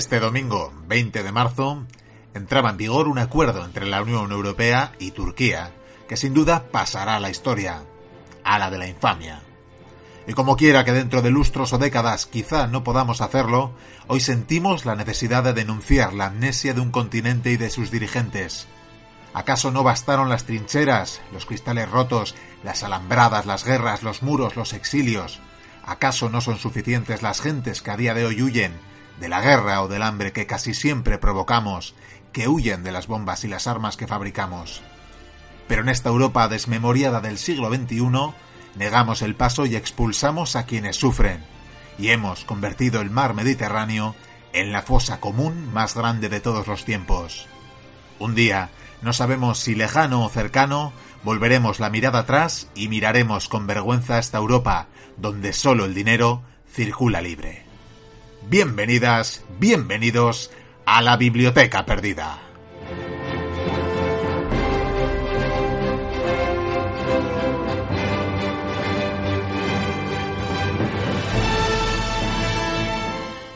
[0.00, 1.84] Este domingo, 20 de marzo,
[2.32, 5.72] entraba en vigor un acuerdo entre la Unión Europea y Turquía,
[6.08, 7.82] que sin duda pasará a la historia,
[8.42, 9.42] a la de la infamia.
[10.26, 13.72] Y como quiera que dentro de lustros o décadas quizá no podamos hacerlo,
[14.06, 18.68] hoy sentimos la necesidad de denunciar la amnesia de un continente y de sus dirigentes.
[19.34, 24.72] ¿Acaso no bastaron las trincheras, los cristales rotos, las alambradas, las guerras, los muros, los
[24.72, 25.40] exilios?
[25.84, 28.72] ¿Acaso no son suficientes las gentes que a día de hoy huyen,
[29.20, 31.94] de la guerra o del hambre que casi siempre provocamos,
[32.32, 34.82] que huyen de las bombas y las armas que fabricamos.
[35.68, 38.34] Pero en esta Europa desmemoriada del siglo XXI,
[38.76, 41.44] negamos el paso y expulsamos a quienes sufren,
[41.98, 44.16] y hemos convertido el mar Mediterráneo
[44.52, 47.46] en la fosa común más grande de todos los tiempos.
[48.18, 48.70] Un día,
[49.02, 54.38] no sabemos si lejano o cercano, volveremos la mirada atrás y miraremos con vergüenza esta
[54.38, 57.69] Europa, donde solo el dinero circula libre.
[58.50, 60.50] Bienvenidas, bienvenidos
[60.84, 62.42] a la Biblioteca Perdida.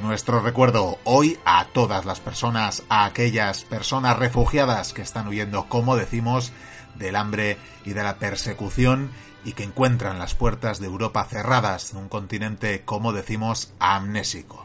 [0.00, 5.96] Nuestro recuerdo hoy a todas las personas, a aquellas personas refugiadas que están huyendo, como
[5.96, 6.52] decimos,
[6.94, 9.10] del hambre y de la persecución
[9.44, 14.63] y que encuentran las puertas de Europa cerradas, en un continente, como decimos, amnésico.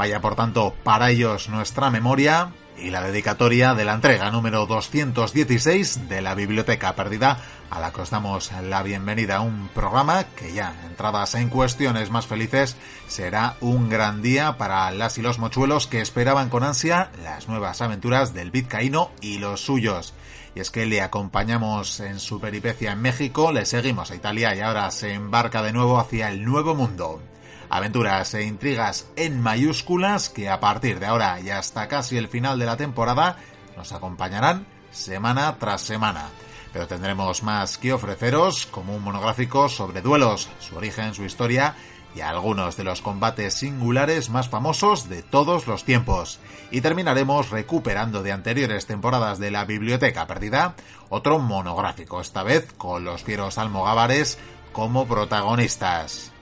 [0.00, 6.08] Vaya por tanto para ellos nuestra memoria y la dedicatoria de la entrega número 216
[6.08, 7.36] de la Biblioteca Perdida,
[7.68, 12.08] a la que os damos la bienvenida a un programa que ya, entradas en cuestiones
[12.08, 12.78] más felices,
[13.08, 17.82] será un gran día para las y los mochuelos que esperaban con ansia las nuevas
[17.82, 20.14] aventuras del vizcaíno y los suyos.
[20.54, 24.60] Y es que le acompañamos en su peripecia en México, le seguimos a Italia y
[24.60, 27.20] ahora se embarca de nuevo hacia el Nuevo Mundo
[27.70, 32.58] aventuras e intrigas en mayúsculas que a partir de ahora y hasta casi el final
[32.58, 33.36] de la temporada
[33.76, 36.28] nos acompañarán semana tras semana.
[36.72, 41.74] Pero tendremos más que ofreceros como un monográfico sobre duelos, su origen, su historia
[42.14, 46.40] y algunos de los combates singulares más famosos de todos los tiempos.
[46.70, 50.74] Y terminaremos recuperando de anteriores temporadas de la Biblioteca Perdida
[51.08, 54.38] otro monográfico, esta vez con los fieros almogávares
[54.72, 56.32] como protagonistas.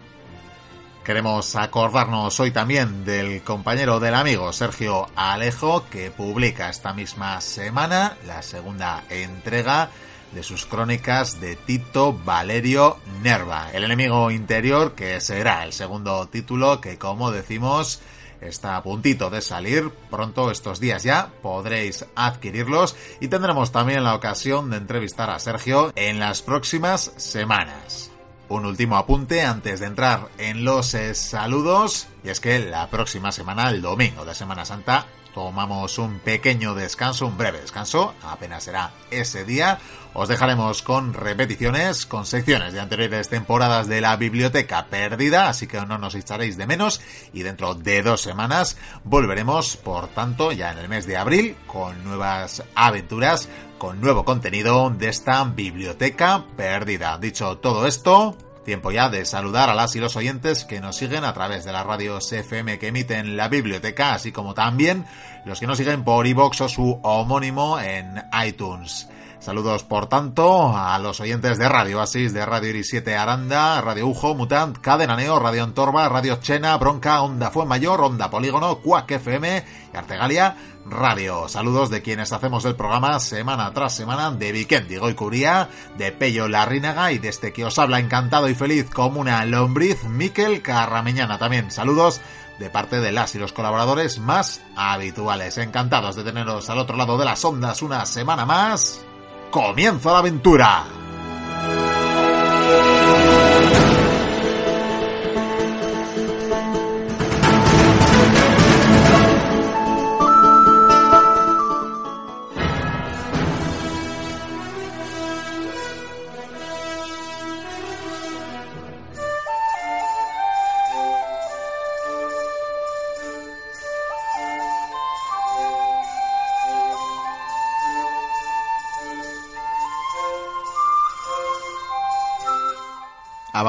[1.08, 8.18] Queremos acordarnos hoy también del compañero del amigo Sergio Alejo que publica esta misma semana
[8.26, 9.88] la segunda entrega
[10.34, 16.78] de sus crónicas de Tito Valerio Nerva, el enemigo interior que será el segundo título
[16.82, 18.02] que como decimos
[18.42, 24.14] está a puntito de salir, pronto estos días ya podréis adquirirlos y tendremos también la
[24.14, 28.07] ocasión de entrevistar a Sergio en las próximas semanas.
[28.48, 33.30] Un último apunte antes de entrar en los eh, saludos, y es que la próxima
[33.30, 38.92] semana, el domingo de Semana Santa, tomamos un pequeño descanso, un breve descanso, apenas será
[39.10, 39.78] ese día.
[40.14, 45.80] Os dejaremos con repeticiones, con secciones de anteriores temporadas de la biblioteca perdida, así que
[45.86, 47.00] no nos echaréis de menos.
[47.32, 52.02] Y dentro de dos semanas volveremos, por tanto, ya en el mes de abril, con
[52.04, 57.16] nuevas aventuras con nuevo contenido de esta biblioteca perdida.
[57.18, 58.36] Dicho todo esto,
[58.68, 61.72] tiempo ya de saludar a las y los oyentes que nos siguen a través de
[61.72, 65.06] las radios FM que emiten la biblioteca, así como también
[65.46, 69.08] los que nos siguen por iVoox o su homónimo en iTunes.
[69.38, 74.06] Saludos, por tanto, a los oyentes de Radio Asis, de Radio Iris 7 Aranda, Radio
[74.06, 79.10] Ujo, Mutant, Cadena Neo, Radio Antorba, Radio Chena, Bronca, Onda Fue Mayor, Onda Polígono, Cuac
[79.10, 80.56] FM y Artegalia
[80.90, 81.48] Radio.
[81.48, 87.12] Saludos de quienes hacemos el programa semana tras semana, de Vikendi Goicuría, de Pello Larrínaga
[87.12, 91.38] y de este que os habla encantado y feliz como una lombriz, Miquel Carrameñana.
[91.38, 92.20] También saludos
[92.58, 95.58] de parte de las y los colaboradores más habituales.
[95.58, 99.04] Encantados de teneros al otro lado de las ondas una semana más
[99.50, 100.84] comienza la aventura.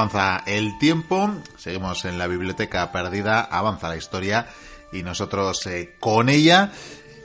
[0.00, 4.46] Avanza el tiempo, seguimos en la biblioteca perdida, avanza la historia
[4.92, 6.72] y nosotros eh, con ella.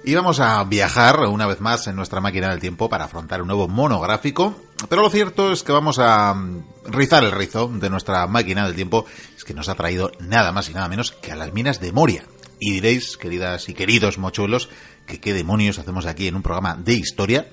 [0.04, 3.48] Y vamos a viajar una vez más en nuestra máquina del tiempo para afrontar un
[3.48, 4.62] nuevo monográfico.
[4.90, 8.76] Pero lo cierto es que vamos a mm, rizar el rizo de nuestra máquina del
[8.76, 9.06] tiempo.
[9.38, 11.94] Es que nos ha traído nada más y nada menos que a las minas de
[11.94, 12.26] Moria.
[12.60, 14.70] Y diréis, queridas y queridos mochuelos,
[15.08, 17.48] que qué demonios hacemos aquí en un programa de historia,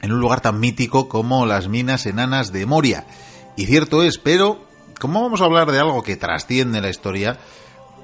[0.00, 3.06] en un lugar tan mítico como las minas enanas de Moria.
[3.56, 4.58] Y cierto es, pero
[5.00, 7.38] como vamos a hablar de algo que trasciende la historia,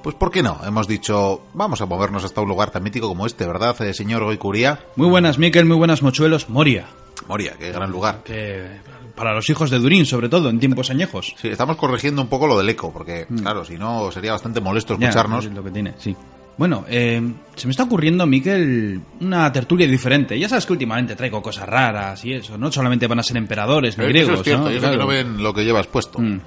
[0.01, 0.59] pues ¿por qué no?
[0.65, 4.23] Hemos dicho, vamos a movernos hasta un lugar tan mítico como este, ¿verdad, eh, señor
[4.23, 4.79] Goicuría?
[4.95, 6.49] Muy buenas, Miquel, muy buenas, mochuelos.
[6.49, 6.87] Moria.
[7.27, 8.21] Moria, qué gran lugar.
[8.23, 8.81] Que
[9.15, 11.35] para los hijos de Durín, sobre todo, en tiempos añejos.
[11.39, 14.97] Sí, estamos corrigiendo un poco lo del eco, porque, claro, si no, sería bastante molesto
[14.99, 15.45] Ya, escucharnos.
[15.45, 16.15] es lo que tiene, sí.
[16.57, 17.19] Bueno, eh,
[17.55, 20.37] se me está ocurriendo, Miquel, una tertulia diferente.
[20.37, 22.57] Ya sabes que últimamente traigo cosas raras y eso.
[22.57, 24.91] No solamente van a ser emperadores ni Eh, griegos, Eso es cierto, ¿no?
[24.91, 26.19] que no ven lo que llevas puesto.
[26.19, 26.39] Mm.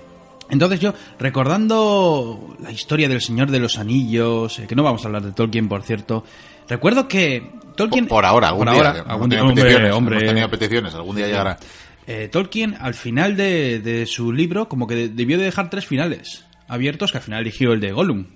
[0.49, 5.09] Entonces yo, recordando la historia del Señor de los Anillos, eh, que no vamos a
[5.09, 6.25] hablar de Tolkien, por cierto,
[6.69, 8.07] recuerdo que Tolkien...
[8.07, 8.89] Por, por ahora, algún por día.
[8.91, 10.17] ahora, algún día, hombre, peticiones, hombre.
[10.19, 11.59] hemos tenido peticiones, algún día llegará.
[12.07, 16.45] Eh, Tolkien, al final de, de su libro, como que debió de dejar tres finales
[16.69, 18.27] abiertos, que al final eligió el de Gollum.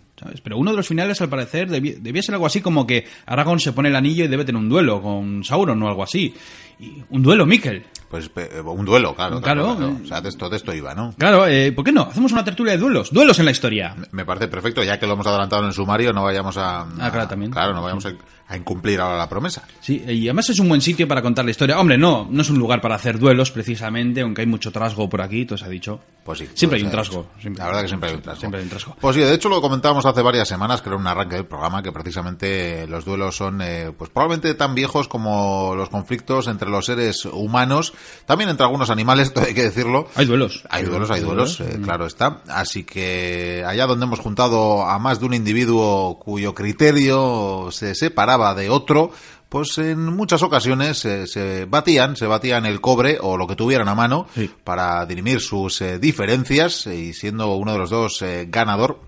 [0.43, 3.61] Pero uno de los finales, al parecer, debi- debía ser algo así como que Aragorn
[3.61, 6.35] se pone el anillo y debe tener un duelo con Sauron o algo así.
[6.79, 7.85] Y un duelo, Mikkel.
[8.11, 9.41] Pues pe- un duelo, claro.
[9.41, 9.93] Claro, claro.
[9.93, 10.01] eh.
[10.03, 11.15] O sea, de esto, de esto iba, ¿no?
[11.17, 12.03] Claro, eh, ¿por qué no?
[12.03, 13.13] Hacemos una tertulia de duelos.
[13.13, 13.95] Duelos en la historia.
[14.11, 16.81] Me parece perfecto, ya que lo hemos adelantado en el sumario, no vayamos a...
[16.99, 17.53] Ah, claro, también.
[17.53, 18.13] Claro, no vayamos a,
[18.49, 19.63] a incumplir ahora la promesa.
[19.81, 21.79] Sí, y además es un buen sitio para contar la historia.
[21.79, 25.23] Hombre, no, no es un lugar para hacer duelos precisamente, aunque hay mucho trasgo por
[25.23, 26.01] aquí, todo se ha dicho.
[26.25, 26.49] Pues sí.
[26.55, 27.31] Siempre hay pues, un eh, trasgo.
[27.41, 27.61] siempre.
[27.61, 28.41] La verdad que siempre hay un trasgo.
[28.41, 28.97] Siempre hay un trasgo.
[29.01, 31.81] Pues sí, de hecho lo comentábamos hace varias semanas, que era un arranque del programa,
[31.81, 36.87] que precisamente los duelos son, eh, pues probablemente tan viejos como los conflictos entre los
[36.87, 37.93] seres humanos,
[38.27, 40.09] también entre algunos animales, hay que decirlo.
[40.15, 40.63] Hay duelos.
[40.71, 42.43] Hay duelos, hay duelos, eh, claro está.
[42.49, 48.55] Así que allá donde hemos juntado a más de un individuo cuyo criterio se separaba
[48.55, 49.11] de otro,
[49.49, 53.89] pues en muchas ocasiones eh, se batían, se batían el cobre o lo que tuvieran
[53.89, 54.49] a mano Sí.
[54.65, 59.01] para dirimir sus eh, diferencias y siendo uno de los dos eh, ganador.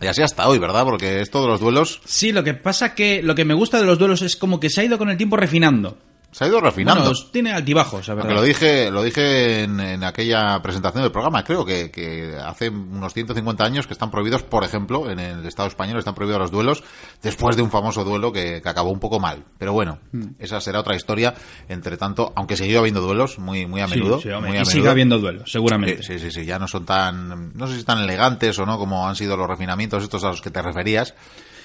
[0.00, 0.84] Y así hasta hoy, ¿verdad?
[0.84, 3.84] Porque esto de los duelos Sí, lo que pasa que lo que me gusta de
[3.84, 5.98] los duelos es como que se ha ido con el tiempo refinando.
[6.34, 7.04] Se ha ido refinando.
[7.04, 8.30] Bueno, tiene altibajos, la verdad.
[8.32, 12.70] Aunque lo dije, lo dije en, en aquella presentación del programa, creo que, que hace
[12.70, 16.50] unos 150 años que están prohibidos, por ejemplo, en el Estado español están prohibidos los
[16.50, 16.82] duelos
[17.22, 19.44] después de un famoso duelo que, que acabó un poco mal.
[19.58, 20.30] Pero bueno, Hmm.
[20.40, 21.34] esa será otra historia.
[21.68, 24.20] Entre tanto, aunque siguió habiendo duelos muy, muy a Sí, menudo.
[24.20, 26.02] sí, hombre, muy a y sigue habiendo duelos, seguramente.
[26.02, 28.76] Sí, sí, sí, sí, ya no son tan, no sé si tan elegantes o no
[28.76, 31.14] como han sido los refinamientos estos a los que te referías.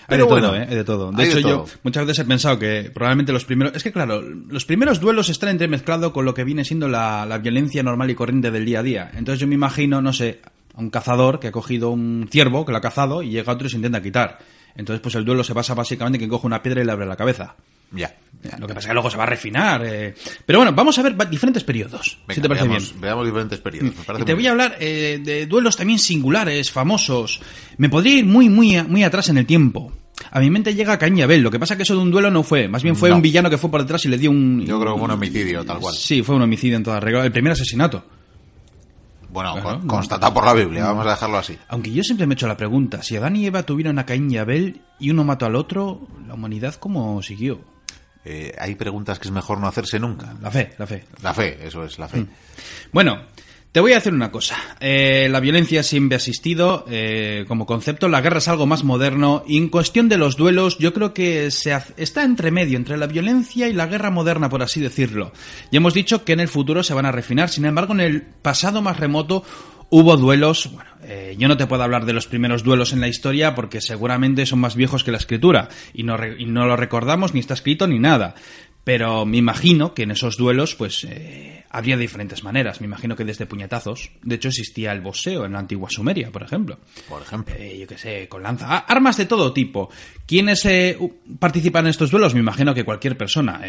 [0.10, 0.68] Hay Pero de bueno, todo, ¿eh?
[0.68, 1.12] Hay de todo.
[1.12, 3.76] De hecho, de yo muchas veces he pensado que probablemente los primeros...
[3.76, 7.38] Es que, claro, los primeros duelos están entremezclados con lo que viene siendo la, la
[7.38, 9.12] violencia normal y corriente del día a día.
[9.14, 10.42] Entonces yo me imagino, no sé,
[10.74, 13.68] a un cazador que ha cogido un ciervo, que lo ha cazado, y llega otro
[13.68, 14.40] y se intenta quitar.
[14.76, 17.06] Entonces, pues el duelo se basa básicamente en que coge una piedra y le abre
[17.06, 17.56] la cabeza.
[17.92, 18.16] Ya.
[18.58, 19.82] Lo que pasa es que luego se va a refinar.
[19.86, 20.16] eh.
[20.46, 23.02] Pero bueno, vamos a ver diferentes periodos, si Venga, te parece veamos, bien.
[23.02, 23.96] veamos diferentes periodos.
[23.98, 27.42] me parece Y te voy a hablar eh, de duelos también singulares, famosos.
[27.78, 29.92] Me podría ir muy, muy, muy atrás en el tiempo.
[30.32, 31.42] A mi mente llega Caín y Abel.
[31.42, 32.68] Lo que pasa es que eso de un duelo no fue.
[32.70, 33.16] Más bien fue No.
[33.18, 34.66] un villano que fue por detrás y le dio un...
[34.66, 35.96] Yo creo que un homicidio, tal cual.
[35.96, 37.26] Sí, fue un homicidio en toda regla.
[37.26, 38.04] El primer asesinato.
[39.32, 39.88] Bueno, Claro, no.
[39.88, 41.56] constatado por la Biblia, vamos a dejarlo así.
[41.68, 44.30] Aunque yo siempre me he hecho la pregunta, si Adán y Eva tuvieron a Caín
[44.32, 47.62] y Abel y uno mató al otro, ¿la humanidad cómo siguió?
[48.26, 50.36] Eh, hay preguntas que es mejor no hacerse nunca.
[50.42, 51.04] La fe, la fe.
[51.24, 52.26] La fe, eso es, la fe.
[52.92, 53.22] Bueno,
[53.72, 54.58] te voy a decir una cosa.
[54.80, 58.08] Eh, la violencia siempre ha existido eh, como concepto.
[58.10, 59.44] La guerra es algo más moderno.
[59.48, 62.98] Y en cuestión de los duelos, yo creo que se hace- está entre medio, entre
[62.98, 65.32] la violencia y la guerra moderna, por así decirlo.
[65.72, 67.50] Ya hemos dicho que en el futuro se van a refinar.
[67.50, 69.44] Sin embargo, en el pasado más remoto
[69.90, 70.70] hubo duelos.
[70.74, 73.82] Bueno, eh, yo no te puedo hablar de los primeros duelos en la historia porque
[73.82, 75.70] seguramente son más viejos que la escritura.
[75.94, 78.36] Y no, re- y no lo recordamos, ni está escrito, ni nada.
[78.86, 82.82] Pero me imagino que en esos duelos, pues, eh, habría diferentes maneras.
[82.82, 84.10] Me imagino que desde puñetazos.
[84.24, 86.80] De hecho, existía el boxeo en la antigua Sumeria, por ejemplo.
[87.08, 87.54] Por ejemplo.
[87.60, 88.66] Eh, yo qué sé, con lanza.
[88.68, 89.90] Ah, armas de todo tipo.
[90.26, 90.98] ¿Quiénes eh,
[91.38, 92.34] participan en estos duelos?
[92.34, 93.62] Me imagino que cualquier persona.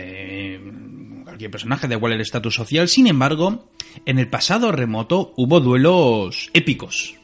[1.41, 2.89] Eh, cualquier personaje, da igual el estatus social.
[2.89, 3.71] Sin embargo,
[4.07, 7.15] en el pasado remoto hubo duelos épicos.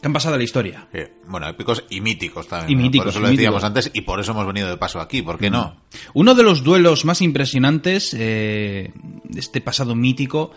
[0.00, 0.86] Que han pasado a la historia.
[1.26, 2.70] Bueno, épicos y míticos también.
[2.70, 2.82] Y ¿no?
[2.82, 3.64] míticos, Por eso lo decíamos míticos.
[3.64, 5.22] antes y por eso hemos venido de paso aquí.
[5.22, 5.76] ¿Por qué no?
[6.14, 8.92] Uno de los duelos más impresionantes eh,
[9.24, 10.52] de este pasado mítico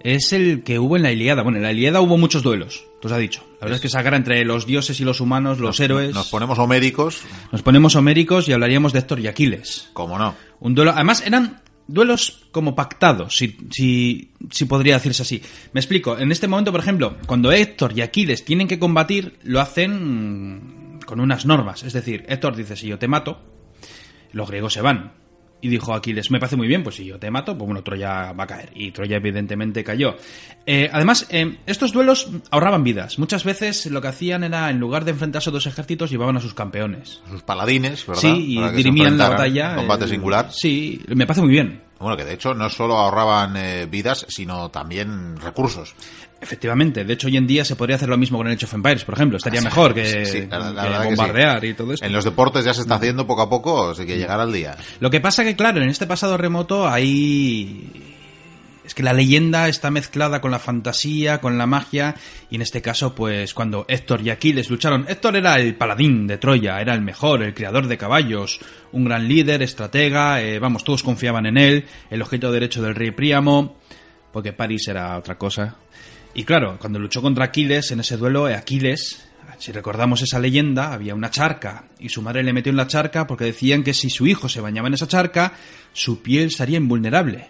[0.00, 1.42] es el que hubo en la Iliada.
[1.42, 3.42] Bueno, en la Iliada hubo muchos duelos, tú os ha dicho.
[3.54, 6.14] La verdad es que esa guerra entre los dioses y los humanos, los héroes.
[6.14, 9.88] Nos ponemos homéricos, Nos ponemos homéricos y hablaríamos de Héctor y Aquiles.
[9.94, 10.34] como no.
[10.60, 10.90] Un duelo.
[10.90, 15.42] Además, eran duelos como pactados, si, si, si podría decirse así.
[15.72, 16.18] Me explico.
[16.18, 21.20] En este momento, por ejemplo, cuando Héctor y Aquiles tienen que combatir, lo hacen con
[21.20, 21.82] unas normas.
[21.82, 23.40] Es decir, Héctor dice, si yo te mato,
[24.32, 25.23] los griegos se van.
[25.64, 28.32] Y dijo Aquiles, me parece muy bien, pues si yo te mato, pues bueno, Troya
[28.32, 28.70] va a caer.
[28.74, 30.14] Y Troya evidentemente cayó.
[30.66, 33.18] Eh, además, eh, estos duelos ahorraban vidas.
[33.18, 36.40] Muchas veces lo que hacían era, en lugar de enfrentarse a dos ejércitos, llevaban a
[36.40, 37.22] sus campeones.
[37.30, 38.20] Sus paladines, ¿verdad?
[38.20, 39.74] Sí, y dirimían la batalla.
[39.74, 40.52] Combate eh, singular.
[40.52, 41.80] Sí, me parece muy bien.
[41.98, 45.94] Bueno, que de hecho no solo ahorraban eh, vidas, sino también recursos.
[46.44, 48.74] Efectivamente, de hecho hoy en día se podría hacer lo mismo con el Age of
[48.74, 51.16] Empires, por ejemplo, estaría Sí, mejor que, sí, sí, la- la que verdad que sí.
[51.16, 52.06] bombardear y todo esto.
[52.06, 54.76] En los deportes ya se está haciendo poco a poco, así que llegar al día.
[55.00, 57.90] Lo que pasa que, claro, en este pasado remoto hay...
[58.84, 62.16] Es que la leyenda está mezclada con la fantasía, con la magia,
[62.50, 66.36] y en este caso, pues cuando Héctor y Aquiles lucharon, Héctor era el paladín de
[66.36, 68.60] Troya, era el mejor, el criador de caballos,
[68.92, 73.10] un gran líder, estratega, eh, vamos, todos confiaban en él, el objeto derecho del rey
[73.12, 73.78] Príamo,
[74.30, 75.76] porque París era otra cosa.
[76.34, 79.24] Y claro, cuando luchó contra Aquiles, en ese duelo, Aquiles,
[79.58, 83.26] si recordamos esa leyenda, había una charca y su madre le metió en la charca
[83.26, 85.52] porque decían que si su hijo se bañaba en esa charca,
[85.92, 87.48] su piel sería invulnerable.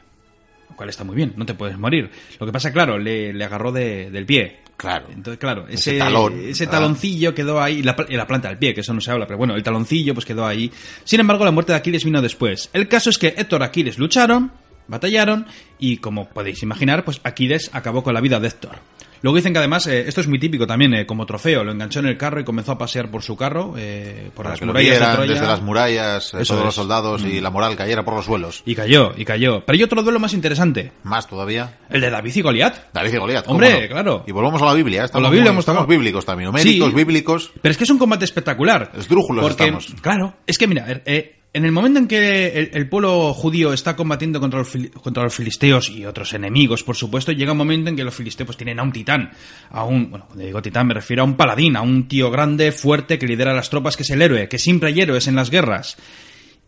[0.69, 2.11] Lo cual está muy bien, no te puedes morir.
[2.39, 4.61] Lo que pasa, claro, le, le agarró de- del pie.
[4.77, 5.07] Claro.
[5.09, 8.81] Entonces, claro, Ese ese, talón, ese taloncillo quedó ahí, la, la planta del pie, que
[8.81, 10.71] eso no se habla, pero bueno, el taloncillo pues quedó ahí.
[11.05, 12.71] Sin embargo, la muerte de Aquiles vino después.
[12.73, 14.51] El caso es que Héctor y Aquiles lucharon,
[14.89, 15.47] batallaron,
[15.79, 18.77] y como podéis imaginar, pues Aquiles acabó con la vida de Héctor.
[19.23, 22.01] Luego dicen que además, eh, esto es muy típico también, eh, como trofeo, lo enganchó
[22.01, 24.85] en el carro y comenzó a pasear por su carro, eh, por Para las murallas
[24.85, 25.33] de vieran Troya.
[25.33, 26.65] desde las murallas, eh, todos los es.
[26.67, 26.81] Mm.
[26.83, 28.63] soldados y la moral cayera por los suelos.
[28.67, 29.65] Y cayó, y cayó.
[29.65, 31.79] Pero hay otro duelo más interesante, Más todavía.
[31.89, 32.93] el de David y Goliat.
[32.93, 33.45] David y Goliat.
[33.47, 33.89] ¿cómo Hombre, no?
[33.89, 34.25] claro.
[34.27, 35.05] Y volvemos a la Biblia.
[35.05, 36.49] Estamos, la Biblia muy- estamos bíblicos también.
[36.51, 36.95] Numéricos, Sí.
[36.95, 37.53] bíblicos.
[37.63, 38.93] Pero es que es un combate espectacular.
[38.95, 39.87] Esdrújulos Porque, estamos.
[40.03, 44.41] Claro, es que mira, eh, en el momento en que el, pueblo judío está combatiendo
[44.41, 48.03] contra los, contra los filisteos y otros enemigos, por supuesto, llega un momento en que
[48.03, 49.31] los filisteos pues, tienen a un titán,
[49.71, 52.73] a un, bueno, cuando digo titán me refiero a un paladín, a un tío grande,
[52.73, 55.49] fuerte, que lidera las tropas, que es el héroe, que siempre hay héroes en las
[55.49, 55.97] guerras.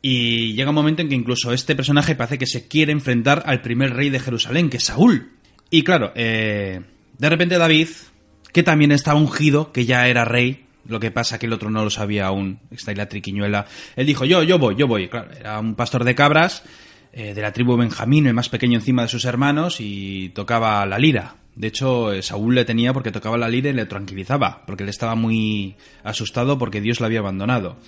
[0.03, 3.63] Y llega un momento en que incluso este personaje parece que se quiere enfrentar al
[3.63, 5.33] primer rey de Jerusalén, que es Saúl.
[5.69, 6.81] Y claro, eh,
[7.19, 7.89] de repente David,
[8.53, 11.85] que también está ungido, que ya era rey, lo que pasa que el otro no
[11.85, 13.67] lo sabía aún, está ahí la triquiñuela,
[13.97, 15.11] él dijo, yo, yo voy, yo voy.
[15.39, 16.63] Era un pastor de cabras,
[17.13, 20.99] eh, de la tribu Benjamín, el más pequeño encima de sus hermanos, y tocaba la
[20.99, 21.37] lira.
[21.55, 24.91] De hecho, eh, Saúl le tenía porque tocaba la lira y le tranquilizaba, porque él
[24.91, 27.79] estaba muy asustado porque Dios lo había abandonado.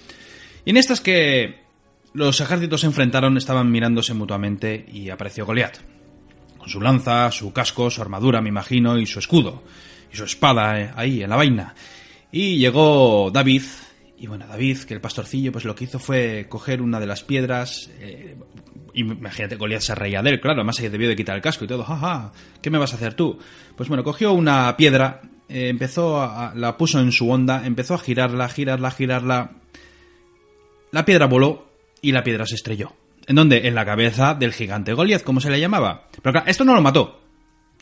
[0.64, 1.60] Y en estas que
[2.14, 5.76] los ejércitos se enfrentaron, estaban mirándose mutuamente y apareció Goliat.
[6.56, 9.62] Con su lanza, su casco, su armadura, me imagino, y su escudo.
[10.10, 11.74] Y su espada eh, ahí, en la vaina.
[12.30, 13.62] Y llegó David.
[14.18, 17.22] Y bueno, David, que el pastorcillo, pues lo que hizo fue coger una de las
[17.22, 17.90] piedras.
[18.00, 18.36] eh,
[18.94, 21.68] imagínate, Goliat se reía de él, claro, además se debió de quitar el casco y
[21.68, 21.84] todo.
[21.84, 23.38] Jaja, ¿qué me vas a hacer tú?
[23.76, 27.98] Pues bueno, cogió una piedra, eh, empezó a, la puso en su onda, empezó a
[27.98, 29.50] girarla, girarla, girarla.
[30.90, 31.68] La piedra voló
[32.02, 32.92] y la piedra se estrelló.
[33.26, 33.68] ¿En dónde?
[33.68, 36.08] En la cabeza del gigante Goliath, como se le llamaba.
[36.22, 37.20] Pero claro, esto no lo mató.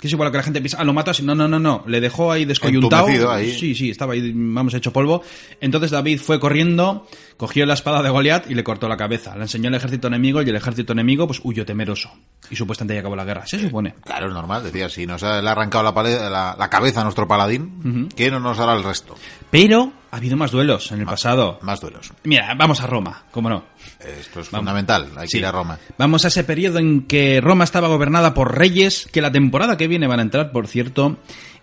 [0.00, 1.22] Que es igual a que la gente piensa, ah, lo mató así.
[1.22, 1.82] No, no, no, no.
[1.86, 3.30] Le dejó ahí descoyuntado.
[3.30, 3.52] Ahí.
[3.52, 5.22] Sí, sí, estaba ahí, vamos, hecho polvo.
[5.60, 9.34] Entonces David fue corriendo, cogió la espada de Goliath y le cortó la cabeza.
[9.36, 12.10] La enseñó al ejército enemigo y el ejército enemigo, pues, huyó temeroso.
[12.50, 13.46] Y supuestamente ya acabó la guerra.
[13.46, 13.94] Se supone.
[14.04, 14.62] Claro, es normal.
[14.62, 18.30] Decía, si nos ha, le ha arrancado la, la- la cabeza a nuestro paladín, ¿qué
[18.30, 19.16] no nos hará el resto?
[19.50, 21.58] Pero ha habido más duelos en el pasado.
[21.62, 22.12] Más duelos.
[22.24, 23.64] Mira, vamos a Roma, cómo no.
[24.00, 25.08] Esto es fundamental.
[25.16, 25.38] Hay que Sí.
[25.38, 25.78] ir a Roma.
[25.98, 29.88] Vamos a ese periodo en que Roma estaba gobernada por reyes, que la temporada que
[29.88, 31.18] viene van a entrar, por cierto,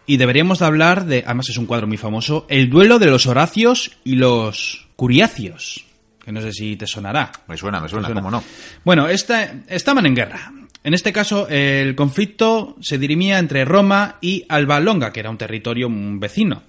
[0.06, 3.25] y deberíamos de hablar de, además es un cuadro muy famoso, el duelo de los
[3.25, 5.86] Horacios y los Curiacios,
[6.24, 7.32] que no sé si te sonará.
[7.48, 8.22] Me suena, me suena, Me suena.
[8.22, 8.44] cómo no.
[8.84, 10.52] Bueno, esta- estaban en guerra.
[10.84, 15.38] En este caso, el conflicto se dirimía entre Roma y Alba Longa, que era un
[15.38, 16.63] territorio vecino.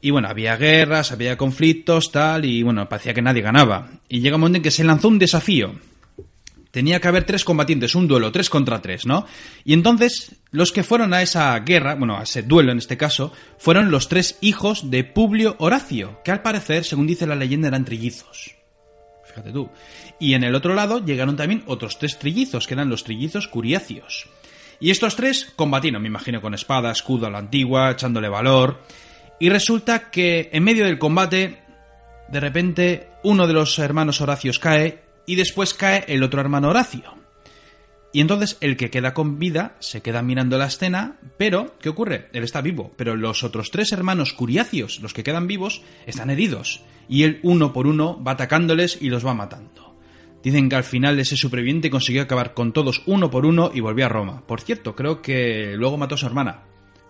[0.00, 3.90] Y bueno, había guerras, había conflictos, tal, y bueno, parecía que nadie ganaba.
[4.08, 5.74] Y llega un momento en que se lanzó un desafío.
[6.70, 9.26] Tenía que haber tres combatientes, un duelo, tres contra tres, ¿no?
[9.64, 13.32] Y entonces, los que fueron a esa guerra, bueno, a ese duelo en este caso,
[13.58, 17.84] fueron los tres hijos de Publio Horacio, que al parecer, según dice la leyenda, eran
[17.84, 18.54] trillizos.
[19.26, 19.68] Fíjate tú.
[20.20, 24.28] Y en el otro lado llegaron también otros tres trillizos, que eran los trillizos curiacios.
[24.78, 28.82] Y estos tres combatieron, me imagino, con espada, escudo a la antigua, echándole valor.
[29.38, 31.62] Y resulta que en medio del combate,
[32.30, 37.14] de repente, uno de los hermanos Horacios cae y después cae el otro hermano Horacio.
[38.12, 42.28] Y entonces el que queda con vida se queda mirando la escena, pero, ¿qué ocurre?
[42.32, 46.82] Él está vivo, pero los otros tres hermanos curiacios, los que quedan vivos, están heridos.
[47.08, 49.89] Y él uno por uno va atacándoles y los va matando.
[50.42, 54.06] Dicen que al final ese superviviente consiguió acabar con todos uno por uno y volvió
[54.06, 54.42] a Roma.
[54.46, 56.62] Por cierto, creo que luego mató a su hermana.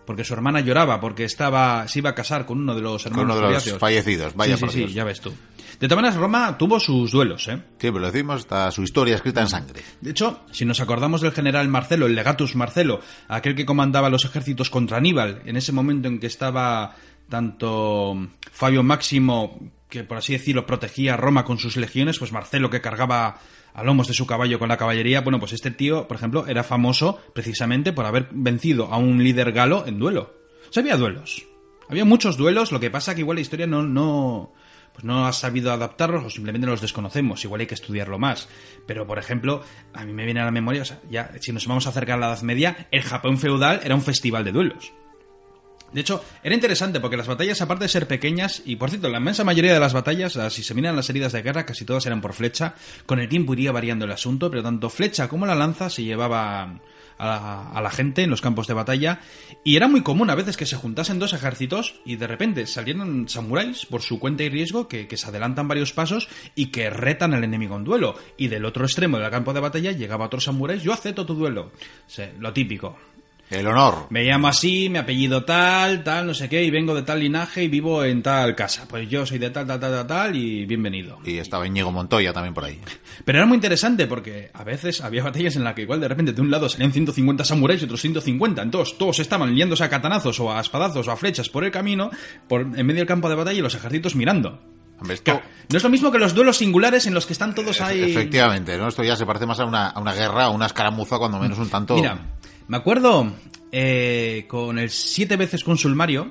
[0.06, 3.12] Porque su hermana lloraba porque estaba se iba a casar con uno de los Con
[3.12, 3.78] hermanos uno de los Furiacios.
[3.78, 4.94] fallecidos, vaya sí, sí, por sí, Dios.
[4.94, 5.32] ya ves tú.
[5.78, 7.62] De todas maneras, Roma tuvo sus duelos, ¿eh?
[7.78, 9.80] Siempre lo decimos, está su historia escrita en sangre.
[10.00, 14.24] De hecho, si nos acordamos del general Marcelo, el legatus Marcelo, aquel que comandaba los
[14.24, 16.96] ejércitos contra Aníbal, en ese momento en que estaba
[17.28, 18.16] tanto
[18.52, 19.58] Fabio Máximo,
[19.90, 23.40] que por así decirlo protegía a Roma con sus legiones, pues Marcelo que cargaba
[23.74, 26.64] a lomos de su caballo con la caballería, bueno, pues este tío, por ejemplo, era
[26.64, 30.34] famoso precisamente por haber vencido a un líder galo en duelo.
[30.68, 31.46] O sea, había duelos.
[31.88, 34.54] Había muchos duelos, lo que pasa que igual la historia no, no,
[34.92, 37.44] pues no ha sabido adaptarlos o simplemente los desconocemos.
[37.44, 38.48] Igual hay que estudiarlo más.
[38.86, 41.66] Pero, por ejemplo, a mí me viene a la memoria, o sea, ya si nos
[41.66, 44.92] vamos a acercar a la Edad Media, el Japón feudal era un festival de duelos.
[45.92, 49.18] De hecho, era interesante porque las batallas, aparte de ser pequeñas, y por cierto, la
[49.18, 52.20] inmensa mayoría de las batallas, si se miran las heridas de guerra, casi todas eran
[52.20, 52.74] por flecha.
[53.06, 56.80] Con el tiempo iría variando el asunto, pero tanto flecha como la lanza se llevaba
[57.20, 59.20] a la, gente en los campos de batalla.
[59.64, 63.28] Y era muy común a veces que se juntasen dos ejércitos y de repente salieran
[63.28, 67.44] samuráis por su cuenta y riesgo que, se adelantan varios pasos y que retan al
[67.44, 68.14] enemigo en duelo.
[68.36, 71.72] Y del otro extremo del campo de batalla llegaba otro samurái, yo acepto tu duelo.
[72.06, 72.96] Sea, lo típico.
[73.50, 74.06] El honor.
[74.10, 77.64] Me llamo así, mi apellido tal, tal, no sé qué, y vengo de tal linaje
[77.64, 78.86] y vivo en tal casa.
[78.88, 81.18] Pues yo soy de tal, tal, tal, tal, tal y bienvenido.
[81.24, 82.80] Y estaba Íñigo Montoya también por ahí.
[83.24, 86.32] Pero era muy interesante porque a veces había batallas en las que igual de repente
[86.32, 88.62] de un lado salían 150 samuráis y otros 150.
[88.62, 92.10] Entonces todos estaban liándose a catanazos o a espadazos o a flechas por el camino,
[92.46, 94.60] por, en medio del campo de batalla y los ejércitos mirando.
[95.08, 95.40] Esto,
[95.70, 98.12] no es lo mismo que los duelos singulares en los que están todos ahí...
[98.12, 98.86] efectivamente, ¿no?
[98.86, 101.58] Esto ya se parece más a una, a una guerra, a una escaramuza, cuando menos
[101.58, 101.94] un tanto.
[101.94, 102.18] Mira,
[102.70, 103.32] me acuerdo
[103.72, 106.30] eh, con el siete veces cónsul Mario,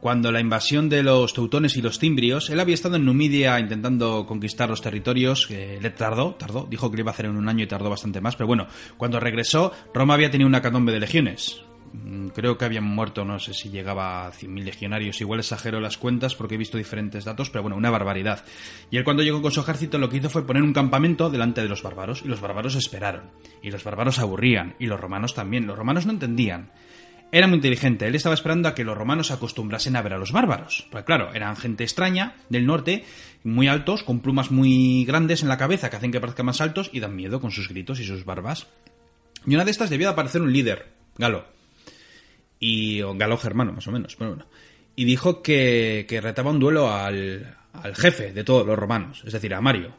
[0.00, 4.26] cuando la invasión de los teutones y los timbrios, él había estado en Numidia intentando
[4.26, 7.48] conquistar los territorios, que le tardó, tardó, dijo que lo iba a hacer en un
[7.48, 10.98] año y tardó bastante más, pero bueno, cuando regresó, Roma había tenido una catombe de
[10.98, 11.62] legiones.
[11.92, 15.20] Mm, Creo que habían muerto, no sé si llegaba a 100.000 legionarios.
[15.20, 18.44] Igual exagero las cuentas porque he visto diferentes datos, pero bueno, una barbaridad.
[18.90, 21.62] Y él cuando llegó con su ejército lo que hizo fue poner un campamento delante
[21.62, 23.30] de los bárbaros y los bárbaros esperaron.
[23.62, 25.66] Y los bárbaros aburrían y los romanos también.
[25.66, 26.70] Los romanos no entendían.
[27.34, 30.18] Era muy inteligente, él estaba esperando a que los romanos se acostumbrasen a ver a
[30.18, 30.86] los bárbaros.
[30.90, 33.04] Porque claro, eran gente extraña del norte,
[33.42, 36.90] muy altos, con plumas muy grandes en la cabeza que hacen que parezcan más altos
[36.92, 38.66] y dan miedo con sus gritos y sus barbas.
[39.46, 41.46] Y una de estas debía de aparecer un líder, Galo.
[42.64, 44.46] Y, o Galo germano, más o menos, pero bueno.
[44.94, 49.32] Y dijo que, que retaba un duelo al, al jefe de todos los romanos, es
[49.32, 49.92] decir, a Mario.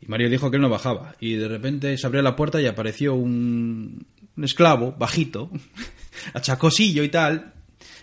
[0.00, 1.14] Y Mario dijo que él no bajaba.
[1.20, 4.04] Y de repente se abrió la puerta y apareció un,
[4.36, 5.48] un esclavo, bajito,
[6.34, 7.54] achacosillo y tal,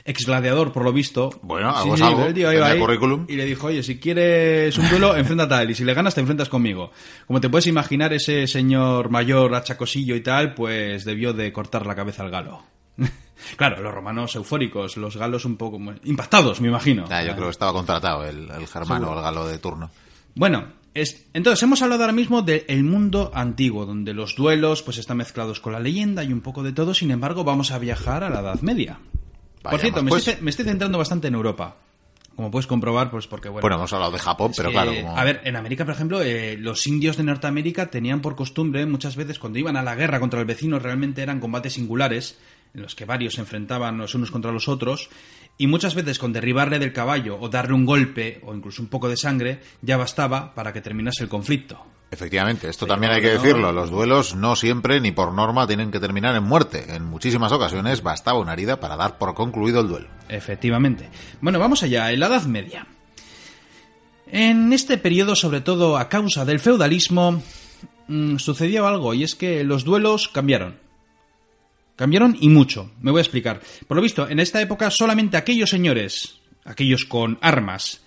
[0.05, 1.29] ex gladiador por lo visto.
[1.41, 3.25] Bueno, algo es algo, el tío iba tenía ahí currículum.
[3.27, 5.71] Y le dijo, oye, si quieres un duelo, enfréntate a él.
[5.71, 6.91] Y si le ganas, te enfrentas conmigo.
[7.25, 11.95] Como te puedes imaginar, ese señor mayor, achacosillo y tal, pues debió de cortar la
[11.95, 12.76] cabeza al galo.
[13.55, 17.05] Claro, los romanos eufóricos, los galos un poco impactados, me imagino.
[17.09, 19.89] Ah, yo creo que estaba contratado el, el germano o el galo de turno.
[20.35, 25.17] Bueno, es- entonces hemos hablado ahora mismo del mundo antiguo, donde los duelos pues están
[25.17, 26.93] mezclados con la leyenda y un poco de todo.
[26.93, 28.99] Sin embargo, vamos a viajar a la Edad Media.
[29.63, 30.27] Por cierto, me, pues.
[30.27, 31.75] estoy, me estoy centrando bastante en Europa.
[32.35, 33.61] Como puedes comprobar, pues porque bueno.
[33.61, 34.91] Bueno, hemos hablado de Japón, pero que, claro.
[34.93, 38.85] como- A ver, en América, por ejemplo, eh, los indios de Norteamérica tenían por costumbre
[38.85, 42.37] muchas veces cuando iban a la guerra contra el vecino realmente eran combates singulares
[42.73, 45.09] en los que varios se enfrentaban los unos contra los otros
[45.57, 49.09] y muchas veces con derribarle del caballo o darle un golpe o incluso un poco
[49.09, 51.83] de sangre ya bastaba para que terminase el conflicto.
[52.09, 53.73] Efectivamente, esto también hay que decirlo.
[53.73, 56.95] Los duelos no siempre ni por norma tienen que terminar en muerte.
[56.95, 60.07] En muchísimas ocasiones bastaba una herida para dar por concluido el duelo.
[60.29, 61.09] Efectivamente.
[61.41, 62.87] Bueno, vamos allá, en la Edad Media.
[64.31, 67.41] En este periodo, sobre todo a causa del feudalismo,
[68.07, 70.86] mm, sucedió algo y es que los duelos cambiaron.
[71.97, 72.91] Cambiaron y mucho.
[73.01, 73.59] Me voy a explicar.
[73.87, 78.05] Por lo visto, en esta época solamente aquellos señores, aquellos con armas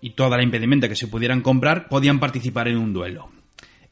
[0.00, 3.30] y toda la impedimenta que se pudieran comprar, podían participar en un duelo.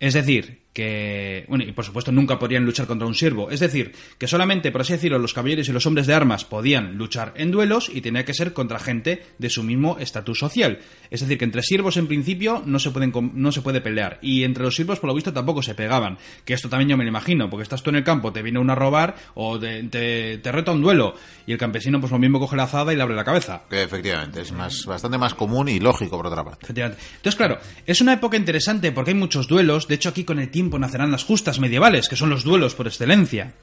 [0.00, 1.46] Es decir, que.
[1.48, 3.50] Bueno, y por supuesto nunca podrían luchar contra un siervo.
[3.50, 6.98] Es decir, que solamente, por así decirlo, los caballeros y los hombres de armas podían
[6.98, 10.80] luchar en duelos y tenía que ser contra gente de su mismo estatus social.
[11.10, 14.18] Es decir, que entre siervos en principio no se, pueden, no se puede pelear.
[14.20, 16.18] Y entre los siervos, por lo visto, tampoco se pegaban.
[16.44, 18.58] Que esto también yo me lo imagino, porque estás tú en el campo, te viene
[18.58, 21.14] uno a robar o te, te, te reta un duelo.
[21.46, 23.62] Y el campesino, pues lo mismo coge la azada y le abre la cabeza.
[23.70, 26.64] Que efectivamente es más, bastante más común y lógico por otra parte.
[26.64, 27.00] Efectivamente.
[27.16, 29.86] Entonces, claro, es una época interesante porque hay muchos duelos.
[29.86, 32.86] De hecho, aquí con el tiempo nacerán las justas medievales, que son los duelos por
[32.86, 33.54] excelencia.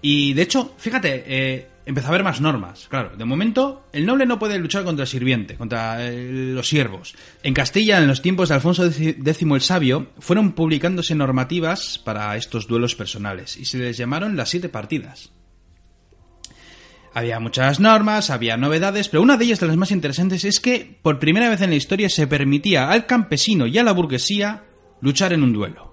[0.00, 2.86] Y de hecho, fíjate, eh, empezó a haber más normas.
[2.88, 7.14] Claro, de momento, el noble no puede luchar contra el sirviente, contra eh, los siervos.
[7.42, 12.66] En Castilla, en los tiempos de Alfonso X el Sabio, fueron publicándose normativas para estos
[12.66, 15.30] duelos personales y se les llamaron las siete partidas.
[17.14, 20.98] Había muchas normas, había novedades, pero una de ellas de las más interesantes es que
[21.02, 24.64] por primera vez en la historia se permitía al campesino y a la burguesía
[25.02, 25.91] luchar en un duelo.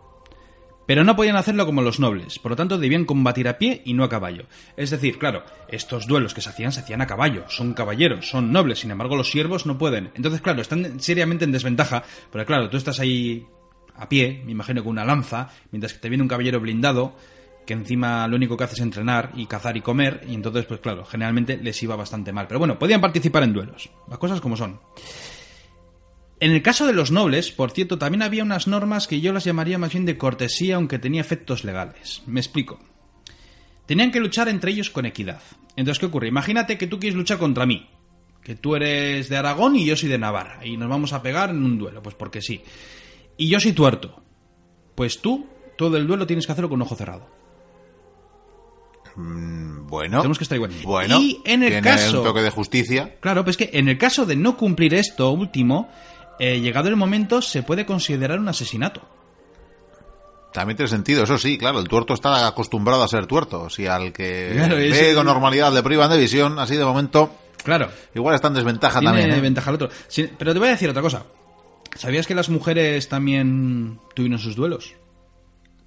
[0.90, 3.94] Pero no podían hacerlo como los nobles, por lo tanto debían combatir a pie y
[3.94, 4.46] no a caballo.
[4.76, 8.52] Es decir, claro, estos duelos que se hacían se hacían a caballo, son caballeros, son
[8.52, 10.10] nobles, sin embargo los siervos no pueden.
[10.16, 13.46] Entonces, claro, están seriamente en desventaja, porque claro, tú estás ahí
[13.98, 17.16] a pie, me imagino con una lanza, mientras que te viene un caballero blindado,
[17.68, 20.80] que encima lo único que hace es entrenar y cazar y comer, y entonces, pues
[20.80, 22.48] claro, generalmente les iba bastante mal.
[22.48, 24.80] Pero bueno, podían participar en duelos, las cosas como son.
[26.42, 29.44] En el caso de los nobles, por cierto, también había unas normas que yo las
[29.44, 32.24] llamaría más bien de cortesía, aunque tenía efectos legales.
[32.28, 32.80] Me explico.
[33.86, 35.42] Tenían que luchar entre ellos con equidad.
[35.76, 36.28] Entonces, ¿qué ocurre?
[36.30, 37.90] Imagínate que tú quieres luchar contra mí.
[38.42, 40.66] Que tú eres de Aragón y yo soy de Navarra.
[40.66, 42.62] Y nos vamos a pegar en un duelo, pues porque sí.
[43.36, 44.22] Y yo soy tuerto.
[44.96, 45.46] Pues tú,
[45.78, 47.28] todo el duelo tienes que hacerlo con ojo cerrado.
[49.16, 50.72] Mm, bueno, Tenemos que estar igual.
[50.84, 52.20] bueno, y en el tiene caso.
[52.20, 53.16] un toque de justicia.
[53.20, 55.90] Claro, pues que en el caso de no cumplir esto último,
[56.40, 59.02] eh, llegado el momento, se puede considerar un asesinato.
[60.54, 63.70] También tiene sentido, eso sí, claro, el tuerto está acostumbrado a ser tuerto.
[63.70, 67.32] Si al que Claro, ve con normalidad le privan de visión, así de momento,
[67.64, 67.90] Claro.
[68.16, 69.38] igual está en desventaja Tiene también.
[69.38, 69.42] ¿eh?
[69.42, 69.90] ventaja al otro.
[70.08, 71.24] Sí, pero te voy a decir otra cosa.
[71.96, 74.96] ¿Sabías que las mujeres también tuvieron sus duelos?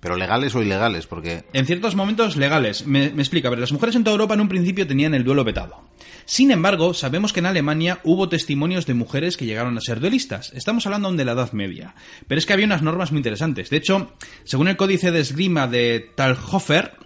[0.02, 2.88] Pero legales o ilegales, porque En ciertos momentos legales.
[2.88, 5.44] Me, explica, a ver, las mujeres en toda Europa en un principio tenían el duelo
[5.44, 5.80] vetado.
[6.24, 10.52] Sin embargo, sabemos que en Alemania hubo testimonios de mujeres que llegaron a ser duelistas.
[10.54, 11.94] Estamos hablando aún de la Edad Media.
[12.26, 13.70] Pero es que había unas normas muy interesantes.
[13.70, 14.12] De hecho,
[14.42, 16.96] según el códice de esgrima de Talhofer,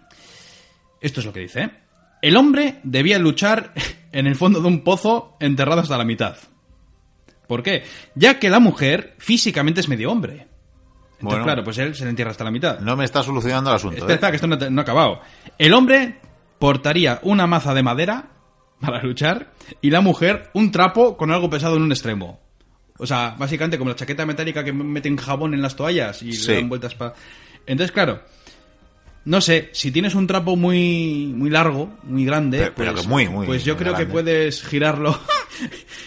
[1.03, 1.61] esto es lo que dice.
[1.65, 1.71] ¿eh?
[2.23, 3.75] El hombre debía luchar
[4.13, 6.39] en el fondo de un pozo enterrado hasta la mitad.
[7.47, 7.85] ¿Por qué?
[8.15, 10.56] Ya que la mujer físicamente es medio hombre.
[11.19, 11.45] Entonces, Bueno.
[11.45, 12.79] claro, pues él se le entierra hasta la mitad.
[12.81, 13.97] no me está solucionando el asunto.
[13.97, 14.15] Espera, ¿eh?
[14.17, 15.21] espera, que esto no, ha acabado.
[15.59, 16.19] El hombre
[16.59, 18.27] portaría una maza de madera
[18.81, 22.41] para luchar y la mujer un trapo con algo pesado en un extremo.
[22.99, 26.49] O sea, básicamente como la chaqueta metálica que meten jabón en las toallas y Sí.
[26.49, 27.15] le dan vueltas para...
[27.67, 28.23] Entonces, claro,
[29.25, 33.09] no sé, si tienes un trapo muy muy largo, muy grande, Pero- pero pues, que
[33.09, 35.19] muy, muy pues yo creo que puedes girarlo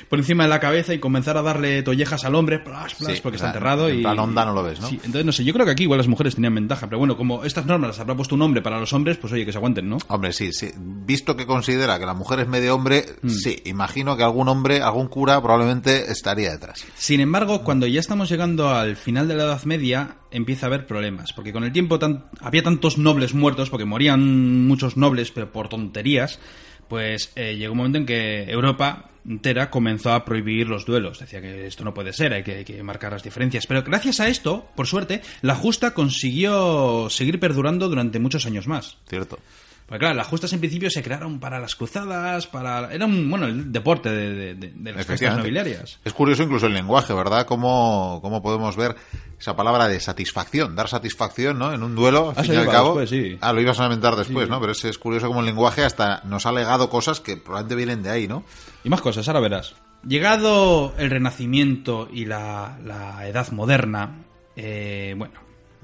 [0.10, 3.20] por encima de la cabeza y comenzar a darle tollejas al hombre, plas, plas, Sí,
[3.22, 4.02] porque o sea, está enterrado en y...
[4.02, 4.88] plan onda no lo ves, ¿no?
[4.88, 7.18] Sí, entonces no sé, yo creo que aquí igual las mujeres tenían ventaja, pero bueno,
[7.18, 9.58] como estas normas las habrá puesto un hombre para los hombres, pues oye, que se
[9.58, 9.98] aguanten, ¿no?
[10.08, 10.72] Hombre, sí, sí.
[10.78, 13.30] Visto que considera que la mujer es medio hombre, Mm.
[13.30, 16.86] sí, imagino que algún hombre, algún cura probablemente estaría detrás.
[16.96, 20.86] Sin embargo, cuando ya estamos llegando al final de la Edad Media, empieza a haber
[20.86, 25.52] problemas, porque con el tiempo tan- había tantos nobles muertos, porque morían muchos nobles, pero
[25.52, 26.40] por tonterías,
[26.88, 31.20] pues eh, llegó un momento en que Europa entera comenzó a prohibir los duelos.
[31.20, 33.68] Decía que esto no puede ser, hay que, hay que marcar las diferencias.
[33.68, 38.98] Pero gracias a esto, por suerte, la justa consiguió seguir perdurando durante muchos años más.
[39.08, 39.40] ¿Cierto?
[39.88, 42.94] Porque claro, las justas en principio se crearon para las cruzadas, para...
[42.94, 45.98] Era un, bueno, el deporte de, de- de- de las fiestas nobiliarias.
[46.06, 47.48] Es curioso incluso el lenguaje, ¿verdad?
[47.48, 48.96] Cómo, cómo podemos ver
[49.40, 51.74] esa palabra de satisfacción, dar satisfacción, ¿no?
[51.74, 53.00] En un duelo, al Ah, fin y al cabo.
[53.00, 53.38] después, sí.
[53.42, 54.60] Ah, lo ibas a lamentar después, ¿no?
[54.60, 58.04] Pero es, es curioso cómo el lenguaje hasta nos ha legado cosas que probablemente vienen
[58.04, 58.44] de ahí, ¿no?
[58.84, 59.76] Y más cosas, ahora verás.
[60.08, 64.24] Llegado el Renacimiento y la, la Edad Moderna,
[64.56, 65.34] eh, bueno,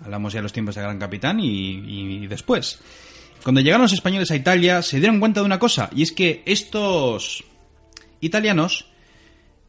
[0.03, 2.79] hablamos ya de los tiempos de Gran Capitán y, y después.
[3.43, 6.41] Cuando llegaron los españoles a Italia, se dieron cuenta de una cosa, y es que
[6.45, 7.43] estos
[8.21, 8.87] italianos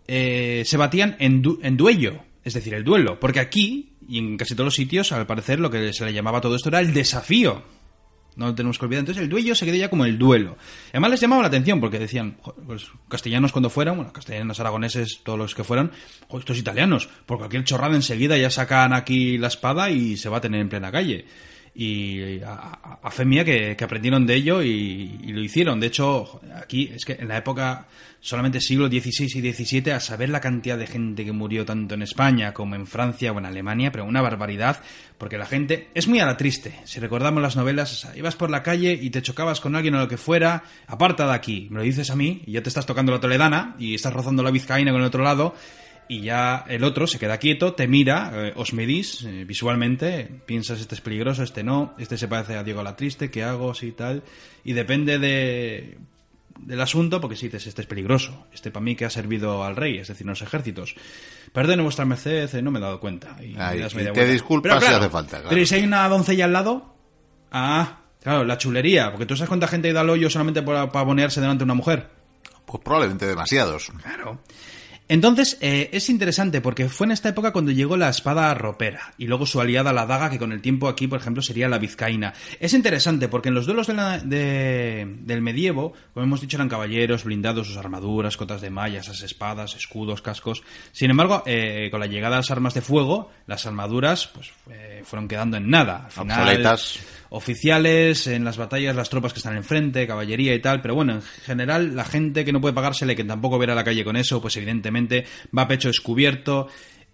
[0.07, 4.37] eh, se batían en, du- en duello, es decir, el duelo, porque aquí, y en
[4.37, 6.95] casi todos los sitios, al parecer lo que se le llamaba todo esto era el
[6.95, 7.65] desafío.
[8.37, 9.01] No lo tenemos que olvidar.
[9.01, 10.57] Entonces el duello se quedó ya como el duelo.
[10.91, 15.21] Además les llamaba la atención porque decían, "Jo, pues castellanos cuando fueran, bueno, castellanos, aragoneses,
[15.25, 15.91] todos los que fueran,
[16.29, 20.55] "Jo, estos italianos, por cualquier chorrada enseguida ya sacan aquí la espada y se baten
[20.55, 21.25] en plena calle.
[21.75, 25.79] Y a, a- a fe mía que, que aprendieron de ello y lo hicieron.
[25.81, 27.87] De hecho, aquí es que en la época,
[28.27, 32.03] solamente siglo XVI y XVII, a saber la cantidad de gente que murió tanto en
[32.03, 34.83] España como en Francia o en Alemania, pero una barbaridad,
[35.17, 36.75] porque la gente es muy a la triste.
[36.87, 40.09] Si recordamos las novelas, ibas por la calle y te chocabas con alguien o lo
[40.09, 43.13] que fuera, aparta de aquí, me lo dices a mí y ya te estás tocando
[43.13, 45.55] la toledana y estás rozando la vizcaína con el otro lado
[46.09, 50.81] y ya el otro se queda quieto, te mira, eh, os medís eh, visualmente, piensas
[50.81, 53.73] este es peligroso, este no, este se parece a Diego la Triste, ¿qué hago?
[53.73, 54.25] Sí, tal.
[54.65, 55.97] Y depende de
[56.59, 59.77] del asunto, porque si dices, este es peligroso, este para mí que ha servido al
[59.77, 60.95] rey, es decir, en los ejércitos.
[61.53, 63.37] Perdone vuestra merced, eh, no me he dado cuenta.
[63.43, 65.49] Y, Ahí, das y te disculpas Pero si hace falta, claro.
[65.49, 66.95] Pero ¿y si hay una doncella al lado?
[67.51, 70.91] Ah, Claro, la chulería, porque tú sabes cuánta gente ha ido al hoyo solamente para
[70.91, 72.11] pavonearse delante de una mujer.
[72.65, 73.93] Pues probablemente demasiados.
[74.03, 74.41] Claro.
[75.09, 79.27] Entonces, eh, es interesante porque fue en esta época cuando llegó la espada ropera y
[79.27, 82.35] luego su aliada la daga, que con el tiempo aquí, por ejemplo, sería la vizcaína.
[82.59, 86.69] Es interesante porque en los duelos de la- de- del medievo, como hemos dicho, eran
[86.69, 90.63] caballeros, blindados, sus armaduras, cotas de malla, esas espadas, escudos, cascos.
[90.93, 95.03] Sin embargo, eh, con la llegada de las armas de fuego, las armaduras pues eh,
[95.05, 96.07] fueron quedando en nada.
[96.07, 96.39] Al final.
[97.31, 101.23] Oficiales, en las batallas las tropas que están enfrente, caballería y tal, pero bueno, en
[101.23, 104.57] general la gente que no puede pagársele, que tampoco verá la calle con eso, pues
[104.57, 105.25] evidentemente
[105.57, 106.69] va a pecho descubierto,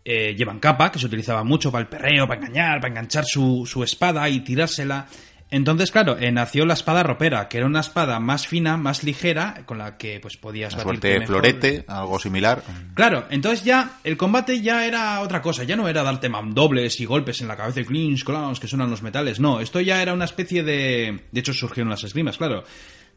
[0.04, 3.64] eh, llevan capa, que se utilizaba mucho para el perreo, para engañar, para enganchar su,
[3.66, 5.06] su espada y tirársela.
[5.52, 9.64] Entonces, claro, eh, nació la espada ropera, que era una espada más fina, más ligera,
[9.66, 12.62] con la que pues podías Una suerte florete, algo similar.
[12.94, 17.04] Claro, entonces ya el combate ya era otra cosa, ya no era darte mandobles y
[17.04, 20.14] golpes en la cabeza y clinch, clons, que suenan los metales, no, esto ya era
[20.14, 21.26] una especie de...
[21.30, 22.64] De hecho surgieron las esgrimas, claro,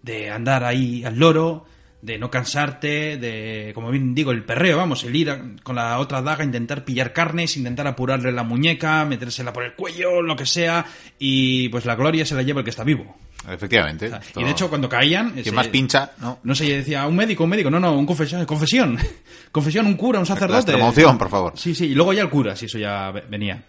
[0.01, 1.65] de andar ahí al loro,
[2.05, 5.97] de no cansarte, de, como bien digo, el perreo, vamos, el ir a- con la
[5.97, 10.45] otra daga, intentar pillar carnes, intentar apurarle la muñeca, metérsela por el cuello, lo que
[10.45, 10.85] sea,
[11.17, 13.17] y pues la gloria se la lleva el que está vivo.
[13.49, 14.05] Efectivamente.
[14.05, 15.31] O sea, Esto- Y de hecho cuando caían...
[15.31, 16.39] Quien más pincha, ¿no?
[16.43, 18.97] no se decía un médico, un médico, no, no, un confesión, confesión,
[19.51, 20.59] confesión, un cura, un La sacerdote.
[20.71, 21.53] extremoción, por favor.
[21.55, 23.63] Sí, sí, y luego ya el cura, si eso ya ve- venía.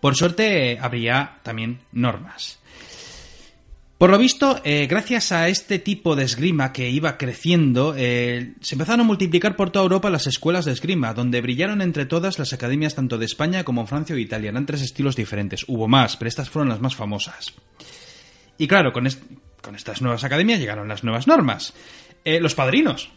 [0.00, 2.59] Por suerte habría también normas.
[4.00, 8.74] Por lo visto, eh, gracias a este tipo de esgrima que iba creciendo, eh, se
[8.74, 12.54] empezaron a multiplicar por toda Europa las escuelas de esgrima, donde brillaron entre todas las
[12.54, 14.48] academias tanto de España como Francia o Italia.
[14.48, 15.66] Eran tres estilos diferentes.
[15.68, 17.52] Hubo más, pero estas fueron las más famosas.
[18.56, 19.22] Y claro, con, est-
[19.60, 21.74] con estas nuevas academias llegaron las nuevas normas.
[22.24, 23.10] Eh, los padrinos.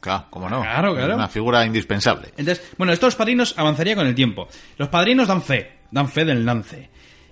[0.00, 0.62] Claro, cómo no.
[0.62, 1.14] Claro, claro.
[1.14, 2.30] Una figura indispensable.
[2.36, 4.48] Entonces, bueno, estos padrinos avanzaría con el tiempo.
[4.78, 6.90] Los padrinos dan fe, dan fe del lance.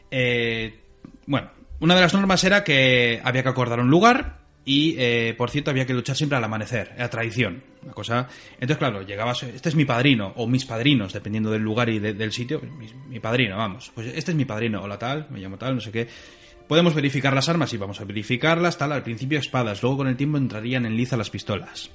[0.08, 0.78] Eh,
[1.26, 1.50] bueno,
[1.82, 5.70] una de las normas era que había que acordar un lugar y, eh, por cierto,
[5.70, 7.64] había que luchar siempre al amanecer, era tradición.
[7.82, 8.28] Una cosa.
[8.54, 12.14] Entonces, claro, llegabas, este es mi padrino, o mis padrinos, dependiendo del lugar y de-
[12.14, 12.60] del sitio.
[12.78, 13.90] Mi, mi padrino, vamos.
[13.94, 16.06] Pues este es mi padrino, hola tal, me llamo tal, no sé qué.
[16.68, 20.16] Podemos verificar las armas y vamos a verificarlas, tal, al principio espadas, luego con el
[20.16, 21.90] tiempo entrarían en liza las pistolas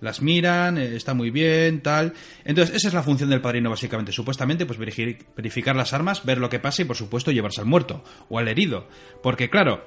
[0.00, 2.12] las miran, eh, está muy bien, tal.
[2.44, 4.12] Entonces, esa es la función del padrino, básicamente.
[4.12, 8.04] Supuestamente, pues verificar las armas, ver lo que pasa y, por supuesto, llevarse al muerto
[8.28, 8.88] o al herido.
[9.22, 9.84] Porque, claro,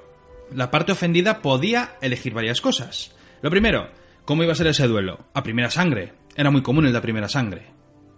[0.54, 3.14] la parte ofendida podía elegir varias cosas.
[3.42, 3.88] Lo primero,
[4.24, 5.26] ¿cómo iba a ser ese duelo?
[5.34, 6.12] A primera sangre.
[6.36, 7.66] Era muy común el de a primera sangre.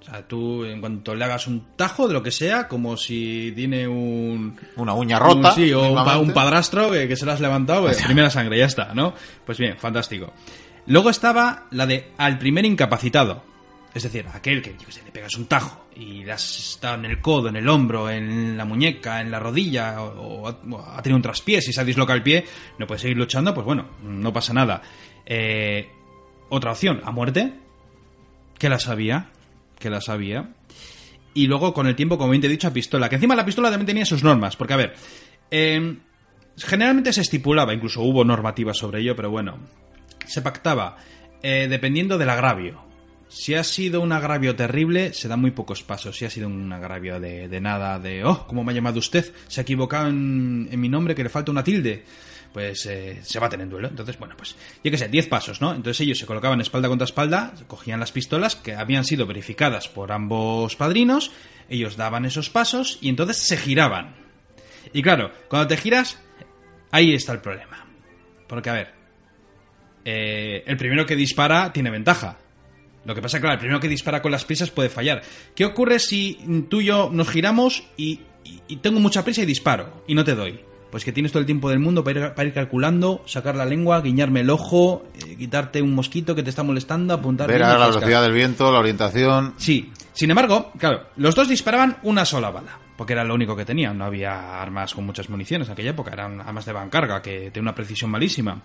[0.00, 3.52] O sea, tú, en cuanto le hagas un tajo de lo que sea, como si
[3.55, 5.50] tiene un, Una uña rota.
[5.50, 8.64] un- sí, o un, padrastro que, que se lo has levantado, pues, primera sangre, ya
[8.66, 9.14] está, ¿no?
[9.46, 10.33] Pues bien, fantástico.
[10.87, 13.42] Luego estaba la de al primer incapacitado.
[13.95, 17.05] Es decir, aquel que yo sé, le pegas un tajo y le has estado en
[17.05, 21.23] el codo, en el hombro, en la muñeca, en la rodilla, o, ha, tenido un
[21.23, 22.45] traspié, si se ha dislocado el pie,
[22.79, 24.81] no puede seguir luchando, pues bueno, no pasa nada.
[25.27, 25.90] Eh,
[26.49, 27.53] otra opción, a muerte,
[28.59, 29.31] que la sabía,
[29.79, 30.55] que la sabía.
[31.35, 33.09] Y luego, con el tiempo, como bien te he dicho, a pistola.
[33.09, 34.57] Que encima la pistola también tenía sus normas.
[34.57, 34.95] Porque, a ver,
[35.51, 35.97] eh,
[36.57, 39.59] generalmente se estipulaba, incluso hubo normativas sobre ello, pero bueno,
[40.26, 40.96] se pactaba
[41.42, 42.82] eh, dependiendo del agravio.
[43.28, 46.16] Si ha sido un agravio terrible, se dan muy pocos pasos.
[46.16, 49.32] Si ha sido un agravio de, de nada, de, oh, ¿cómo me ha llamado usted?
[49.48, 52.04] Se ha equivocado en, en mi nombre, que le falta una tilde.
[52.52, 53.88] Pues eh, se va a tener duelo.
[53.88, 54.54] Entonces, bueno, pues
[54.85, 55.74] yo qué sé, 10 pasos, ¿no?
[55.74, 60.12] Entonces ellos se colocaban espalda contra espalda, cogían las pistolas que habían sido verificadas por
[60.12, 61.32] ambos padrinos,
[61.70, 64.14] ellos daban esos pasos y entonces se giraban.
[64.92, 66.18] Y claro, cuando te giras,
[66.90, 67.87] ahí está el problema.
[68.46, 69.01] Porque, a ver,
[70.04, 72.38] eh, el primero que dispara tiene ventaja.
[73.04, 75.22] Lo que pasa es que, claro, el primero que dispara con las prisas puede fallar.
[75.54, 76.38] ¿Qué ocurre si
[76.68, 80.22] tú y yo nos giramos y, y- y tengo mucha prisa y disparo y no
[80.24, 80.60] te doy?
[80.92, 83.64] Pues que tienes todo el tiempo del mundo para ir, para ir calculando, sacar la
[83.64, 87.48] lengua, guiñarme el ojo, eh, quitarte un mosquito que te está molestando, apuntar...
[87.48, 89.54] Ver a la velocidad del viento, la orientación.
[89.56, 89.90] Sí.
[90.12, 93.96] Sin embargo, claro, los dos disparaban una sola bala, porque era lo único que tenían.
[93.96, 97.58] No había armas con muchas municiones en aquella época, eran armas de bancarga que de
[97.60, 98.60] una precisión malísima.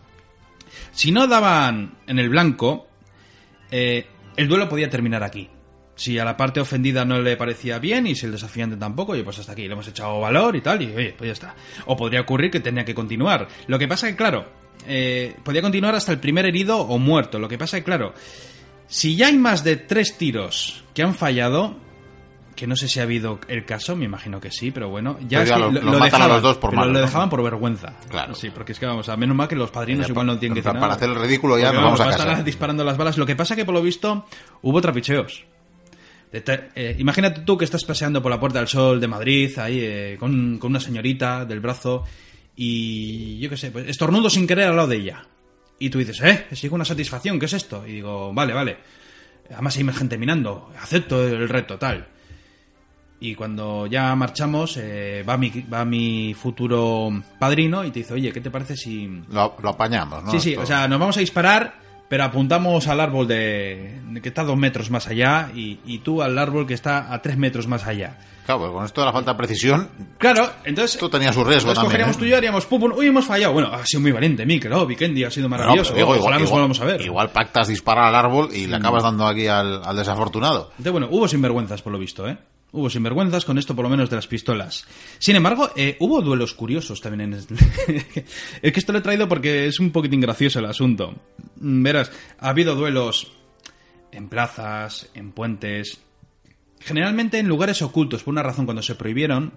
[0.92, 2.88] Si no daban en el blanco,
[3.72, 5.50] eh, el duelo podía terminar aquí.
[5.96, 9.24] Si a la parte ofendida no le parecía bien y si el desafiante tampoco, oye,
[9.24, 11.56] pues hasta aquí, le hemos echado valor y tal, y oye, pues ya está.
[11.88, 13.48] O podría ocurrir que tenía que continuar.
[13.66, 14.46] Lo que pasa que, claro,
[14.88, 17.40] eh, podía continuar hasta el primer herido o muerto.
[17.40, 18.13] Lo que pasa que, claro,
[18.88, 21.78] si ya hay más de tres tiros que han fallado,
[22.58, 25.39] que no sé si ha habido el caso, me imagino que sí, pero bueno, ya,
[25.39, 27.00] Pero es ya que lo- lo, matan a dejaban, los dos por pero malo, lo
[27.00, 27.06] ¿no?
[27.06, 27.93] dejaban por vergüenza.
[28.10, 28.36] Claro.
[28.36, 30.56] Sí, porque es que vamos, a menos mal que los padrinos Ya, igual no tienen
[30.56, 30.96] que decir para nada.
[30.96, 32.24] hacer el ridículo ya nos vamos a va casa.
[32.32, 33.17] estar disparando las balas.
[33.17, 34.26] Lo que pasa que por lo visto
[34.63, 35.46] hubo trapicheos.
[36.34, 40.17] Eh, imagínate tú que estás paseando por la Puerta del Sol de Madrid, ahí eh,
[40.20, 42.04] con, con una señorita del brazo,
[42.56, 45.24] y yo qué sé, pues estornudo sin querer al lado de ella.
[45.80, 47.86] Y tú dices, eh, sigo una satisfacción, ¿qué es esto?
[47.88, 48.78] Y digo, vale, vale.
[49.52, 52.08] Además hay más gente mirando, acepto el reto, tal.
[53.20, 58.32] Y cuando ya marchamos, eh, va, mi, va mi futuro padrino y te dice, oye,
[58.32, 59.08] ¿qué te parece si...
[59.32, 60.32] Lo, lo apañamos, ¿no?
[60.32, 64.22] Sí, sí, Esto- o sea, nos vamos a disparar, pero apuntamos al árbol de, de
[64.22, 67.38] que está dos metros más allá y, y tú al árbol que está a tres
[67.38, 68.18] metros más allá.
[68.46, 70.94] Claro, pues con esto de la falta de precisión, Claro, entonces...
[70.96, 71.86] esto tenía su riesgo también.
[71.88, 72.20] cogeríamos ¿eh?
[72.20, 73.52] tú y yo haríamos pum, pum, uy, hemos fallado.
[73.54, 75.94] Bueno, ha sido muy valiente, Mikel, oh, Vikendi ha sido maravilloso.
[75.96, 77.02] digo, ojalá igual, nos igual- volvamos a ver.
[77.02, 77.06] Mm.
[77.06, 80.68] igual pactas disparar al árbol y le acabas dando aquí al, al desafortunado.
[80.78, 82.38] Entonces, bueno, hubo sinvergüenzas por lo visto, ¿eh?
[82.72, 84.86] Hubo sinvergüenzas con esto por lo menos de las pistolas.
[85.20, 87.40] Sin embargo, eh, hubo duelos curiosos también en...
[88.62, 91.14] es que esto lo he traído porque es un poquitín gracioso el asunto.
[91.62, 93.32] Mm, Verás, ha habido duelos
[94.12, 96.00] en plazas, en puentes...
[96.80, 99.54] Generalmente en lugares ocultos, por una razón cuando se prohibieron,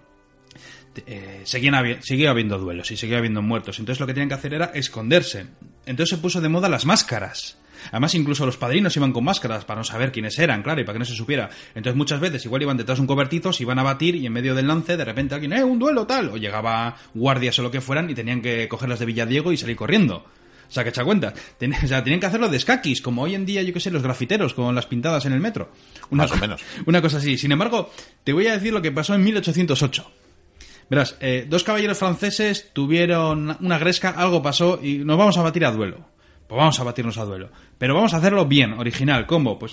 [1.07, 3.79] eh, seguían seguía habiendo duelos y seguía habiendo muertos.
[3.79, 5.47] Entonces lo que tenían que hacer era esconderse.
[5.85, 7.60] Entonces se puso de moda las máscaras.
[7.91, 10.95] Además, incluso los padrinos iban con máscaras para no saber quiénes eran, claro, y para
[10.95, 11.51] que no se supiera.
[11.75, 14.33] Entonces, muchas veces igual iban detrás de un cobertizo, se iban a batir y en
[14.33, 16.29] medio del lance, de repente alguien, ¡eh, un duelo tal!
[16.31, 19.77] O llegaba guardias o lo que fueran y tenían que cogerlas de Villadiego y salir
[19.77, 20.25] corriendo.
[20.69, 21.35] O sea, que echa cuenta.
[21.59, 23.91] Ten- o sea, tenían que hacerlo de escaquis, como hoy en día, yo que sé,
[23.91, 25.73] los grafiteros con las pintadas en el metro.
[26.11, 26.61] Una Más o menos.
[26.87, 27.37] Una cosa así.
[27.39, 27.91] Sin embargo,
[28.23, 30.11] te voy a decir lo que pasó en 1808.
[30.89, 35.65] Verás, eh, dos caballeros franceses tuvieron una gresca, algo pasó y nos vamos a batir
[35.65, 36.09] a duelo.
[36.51, 37.49] Pues vamos a batirnos a duelo.
[37.79, 39.25] Pero vamos a hacerlo bien, original.
[39.25, 39.57] ¿Cómo?
[39.57, 39.73] Pues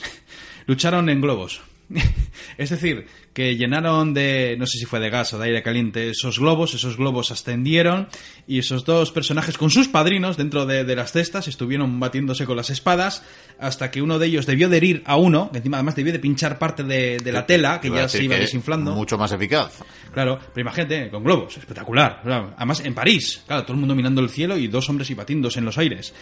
[0.67, 1.59] lucharon en globos.
[2.59, 6.11] es decir, que llenaron de, no sé si fue de gas o de aire caliente,
[6.11, 8.09] esos globos, esos globos ascendieron
[8.45, 12.57] y esos dos personajes con sus padrinos dentro de, de las cestas estuvieron batiéndose con
[12.57, 13.23] las espadas
[13.57, 16.19] hasta que uno de ellos debió de herir a uno, que encima además debió de
[16.19, 18.93] pinchar parte de, de la tela que ya se iba desinflando.
[18.93, 19.79] Mucho más eficaz.
[20.13, 22.21] Claro, pero imagínate, con globos, espectacular.
[22.55, 25.57] Además, en París, claro, todo el mundo mirando el cielo y dos hombres y batiéndose
[25.57, 26.13] en los aires.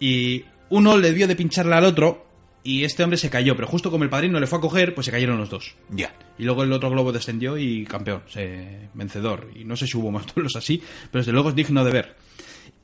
[0.00, 2.26] Y uno le debió de pincharle al otro
[2.62, 5.04] y este hombre se cayó, pero justo como el padrino le fue a coger, pues
[5.04, 5.76] se cayeron los dos.
[5.90, 6.14] Ya.
[6.38, 9.50] Y luego el otro globo descendió y campeón, se- vencedor.
[9.54, 12.16] Y no sé si hubo más duelos así, pero desde luego es digno de ver.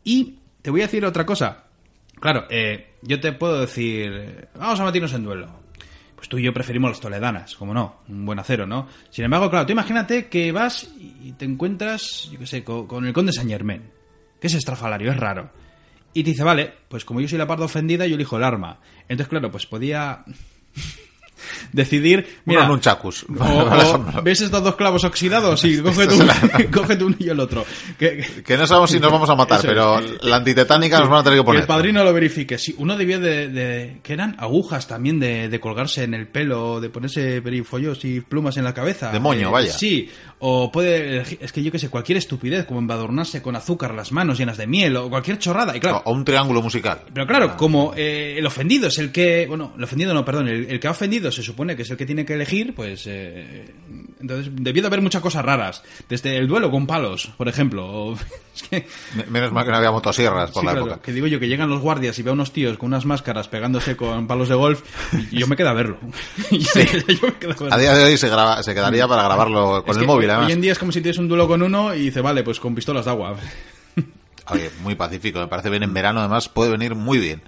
[0.04, 1.64] Y te voy a decir otra cosa.
[2.20, 5.60] Claro, eh, yo te puedo decir, vamos a batirnos en duelo.
[6.14, 8.86] Pues tú y yo preferimos las toledanas, como no, un buen acero, ¿no?
[9.10, 13.04] Sin embargo, claro, tú imagínate que vas y te encuentras, yo qué sé, con, con
[13.04, 13.82] el conde Saint Germain,
[14.40, 15.50] que es estrafalario, es raro.
[16.14, 18.80] Y dice, vale, pues como yo soy la parte ofendida, yo elijo el arma.
[19.08, 20.24] Entonces, claro, pues podía
[21.72, 24.22] decidir, mira, Uno o, ejemplo.
[24.22, 25.60] ¿Ves estos dos clavos oxidados?
[25.60, 26.28] Sí, cógete, un,
[26.72, 27.64] cógete uno y el otro.
[27.98, 31.20] Que- que- Que no sabemos si nos vamos a matar, pero la antitetánica nos van
[31.20, 31.60] a tener que que poner.
[31.62, 32.58] el padrino lo verifique.
[32.58, 36.80] Sí, uno debió de, de- que eran agujas también de, de colgarse en el pelo,
[36.80, 39.10] de ponerse perifollos y plumas en la cabeza.
[39.10, 39.72] De moño, Eh, vaya.
[39.72, 44.12] Sí, o puede es que yo que sé, cualquier estupidez, como embadurnarse con azúcar las
[44.12, 45.76] manos llenas de miel o cualquier chorrada.
[45.76, 47.02] Y claro, O un triángulo musical.
[47.12, 49.46] pero claro, como eh, el ofendido es el que.
[49.48, 50.48] Bueno, el ofendido no, perdón.
[50.48, 53.04] El, el que ha ofendido se supone que es el que tiene que elegir, pues.
[53.06, 53.72] eh,
[54.20, 55.82] entonces, debió de haber muchas cosas raras.
[56.08, 57.86] Desde el duelo con palos, por ejemplo.
[57.86, 58.14] o-
[58.54, 58.86] es que.
[59.16, 61.02] Me- Menos mal que no había motosierras por sí, la claro, época.
[61.02, 63.48] que digo yo que llegan los guardias y veo a unos tíos con unas máscaras
[63.48, 64.82] pegándose con palos de golf
[65.32, 65.98] y yo me quedo a verlo.
[66.50, 67.74] yo me quedo a verlo.
[67.74, 70.52] A día de hoy se, graba, se quedaría para grabarlo con Es el móvil, Hoy
[70.52, 72.74] en día es como si tienes un duelo con uno y dice, vale, pues con
[72.74, 73.36] pistolas de agua.
[74.82, 77.42] Muy pacífico, me parece bien en verano, además puede venir muy bien.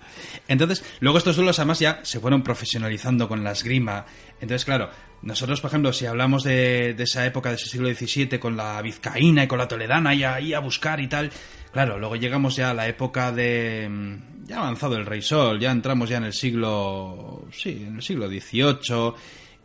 [0.46, 4.07] Entonces, luego estos duelos además ya se fueron profesionalizando con la esgrima.
[4.40, 4.90] Entonces, claro,
[5.22, 9.44] nosotros, por ejemplo, si hablamos de, esa época, de ese siglo XVII, con la vizcaína
[9.44, 11.30] y con la toledana y ahí a buscar y tal,
[11.72, 13.88] claro, luego llegamos ya a la época de...
[13.90, 17.46] mm, Ya avanzado el rey sol, ya entramos ya en el siglo...
[17.52, 19.14] Sí, en el siglo XVIII,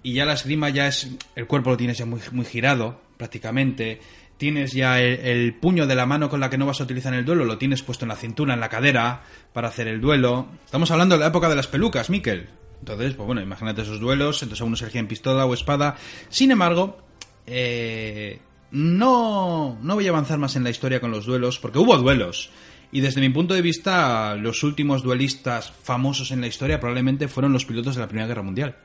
[0.01, 1.09] y ya la esgrima ya es...
[1.35, 3.99] El cuerpo lo tienes ya muy, muy girado, prácticamente
[4.39, 7.19] tienes ya el, puño de la mano con la que no vas a utilizar en
[7.19, 9.21] el duelo, lo tienes puesto en la cintura, en la cadera,
[9.53, 10.47] para hacer el duelo.
[10.63, 12.47] Estamos hablando de la época de las pelucas, Miquel.
[12.79, 15.97] Entonces, pues bueno, imagínate esos duelos, entonces algunos elegían pistola o espada.
[16.29, 16.97] Sin embargo,
[17.45, 18.39] eh,
[18.71, 22.49] no, no voy a avanzar más en la historia con los duelos, porque hubo duelos.
[22.93, 27.51] Y desde mi punto de vista, los últimos duelistas famosos en la historia probablemente fueron
[27.51, 28.77] los pilotos de la Primera Guerra Mundial.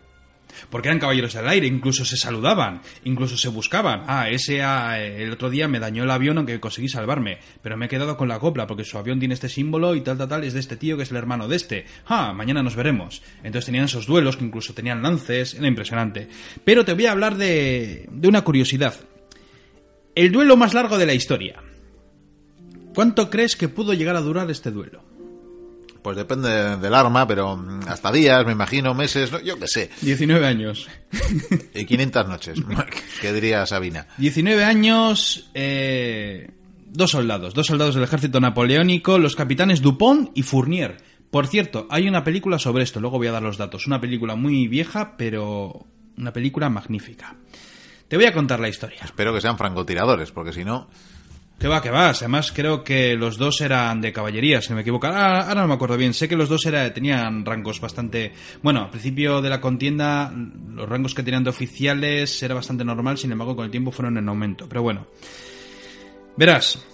[0.71, 4.05] Porque eran caballeros del aire, incluso se saludaban, incluso se buscaban.
[4.07, 7.87] Ah, ese ah, el otro día me dañó el avión aunque conseguí salvarme, pero me
[7.87, 10.45] he quedado con la copla porque su avión tiene este símbolo y tal, tal, tal,
[10.45, 11.87] es de este tío que es el hermano de este.
[12.07, 13.23] Ah, mañana nos veremos.
[13.43, 16.29] Entonces tenían esos duelos que incluso tenían lances, era impresionante.
[16.65, 18.95] Pero te voy a hablar de, de una curiosidad.
[20.15, 21.63] El duelo más largo de la historia.
[22.95, 25.14] ¿Cuánto crees que pudo llegar a durar este duelo?
[26.05, 29.91] Pues depende del arma, pero mm, hasta días, me imagino, meses, no- yo qué sé.
[30.03, 30.87] 19 años.
[31.75, 32.59] Y 500 noches.
[33.23, 34.07] ¿Qué diría Sabina?
[34.19, 36.51] 19 años, eh,
[36.85, 40.99] dos soldados, dos soldados del ejército napoleónico, los capitanes Dupont y Fournier.
[41.31, 43.87] Por cierto, hay una película sobre esto, luego voy a dar los datos.
[43.87, 45.87] Una película muy vieja, pero
[46.19, 47.35] una película magnífica.
[48.09, 48.99] Te voy a contar la historia.
[49.03, 50.87] Espero que sean francotiradores, porque si no...
[51.59, 52.11] Que va, que va.
[52.11, 55.07] Además, creo que los dos eran de caballería, si no me equivoco.
[55.07, 56.13] Ahora, ahora no me acuerdo bien.
[56.13, 58.33] Sé que los dos tenían rangos bastante.
[58.63, 60.33] Bueno, al principio de la contienda,
[60.75, 64.19] los rangos que tenían de oficiales era bastante normal, sin embargo, con el tiempo fueron
[64.19, 64.69] en aumento.
[64.69, 65.07] Pero bueno.
[66.37, 66.85] Verás,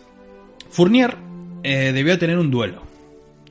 [0.70, 1.16] Fournier
[1.62, 2.82] eh, debió tener un duelo.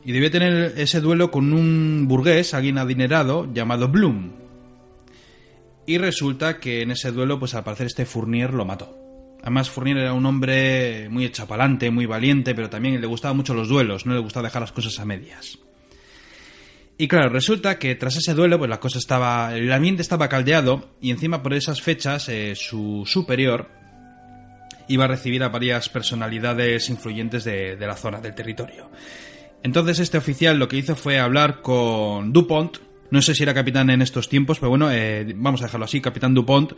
[0.05, 4.32] Y debió tener ese duelo con un burgués, alguien adinerado, llamado Bloom.
[5.86, 9.09] Y resulta que en ese duelo, pues al parecer este Fournier lo mató.
[9.42, 13.70] Además, Fournier era un hombre muy echapalante, muy valiente, pero también le gustaban mucho los
[13.70, 15.60] duelos, no le gustaba dejar las cosas a medias.
[16.98, 19.56] Y claro, resulta que tras ese duelo, pues la cosa estaba.
[19.56, 23.70] El ambiente estaba caldeado, y encima por esas fechas, eh, su superior
[24.90, 28.92] iba a recibir a varias personalidades influyentes de, la zona, del territorio.
[29.64, 32.80] Entonces, este oficial lo que hizo fue hablar con Dupont.
[33.12, 36.02] No sé si era capitán en estos tiempos, pero bueno, eh, vamos a dejarlo así,
[36.02, 36.74] capitán Dupont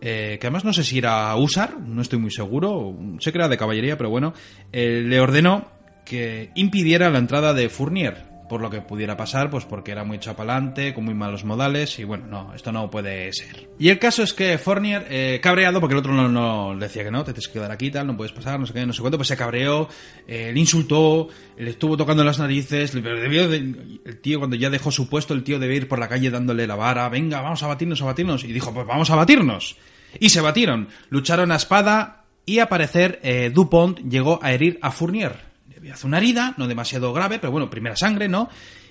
[0.00, 3.48] eh, que además no sé si era Usar, no estoy muy seguro, sé que era
[3.48, 4.32] de caballería, pero bueno,
[4.72, 5.68] eh, le ordenó
[6.04, 10.18] que impidiera la entrada de Fournier, por lo que pudiera pasar, pues porque era muy
[10.18, 13.68] chapalante, con muy malos modales, y bueno, no, esto no puede ser.
[13.78, 17.12] Y el caso es que Fournier, eh, cabreado, porque el otro no, le decía que
[17.12, 19.02] no, te tienes que quedar aquí, tal, no puedes pasar, no sé qué, no sé
[19.02, 19.88] cuánto, pues se cabreó,
[20.26, 21.28] eh, le insultó,
[21.58, 25.32] le estuvo tocando las narices, le- debió de- el tío cuando ya dejó su puesto,
[25.32, 28.06] el tío debe ir por la calle dándole la vara, venga, vamos a batirnos, a
[28.06, 29.76] batirnos, y dijo, pues vamos a batirnos.
[30.18, 34.90] Y se batieron, lucharon a espada, y a parecer eh, Dupont llegó a herir a
[34.90, 35.36] Fournier.
[35.68, 38.48] Le había hecho una herida, no demasiado grave, pero bueno, primera sangre, ¿no?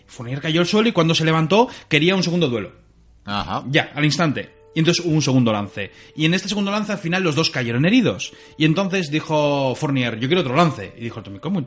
[0.08, 2.72] Fournier cayó al suelo y cuando se levantó quería un segundo duelo.
[3.26, 3.64] Ajá.
[3.68, 4.60] Ya, al instante.
[4.74, 5.92] Y entonces hubo un segundo lance.
[6.16, 8.32] Y en este segundo lance al final los dos cayeron heridos.
[8.58, 10.94] Y entonces dijo Fournier, yo quiero otro lance.
[10.98, 11.66] Y dijo, Tommy, ¿cómo?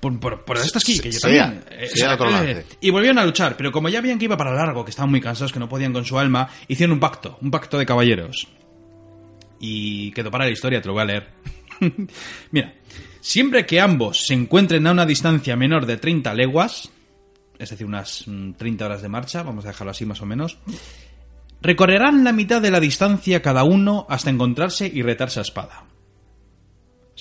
[0.00, 1.64] Por, por, por esto aquí, que yo Sea, también.
[1.70, 2.64] Eh, sea otro lance.
[2.80, 5.20] Y volvieron a luchar, pero como ya veían que iba para largo, que estaban muy
[5.20, 8.48] cansados, que no podían con su alma, hicieron un pacto, un pacto de caballeros.
[9.64, 11.28] Y quedó para la historia, te lo voy a leer.
[12.50, 12.74] Mira,
[13.20, 16.90] siempre que ambos se encuentren a una distancia menor de 30 leguas,
[17.60, 20.58] es decir, unas mm, 30 horas de marcha, vamos a dejarlo así más o menos,
[21.60, 25.84] recorrerán la mitad de la distancia cada uno hasta encontrarse y retarse a espada.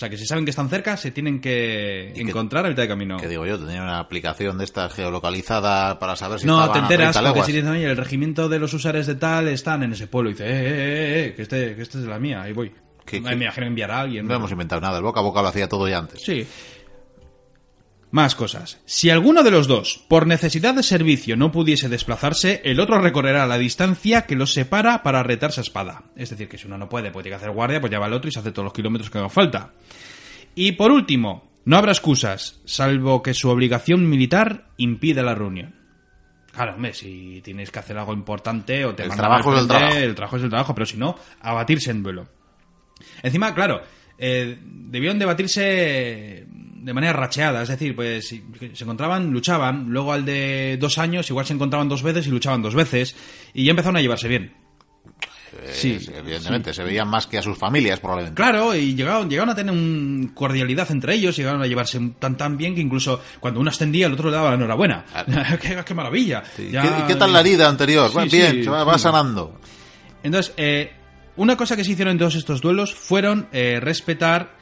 [0.01, 2.69] O sea que si saben que están cerca, se tienen que ¿Y qué- encontrar a
[2.69, 3.17] mitad de camino.
[3.17, 6.81] Que digo yo, tenía una aplicación de esta geolocalizada para saber si No, te a
[6.81, 9.93] enteras 30 porque si dicen, oye, el regimiento de los usares de tal están en
[9.93, 10.31] ese pueblo.
[10.31, 12.51] Y dice, eh, eh, eh, eh, que este, que este es de la mía, ahí
[12.51, 12.71] voy.
[13.05, 13.35] ¿Qué- Me qué?
[13.43, 14.25] imagino enviar a alguien.
[14.25, 16.19] No hemos inventado nada, el boca a boca lo hacía todo ya antes.
[16.19, 16.47] Sí.
[18.11, 18.81] Más cosas.
[18.85, 23.45] Si alguno de los dos, por necesidad de servicio, no pudiese desplazarse, el otro recorrerá
[23.45, 26.03] la distancia que los separa para retarse a espada.
[26.17, 28.07] Es decir, que si uno no puede, pues tiene que hacer guardia, pues ya va
[28.07, 29.71] el otro y se hace todos los kilómetros que haga falta.
[30.55, 35.75] Y por último, no habrá excusas, salvo que su obligación militar impida la reunión.
[36.51, 39.61] Claro, hombre, si tienes que hacer algo importante o te El mandan al trabajo es
[39.61, 39.95] el trabajo.
[39.97, 42.27] el trabajo es el trabajo, pero si no, abatirse en duelo.
[43.23, 43.81] Encima, claro,
[44.17, 46.45] eh, debieron debatirse
[46.81, 51.45] de manera racheada, es decir, pues se encontraban, luchaban, luego al de dos años igual
[51.45, 53.15] se encontraban dos veces y luchaban dos veces,
[53.53, 54.53] y ya empezaron a llevarse bien.
[55.53, 58.35] Eh, Sí, evidentemente, se veían más que a sus familias probablemente.
[58.41, 62.57] Claro, y llegaron, llegaron a tener un cordialidad entre ellos, llegaron a llevarse tan tan
[62.57, 65.03] bien que incluso cuando uno ascendía el otro le daba la enhorabuena.
[65.61, 66.41] qué, qué maravilla!
[66.55, 66.69] Sí.
[66.71, 68.07] Ya- ¿Qué, qué tal la herida anterior?
[68.07, 69.59] Sí, Bueno, sí, bien, va, va sanando.
[70.23, 70.93] Entonces, eh,
[71.35, 74.55] una cosa que se hicieron en todos estos duelos fueron eh, respetar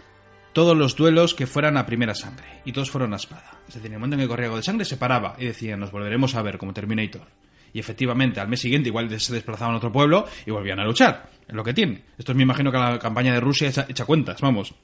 [0.59, 2.45] todos los duelos que fueran a primera sangre.
[2.65, 3.61] Y todos fueron a espada.
[3.69, 5.79] Es decir, en el momento en que corría algo de sangre, se paraba y decían,
[5.79, 7.25] nos volveremos a ver como Terminator.
[7.71, 11.29] Y efectivamente, al mes siguiente igual se desplazaban a otro pueblo y volvían a luchar.
[11.47, 12.03] Es lo que tiene.
[12.17, 14.75] Esto es, me imagino que la campaña de Rusia echa, cuentas, vamos.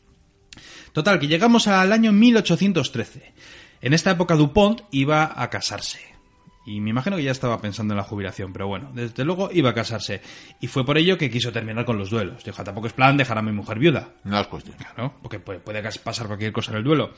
[0.94, 3.34] Total, que llegamos al año 1813.
[3.82, 6.15] En esta época Dupont iba a casarse.
[6.66, 9.70] Y me imagino que ya estaba pensando en la jubilación, pero bueno, desde luego iba
[9.70, 10.22] a casarse.
[10.60, 12.44] Y fue por ello que quiso terminar con los duelos.
[12.44, 14.10] Dijo, tampoco es plan dejar a mi mujer viuda.
[14.24, 14.76] No es cuestión.
[14.78, 17.12] Claro, porque puede, puede pasar cualquier cosa en el duelo.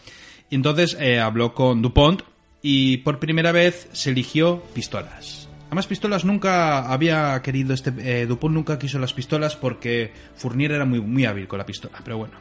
[0.50, 2.24] Y entonces eh, habló con Dupont
[2.62, 5.48] y por primera vez se eligió pistolas.
[5.68, 7.94] Además, pistolas nunca había querido este.
[8.00, 12.00] eh, Dupont nunca quiso las pistolas porque Fournier era muy, muy hábil con la pistola,
[12.04, 12.34] pero bueno.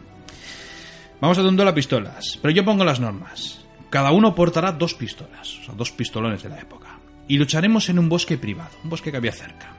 [1.20, 3.64] Vamos a un duelo a pistolas, pero yo pongo las normas.
[3.90, 6.95] Cada uno portará dos pistolas, o sea, dos pistolones de la época.
[7.28, 9.72] Y lucharemos en un bosque privado, un bosque que había cerca.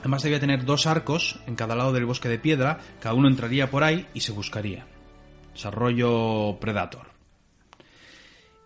[0.00, 3.70] Además debía tener dos arcos en cada lado del bosque de piedra, cada uno entraría
[3.70, 4.86] por ahí y se buscaría.
[5.52, 7.06] Desarrollo Predator.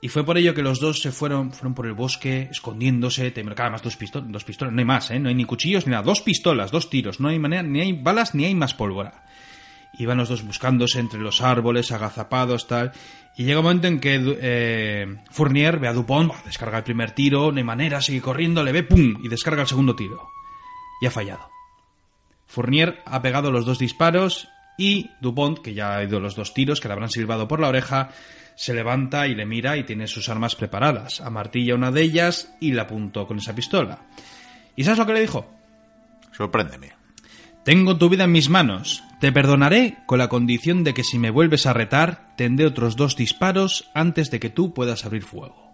[0.01, 3.47] Y fue por ello que los dos se fueron, fueron por el bosque, escondiéndose, tem-
[3.47, 5.19] claro, además dos, pisto- dos pistolas, no hay más, ¿eh?
[5.19, 7.93] no hay ni cuchillos ni nada, dos pistolas, dos tiros, no hay manera, ni hay
[7.93, 9.25] balas ni hay más pólvora.
[9.99, 12.93] Y van los dos buscándose entre los árboles, agazapados, tal.
[13.37, 17.51] Y llega un momento en que eh, Fournier ve a Dupont, descarga el primer tiro,
[17.51, 19.17] no hay manera, sigue corriendo, le ve, ¡pum!
[19.23, 20.29] y descarga el segundo tiro.
[21.01, 21.51] Y ha fallado.
[22.47, 26.81] Fournier ha pegado los dos disparos y Dupont, que ya ha ido los dos tiros,
[26.81, 28.11] que le habrán silbado por la oreja,
[28.55, 31.21] se levanta y le mira y tiene sus armas preparadas.
[31.21, 34.01] Amartilla una de ellas y la apuntó con esa pistola.
[34.75, 35.49] ¿Y sabes lo que le dijo?
[36.33, 36.93] Sorpréndeme.
[37.65, 39.05] Tengo tu vida en mis manos.
[39.21, 43.17] Te perdonaré con la condición de que si me vuelves a retar, tendré otros dos
[43.17, 45.73] disparos antes de que tú puedas abrir fuego.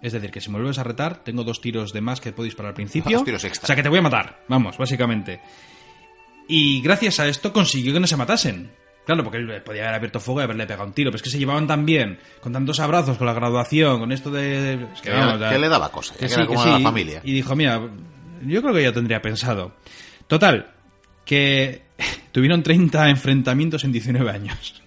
[0.00, 2.46] Es decir, que si me vuelves a retar, tengo dos tiros de más que puedo
[2.46, 3.18] disparar al principio.
[3.18, 3.64] Dos tiros extra.
[3.64, 4.40] O sea, que te voy a matar.
[4.48, 5.42] Vamos, básicamente.
[6.48, 8.70] Y gracias a esto consiguió que no se matasen.
[9.04, 11.30] Claro, porque él podía haber abierto fuego y haberle pegado un tiro, pero es que
[11.30, 14.74] se llevaban tan bien, con tantos abrazos, con la graduación, con esto de...
[14.74, 16.82] es Que, vamos, que le daba cosa, que, que era sí, como que la sí.
[16.82, 17.20] familia.
[17.24, 17.80] Y dijo, mira,
[18.42, 19.74] yo creo que ya tendría pensado.
[20.26, 20.70] Total,
[21.24, 21.82] que
[22.32, 24.82] tuvieron 30 enfrentamientos en 19 años.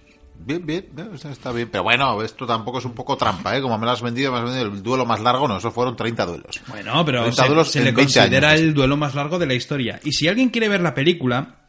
[0.46, 1.70] Bien, bien, bien, está bien.
[1.70, 3.62] Pero bueno, esto tampoco es un poco trampa, ¿eh?
[3.62, 5.96] Como me lo has vendido, me has vendido el duelo más largo, no, eso fueron
[5.96, 6.60] 30 duelos.
[6.68, 8.60] Bueno, pero 30 se, duelos se le 20 considera años.
[8.60, 10.00] el duelo más largo de la historia.
[10.04, 11.64] Y si alguien quiere ver la película,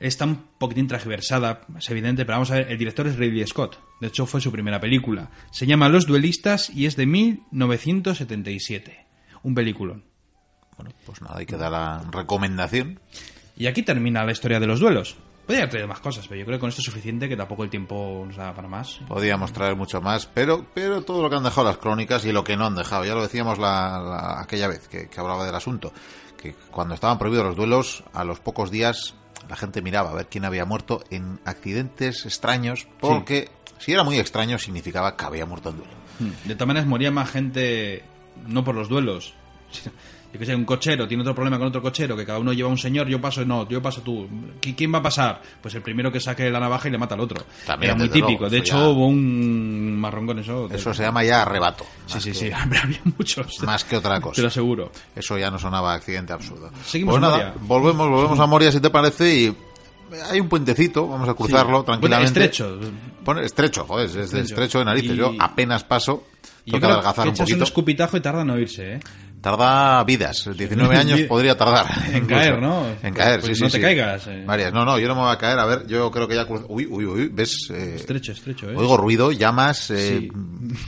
[0.00, 3.78] está un poquitín transversada, es evidente, pero vamos a ver, el director es Ridley Scott.
[4.00, 5.30] De hecho, fue su primera película.
[5.50, 9.06] Se llama Los Duelistas y es de 1977.
[9.42, 10.04] Un peliculón.
[10.76, 13.00] Bueno, pues nada, hay que dar la recomendación.
[13.56, 15.16] Y aquí termina la historia de los duelos.
[15.46, 17.64] Podría haber traído más cosas, pero yo creo que con esto es suficiente, que tampoco
[17.64, 18.98] el tiempo nos da para más.
[19.06, 22.42] Podíamos traer mucho más, pero, pero todo lo que han dejado las crónicas y lo
[22.44, 25.54] que no han dejado, ya lo decíamos la, la- aquella vez que, que hablaba del
[25.54, 25.92] asunto,
[26.40, 29.14] que cuando estaban prohibidos los duelos, a los pocos días
[29.48, 34.18] la gente miraba a ver quién había muerto en accidentes extraños, porque si era muy
[34.18, 35.92] extraño significaba que había muerto en duelo.
[36.20, 36.48] Hmm.
[36.48, 38.02] De todas maneras, moría más gente,
[38.46, 39.34] no por los duelos.
[40.34, 42.68] Yo que sé, un cochero tiene otro problema con otro cochero, que cada uno lleva
[42.68, 44.28] un señor, yo paso, no, yo paso tú.
[44.60, 45.40] ¿Qui- ¿Quién va a pasar?
[45.62, 47.44] Pues el primero que saque la navaja y le mata al otro.
[47.64, 48.30] También, Era muy típico.
[48.40, 50.68] luego, de hecho, ya- hubo un marrón con eso.
[50.72, 51.86] Eso se llama ya arrebato.
[52.06, 52.50] Sí, sí, que- sí.
[52.62, 53.62] Hombre, había muchos.
[53.62, 54.46] Más que otra Te lo cosa.
[54.48, 54.90] aseguro.
[55.14, 56.70] Eso ya no sonaba accidente absurdo.
[56.84, 57.54] Seguimos pues nada, Moria.
[57.60, 59.56] volvemos, volvemos a Moria si te parece y
[60.30, 61.86] hay un puentecito, vamos a cruzarlo Sí.
[61.86, 62.32] tranquilamente.
[62.32, 62.80] Bueno, estrecho.
[63.24, 64.78] Pone- estrecho, joder, es de Estrecho.
[64.80, 65.12] de narices.
[65.12, 66.24] Y- Yo apenas paso,
[66.68, 67.64] toca adelgazar un echas un poquito.
[67.64, 69.00] escupitajo y tarda en oírse, ¿eh?
[69.44, 71.86] Tarda vidas, 19 años podría tardar.
[72.08, 72.28] En incluso.
[72.34, 72.86] caer, ¿no?
[73.02, 73.72] En caer, Pues sí, no sí.
[73.72, 73.82] te sí.
[73.82, 74.42] caigas, eh.
[74.46, 74.72] Varias.
[74.72, 75.58] No, no, yo no me voy a caer.
[75.58, 76.64] A ver, yo creo que ya cruzo.
[76.70, 77.68] Uy, uy, uy, ¿ves?
[77.70, 78.74] Eh, Estrecho, estrecho, ¿eh?
[78.74, 79.90] Oigo ruido, llamas.
[79.90, 80.30] eh,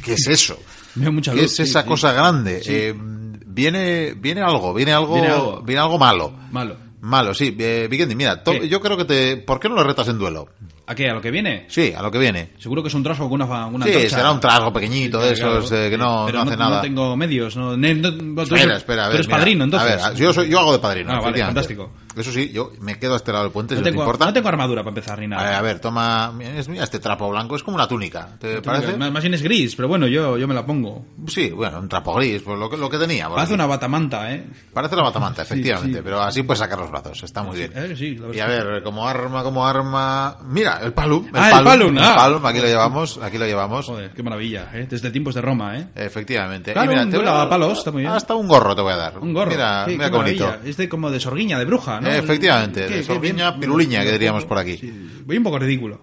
[0.02, 0.58] ¿Qué es eso?
[0.94, 1.88] Veo mucha ¿Qué luz, es sí, esa sí.
[1.88, 2.62] cosa grande?
[2.64, 5.60] Eh, viene, viene algo, viene algo, Viene algo.
[5.62, 6.32] viene algo malo.
[6.50, 6.76] Malo.
[7.02, 7.54] Malo, sí.
[7.58, 9.36] Eh, Vikendi, mira, yo creo que te...
[9.36, 10.48] ¿Por qué no lo retas en duelo?
[10.88, 11.08] ¿A qué?
[11.10, 11.64] ¿A lo que viene?
[11.68, 12.50] Sí, a lo que viene.
[12.58, 14.16] Seguro que es un trasgo con una, una Sí, antorcha.
[14.16, 16.76] será un trasgo pequeñito de Claro, esos eh, que no, pero no hace nada.
[16.76, 17.56] No tengo medios.
[17.56, 19.14] No, no- Espera, espera, a tú ver.
[19.16, 19.38] eres mira.
[19.38, 20.02] padrino, entonces.
[20.02, 21.90] A ver, yo, soy, yo hago de padrino, Ah, vale, fantástico.
[22.16, 24.02] Eso sí, yo me quedo a este lado del puente, no, si no te tengo,
[24.02, 24.26] importa.
[24.26, 25.58] no tengo armadura para empezar ni A ver, nada.
[25.58, 26.32] a ver, toma...
[26.32, 28.96] Mira, este trapo blanco es como una túnica, ¿te parece?
[28.96, 31.04] Más, bien es gris, pero bueno, yo, yo me la pongo.
[31.26, 33.26] Sí, bueno, un trapo gris, pues lo que, lo que tenía.
[33.26, 33.52] aquí.
[33.52, 34.46] una batamanta, ¿eh?
[34.72, 36.02] Parece la batamanta, efectivamente, sí.
[36.04, 37.72] pero así puedes sacar los brazos, está muy bien.
[37.74, 40.38] Eh, Y a ver, como arma, como arma...
[40.46, 41.26] Mira, el palum.
[41.28, 42.14] El Ah, el palum, ah.
[42.16, 43.86] palum, aquí lo llevamos, aquí lo llevamos.
[43.86, 44.86] Joder, qué maravilla, ¿eh?
[44.88, 45.88] Desde tiempos de Roma, ¿eh?
[45.94, 46.72] Efectivamente.
[46.72, 48.12] Claro, un te voy a palos, está muy bien.
[48.12, 49.18] Hasta un gorro te voy a dar.
[49.18, 49.50] Un gorro.
[49.50, 50.44] Mira, mira qué qué bonito.
[50.46, 50.68] maravilla.
[50.70, 52.05] Es de como de sorguiña, de bruja, ¿no?
[52.10, 53.36] Eh, efectivamente, Qué- bien.
[53.60, 54.76] piruliña, que diríamos por aquí.
[54.76, 54.92] Sí,
[55.24, 56.00] Voy un poco ridículo.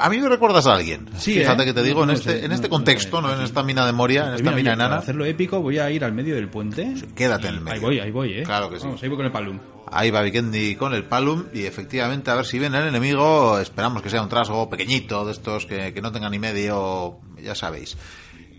[0.00, 1.08] A mí me recuerdas a alguien.
[1.16, 1.66] Sí, Fíjate ¿eh?
[1.66, 3.86] que te digo, No, en no este, sé, en este contexto, no en esta mina
[3.86, 5.00] de Moria, en esta Mira, mina oye, para enana.
[5.00, 6.92] hacerlo épico voy a ir al medio del puente.
[7.14, 7.74] Quédate en el medio.
[7.74, 8.42] Ahí voy, ahí voy, ¿eh?
[8.42, 8.84] Claro que sí.
[8.86, 9.58] Vamos, ahí voy con el palum.
[9.94, 13.58] Ahí va Vikendi con el palum y efectivamente a ver si viene el enemigo.
[13.60, 17.54] Esperamos que sea un trasgo pequeñito de estos que, que no tenga ni medio, ya
[17.54, 17.96] sabéis.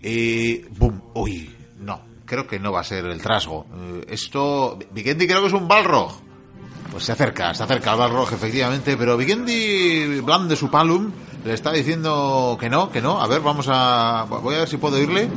[0.02, 1.00] Y ¡bum!
[1.14, 3.66] Uy, no, creo que no va a ser el trasgo.
[3.74, 6.12] Eh, esto, Vikendi creo que es un Balrog.
[6.90, 11.10] Pues se acerca, se acerca al Balrog efectivamente, pero Vikendi blande su palum,
[11.44, 13.20] le está diciendo que no, que no.
[13.20, 14.26] A ver, vamos a...
[14.28, 15.28] Voy a ver si puedo oírle.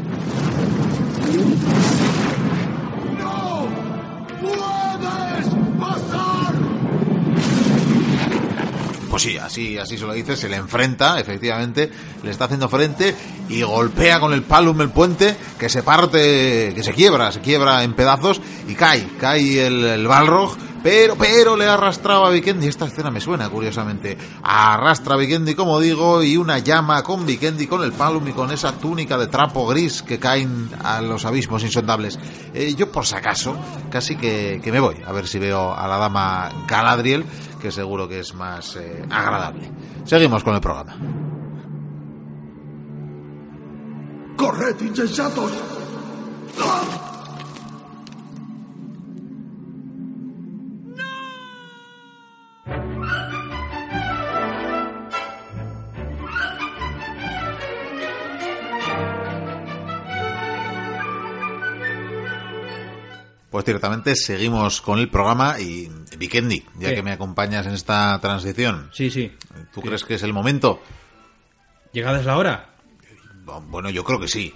[9.17, 11.89] Pues sí, así, así se lo dice, se le enfrenta, efectivamente,
[12.21, 13.15] le está haciendo frente
[13.49, 17.83] y golpea con el palum el puente, que se parte, que se quiebra, se quiebra
[17.83, 20.55] en pedazos y cae, cae el, el Balrog,
[20.87, 25.53] pero, pero le ha arrastrado a Vikendi, esta escena me suena curiosamente, arrastra a Vikendi
[25.53, 29.27] como digo y una llama con Vikendi, con el palum y con esa túnica de
[29.27, 32.17] trapo gris que caen a los abismos insondables.
[32.53, 33.57] Eh, yo por si acaso,
[33.89, 37.25] casi que, que me voy, a ver si veo a la dama Galadriel,
[37.61, 39.69] que seguro que es más eh, agradable.
[40.05, 40.95] Seguimos con el programa.
[44.37, 45.51] ¡Corred, insensatos!
[63.57, 68.91] Pues ciertamente seguimos con el programa y Vikendi, ya que me acompañas en esta transición,
[68.93, 69.31] Sí, sí.
[69.73, 70.79] ¿tú crees que es el momento?
[71.91, 72.69] ¿Llegada es la hora?
[73.67, 74.53] Bueno, yo creo que sí.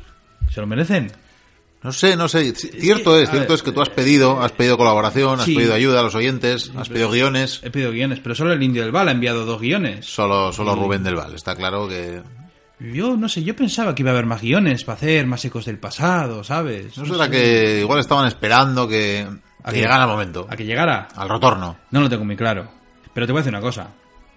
[0.52, 1.12] ¿Se lo merecen?
[1.82, 2.54] No sé, no sé.
[2.54, 5.56] Cierto es, cierto ver, es que tú has pedido, has pedido colaboración, has sí.
[5.56, 7.60] pedido ayuda a los oyentes, has pedido guiones.
[7.64, 10.06] He pedido guiones, pero solo el Indio del Val ha enviado dos guiones.
[10.06, 11.34] Solo, solo Rubén del Val.
[11.34, 12.22] Está claro que
[12.94, 15.66] Yo no sé, yo pensaba que iba a haber más guiones para hacer más ecos
[15.66, 16.98] del pasado, ¿sabes?
[16.98, 19.28] no será que igual estaban esperando que,
[19.64, 19.82] ¿A que qué?
[19.82, 21.08] llegara el momento, A que llegara.
[21.16, 21.78] al retorno.
[21.92, 22.72] No lo tengo muy claro.
[23.14, 23.90] Pero te voy a decir una cosa.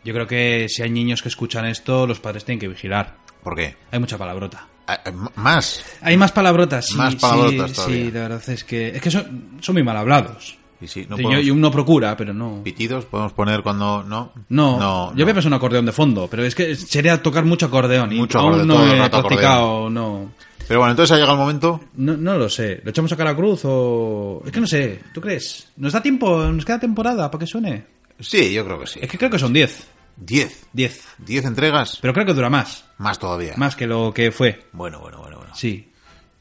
[0.04, 3.14] Yo creo que si hay niños que escuchan esto, los padres tienen que vigilar.
[3.42, 3.76] ¿Por qué?
[3.90, 4.66] Hay mucha palabrota.
[4.86, 5.82] Ah, eh, Más.
[6.02, 6.96] Hay más palabrotas, sí.
[6.96, 8.04] Más palabrotas sí, todavía.
[8.04, 10.58] sí, la verdad es que es que son, son muy mal hablados.
[10.84, 12.60] Y sí, no Sí, podemos- y uno procura, pero no.
[12.62, 14.32] Pitidos podemos poner cuando no.
[14.50, 15.24] No, no, yo no.
[15.24, 18.16] voy a pasar un acordeón de fondo, pero es que sería tocar mucho acordeón y
[18.16, 18.68] Mucho aún acordeón,
[18.98, 20.32] no he practicado, no.
[20.68, 21.80] Pero bueno, entonces ha llegado el momento.
[21.94, 22.16] no.
[22.16, 22.80] No lo sé.
[22.84, 24.42] ¿Lo echamos a cara cruz o...?
[24.46, 25.00] Es que no sé.
[25.12, 25.68] ¿Tú crees?
[25.76, 26.42] ¿Nos da tiempo?
[26.44, 27.86] ¿Nos queda temporada para que suene?
[28.20, 28.98] Sí, yo creo que sí.
[29.02, 29.86] Es que creo que son 10.
[30.16, 30.66] 10.
[30.72, 31.04] 10.
[31.18, 31.98] 10 entregas.
[32.00, 32.84] Pero creo que dura más.
[32.98, 33.54] Más todavía.
[33.56, 34.64] Más que lo que fue.
[34.72, 35.54] Bueno, bueno, bueno, bueno.
[35.54, 35.90] Sí.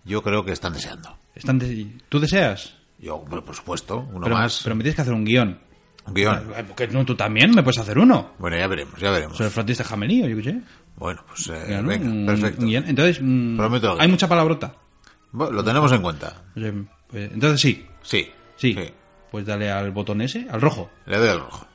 [0.06, 1.18] Yo creo que están deseando.
[1.36, 2.76] Están de- ¿Tú deseas?
[3.04, 4.62] Yo, por supuesto, uno pero, más.
[4.64, 5.60] pero me tienes que hacer un guion.
[6.08, 6.52] Un guion.
[6.56, 8.32] Eh, porque no, tú también me puedes hacer uno.
[8.40, 9.36] Bueno, ya veremos, ya veremos.
[9.38, 10.62] Soy el frontista jamelío, yo qué sé.
[10.96, 12.62] Bueno, pues eh, venga, Un- perfecto.
[12.62, 12.84] un guion.
[12.88, 14.76] Entonces, mm, Prometo hay mucha palabrota.
[15.32, 16.44] Bueno, lo tenemos en cuenta.
[16.56, 16.74] O sea,
[17.08, 18.32] pues, Entonces sí, Sí.
[18.56, 18.78] sí.
[19.32, 20.90] Pues dale al botón ese, al rojo.
[21.08, 21.66] Le doy al rojo.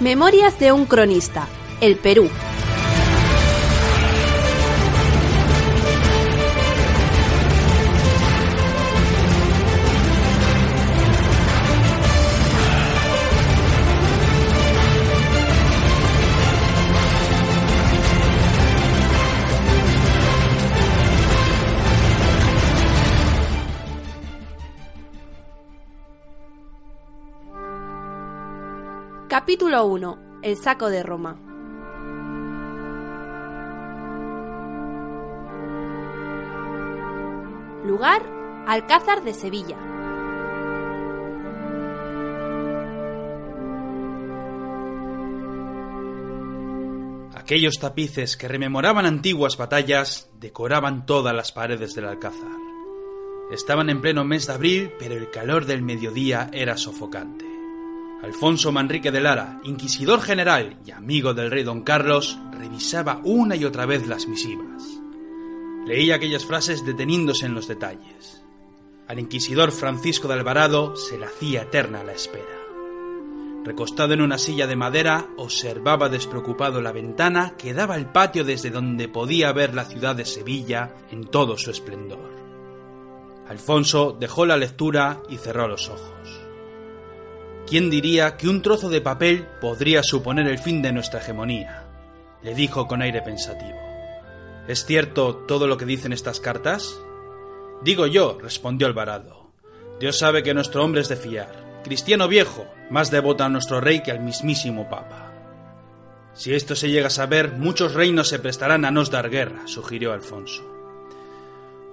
[0.00, 1.48] Memorias de un cronista.
[1.80, 2.30] El Perú.
[29.48, 30.40] Capítulo 1.
[30.42, 31.40] El saco de Roma.
[37.82, 38.22] Lugar.
[38.66, 39.78] Alcázar de Sevilla.
[47.34, 52.52] Aquellos tapices que rememoraban antiguas batallas decoraban todas las paredes del alcázar.
[53.50, 57.47] Estaban en pleno mes de abril, pero el calor del mediodía era sofocante.
[58.22, 63.64] Alfonso Manrique de Lara, inquisidor general y amigo del rey don Carlos, revisaba una y
[63.64, 64.82] otra vez las misivas.
[65.86, 68.44] Leía aquellas frases deteniéndose en los detalles.
[69.06, 72.44] Al inquisidor Francisco de Alvarado se le hacía eterna la espera.
[73.64, 78.70] Recostado en una silla de madera, observaba despreocupado la ventana que daba al patio desde
[78.70, 82.34] donde podía ver la ciudad de Sevilla en todo su esplendor.
[83.48, 86.37] Alfonso dejó la lectura y cerró los ojos.
[87.68, 91.84] ¿Quién diría que un trozo de papel podría suponer el fin de nuestra hegemonía?
[92.42, 93.78] le dijo con aire pensativo.
[94.66, 96.98] ¿Es cierto todo lo que dicen estas cartas?
[97.82, 99.50] Digo yo, respondió Alvarado.
[100.00, 101.82] Dios sabe que nuestro hombre es de fiar.
[101.84, 105.32] Cristiano viejo, más devoto a nuestro rey que al mismísimo Papa.
[106.32, 110.12] Si esto se llega a saber, muchos reinos se prestarán a nos dar guerra, sugirió
[110.12, 110.77] Alfonso.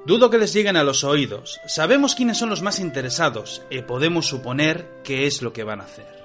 [0.05, 1.59] Dudo que les lleguen a los oídos.
[1.65, 5.85] Sabemos quiénes son los más interesados y podemos suponer qué es lo que van a
[5.85, 6.23] hacer.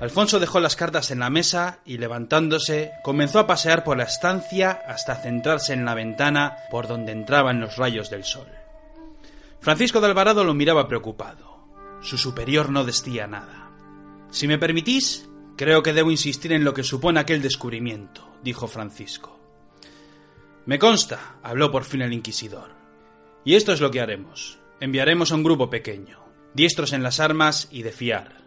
[0.00, 4.82] Alfonso dejó las cartas en la mesa y levantándose comenzó a pasear por la estancia
[4.86, 8.48] hasta centrarse en la ventana por donde entraban los rayos del sol.
[9.60, 11.58] Francisco de Alvarado lo miraba preocupado.
[12.00, 13.70] Su superior no decía nada.
[14.30, 19.38] Si me permitís, creo que debo insistir en lo que supone aquel descubrimiento, dijo Francisco.
[20.66, 22.77] Me consta, habló por fin el inquisidor.
[23.44, 24.58] Y esto es lo que haremos.
[24.80, 26.20] Enviaremos a un grupo pequeño,
[26.54, 28.42] diestros en las armas y de fiar.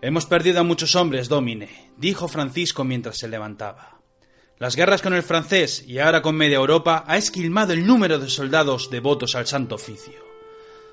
[0.00, 4.00] Hemos perdido a muchos hombres, Domine, dijo Francisco mientras se levantaba.
[4.58, 8.28] Las guerras con el francés y ahora con media Europa ha esquilmado el número de
[8.28, 10.14] soldados devotos al santo oficio.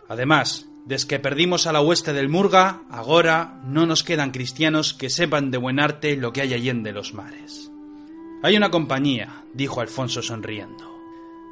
[0.07, 5.09] Además, desde que perdimos a la hueste del Murga, ahora no nos quedan cristianos que
[5.09, 7.71] sepan de buen arte lo que hay allende los mares.
[8.43, 10.94] Hay una compañía, dijo Alfonso sonriendo.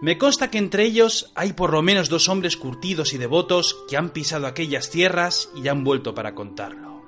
[0.02, 3.96] Me consta que entre ellos hay por lo menos dos hombres curtidos y devotos que
[3.96, 7.02] han pisado aquellas tierras y han vuelto para contarlo.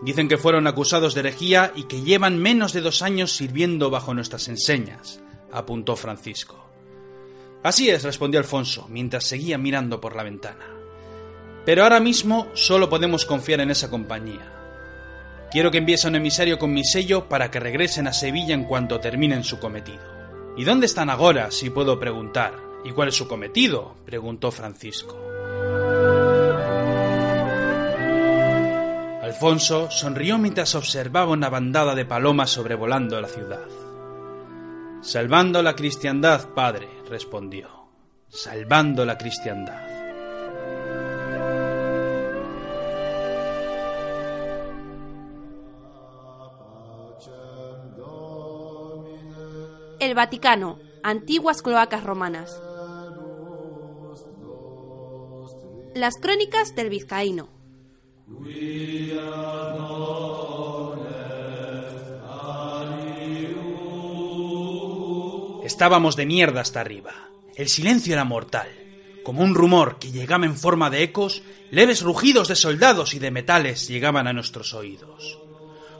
[0.00, 4.14] Dicen que fueron acusados de herejía y que llevan menos de dos años sirviendo bajo
[4.14, 5.20] nuestras enseñas,
[5.52, 6.64] apuntó Francisco.
[7.62, 10.64] Así es, respondió Alfonso, mientras seguía mirando por la ventana.
[11.66, 14.54] Pero ahora mismo solo podemos confiar en esa compañía.
[15.50, 18.64] Quiero que envíes a un emisario con mi sello para que regresen a Sevilla en
[18.64, 20.17] cuanto terminen su cometido.
[20.58, 22.52] ¿Y dónde están ahora, si puedo preguntar?
[22.84, 23.94] ¿Y cuál es su cometido?
[24.04, 25.16] preguntó Francisco.
[29.22, 33.68] Alfonso sonrió mientras observaba una bandada de palomas sobrevolando la ciudad.
[35.00, 37.68] Salvando la cristiandad, padre, respondió.
[38.28, 39.97] Salvando la cristiandad.
[50.00, 52.62] El Vaticano, antiguas cloacas romanas.
[55.92, 57.48] Las crónicas del vizcaíno.
[65.64, 67.12] Estábamos de mierda hasta arriba.
[67.56, 68.68] El silencio era mortal.
[69.24, 71.42] Como un rumor que llegaba en forma de ecos,
[71.72, 75.47] leves rugidos de soldados y de metales llegaban a nuestros oídos.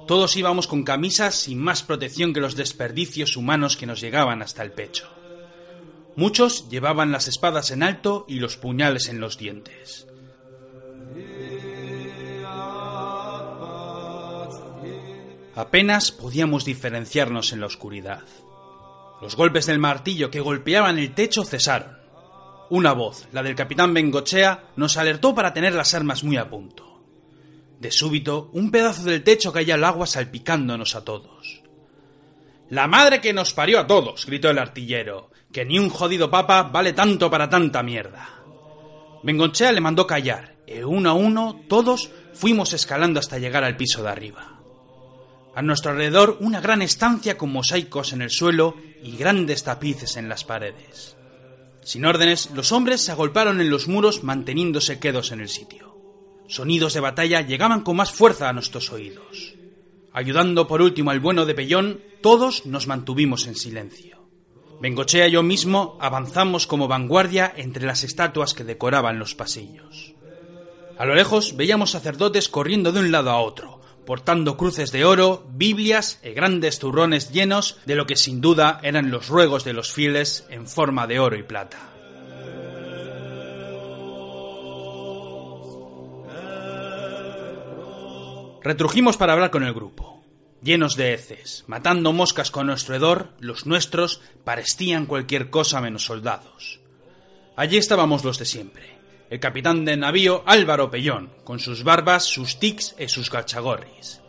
[0.08, 4.62] Todos íbamos con camisas sin más protección que los desperdicios humanos que nos llegaban hasta
[4.62, 5.06] el pecho.
[6.16, 10.06] Muchos llevaban las espadas en alto y los puñales en los dientes.
[15.54, 18.22] Apenas podíamos diferenciarnos en la oscuridad.
[19.20, 21.98] Los golpes del martillo que golpeaban el techo cesaron.
[22.70, 26.87] Una voz, la del capitán Bengochea, nos alertó para tener las armas muy a punto.
[27.80, 31.62] De súbito, un pedazo del techo caía al agua salpicándonos a todos.
[32.70, 36.64] La madre que nos parió a todos, gritó el artillero, que ni un jodido papa
[36.64, 38.28] vale tanto para tanta mierda.
[39.22, 44.02] Bengochea le mandó callar, e uno a uno todos fuimos escalando hasta llegar al piso
[44.02, 44.60] de arriba.
[45.54, 50.28] A nuestro alrededor una gran estancia con mosaicos en el suelo y grandes tapices en
[50.28, 51.16] las paredes.
[51.82, 55.87] Sin órdenes, los hombres se agolparon en los muros manteniéndose quedos en el sitio.
[56.48, 59.54] Sonidos de batalla llegaban con más fuerza a nuestros oídos.
[60.12, 64.18] Ayudando por último al bueno de Pellón, todos nos mantuvimos en silencio.
[64.80, 70.14] Bengochea y yo mismo avanzamos como vanguardia entre las estatuas que decoraban los pasillos.
[70.96, 75.46] A lo lejos veíamos sacerdotes corriendo de un lado a otro, portando cruces de oro,
[75.52, 79.92] Biblias y grandes zurrones llenos de lo que sin duda eran los ruegos de los
[79.92, 81.87] fieles en forma de oro y plata.
[88.62, 90.22] Retrujimos para hablar con el grupo.
[90.62, 96.80] Llenos de heces, matando moscas con nuestro hedor, los nuestros parecían cualquier cosa menos soldados.
[97.54, 98.98] Allí estábamos los de siempre,
[99.30, 104.20] el capitán de navío Álvaro Pellón, con sus barbas, sus tics y sus calchagorris.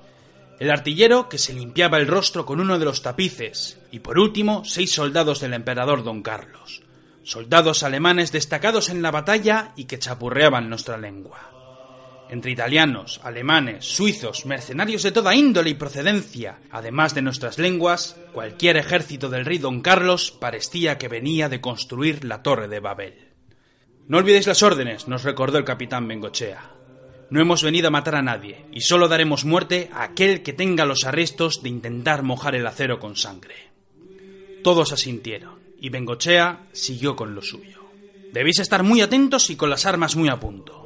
[0.60, 4.64] El artillero que se limpiaba el rostro con uno de los tapices, y por último
[4.66, 6.84] seis soldados del emperador don Carlos,
[7.24, 11.59] soldados alemanes destacados en la batalla y que chapurreaban nuestra lengua.
[12.30, 18.78] Entre italianos, alemanes, suizos, mercenarios de toda índole y procedencia, además de nuestras lenguas, cualquier
[18.78, 23.30] ejército del rey don Carlos parecía que venía de construir la torre de Babel.
[24.08, 26.72] No olvidéis las órdenes, nos recordó el capitán Bengochea.
[27.32, 30.86] No hemos venido a matar a nadie, y solo daremos muerte a aquel que tenga
[30.86, 33.56] los arrestos de intentar mojar el acero con sangre.
[34.64, 37.80] Todos asintieron, y Bengochea siguió con lo suyo.
[38.32, 40.79] Debéis estar muy atentos y con las armas muy a punto.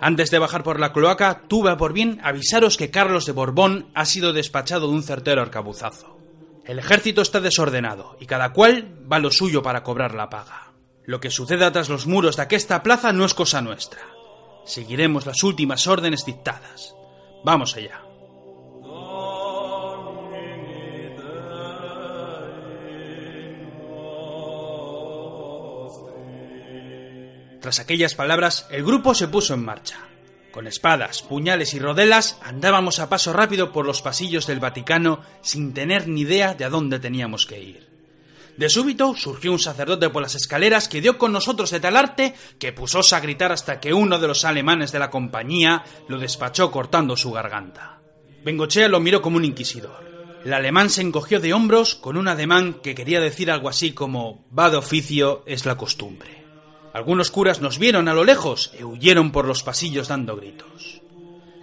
[0.00, 4.04] Antes de bajar por la cloaca, tuve por bien avisaros que Carlos de Borbón ha
[4.04, 6.18] sido despachado de un certero arcabuzazo.
[6.64, 10.72] El ejército está desordenado, y cada cual va lo suyo para cobrar la paga.
[11.04, 14.02] Lo que suceda tras los muros de aquesta plaza no es cosa nuestra.
[14.64, 16.94] Seguiremos las últimas órdenes dictadas.
[17.42, 18.07] Vamos allá.
[27.68, 29.98] Tras aquellas palabras, el grupo se puso en marcha.
[30.52, 35.74] Con espadas, puñales y rodelas andábamos a paso rápido por los pasillos del Vaticano sin
[35.74, 37.86] tener ni idea de a dónde teníamos que ir.
[38.56, 42.34] De súbito surgió un sacerdote por las escaleras que dio con nosotros de tal arte
[42.58, 46.70] que pusóse a gritar hasta que uno de los alemanes de la compañía lo despachó
[46.70, 47.98] cortando su garganta.
[48.46, 50.40] Bengochea lo miró como un inquisidor.
[50.42, 54.46] El alemán se encogió de hombros con un ademán que quería decir algo así como
[54.58, 56.37] va de oficio es la costumbre.
[56.98, 61.00] Algunos curas nos vieron a lo lejos y huyeron por los pasillos dando gritos.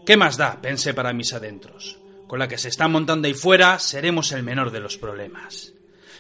[0.06, 0.62] ¿Qué más da?
[0.62, 1.98] pensé para mis adentros.
[2.26, 5.74] Con la que se está montando ahí fuera seremos el menor de los problemas.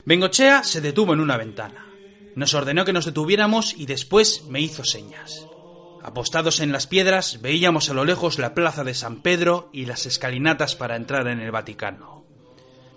[0.03, 1.87] Bengochea se detuvo en una ventana.
[2.35, 5.47] Nos ordenó que nos detuviéramos y después me hizo señas.
[6.03, 10.05] Apostados en las piedras veíamos a lo lejos la plaza de San Pedro y las
[10.05, 12.25] escalinatas para entrar en el Vaticano.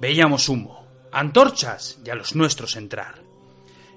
[0.00, 3.27] Veíamos humo, antorchas y a los nuestros entrar.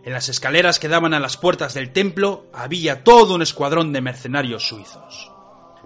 [0.04, 4.02] En las escaleras que daban a las puertas del templo había todo un escuadrón de
[4.02, 5.32] mercenarios suizos.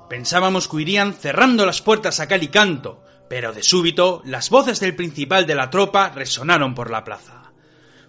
[0.10, 4.80] Pensábamos que irían cerrando las puertas a cal y canto, pero de súbito las voces
[4.80, 7.52] del principal de la tropa resonaron por la plaza.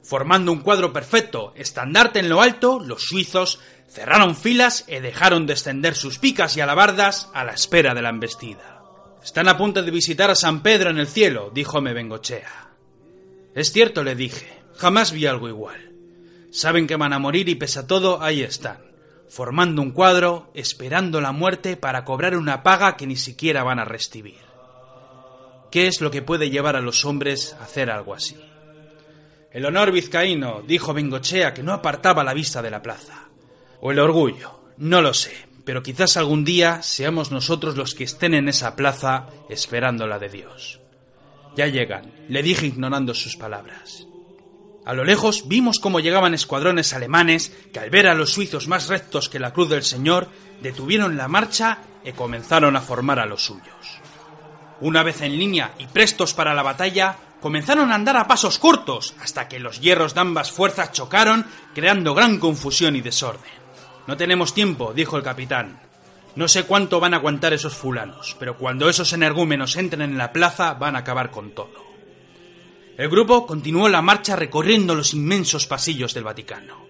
[0.03, 5.97] Formando un cuadro perfecto, estandarte en lo alto, los suizos cerraron filas y dejaron descender
[5.97, 8.83] sus picas y alabardas a la espera de la embestida.
[9.25, 12.69] Están a punto de visitar a San Pedro en el cielo, díjome Bengochea.
[13.57, 15.86] Es cierto, le dije, jamás vi algo igual.
[16.57, 18.79] Saben que van a morir y pese a todo, ahí están,
[19.29, 23.85] formando un cuadro, esperando la muerte para cobrar una paga que ni siquiera van a
[23.85, 24.41] recibir.
[25.71, 28.39] ¿Qué es lo que puede llevar a los hombres a hacer algo así?
[29.53, 33.29] El honor vizcaíno, dijo Bengochea, que no apartaba la vista de la plaza.
[33.83, 35.35] O el orgullo, no lo sé,
[35.67, 40.31] pero quizás algún día seamos nosotros los que estén en esa plaza esperando la de
[40.31, 40.81] Dios.
[41.55, 44.07] Ya llegan, le dije ignorando sus palabras.
[44.87, 48.87] A lo lejos vimos cómo llegaban escuadrones alemanes que al ver a los suizos más
[48.87, 50.28] rectos que la cruz del Señor,
[50.62, 54.01] detuvieron la marcha y comenzaron a formar a los suyos.
[54.80, 59.16] Una vez en línea y prestos para la batalla, comenzaron a andar a pasos cortos
[59.20, 63.43] hasta que los hierros de ambas fuerzas chocaron, creando gran confusión y desorden.
[64.07, 65.80] No tenemos tiempo, dijo el capitán.
[66.37, 70.32] No sé cuánto van a aguantar esos fulanos, pero cuando esos energúmenos entren en la
[70.32, 71.86] plaza van a acabar con todo.
[72.97, 76.87] El grupo continuó la marcha recorriendo los inmensos pasillos del Vaticano.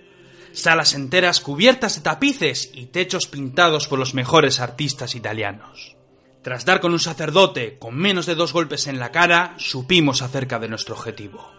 [0.52, 5.96] Salas enteras cubiertas de tapices y techos pintados por los mejores artistas italianos.
[6.42, 10.60] Tras dar con un sacerdote con menos de dos golpes en la cara, supimos acerca
[10.60, 11.50] de nuestro objetivo.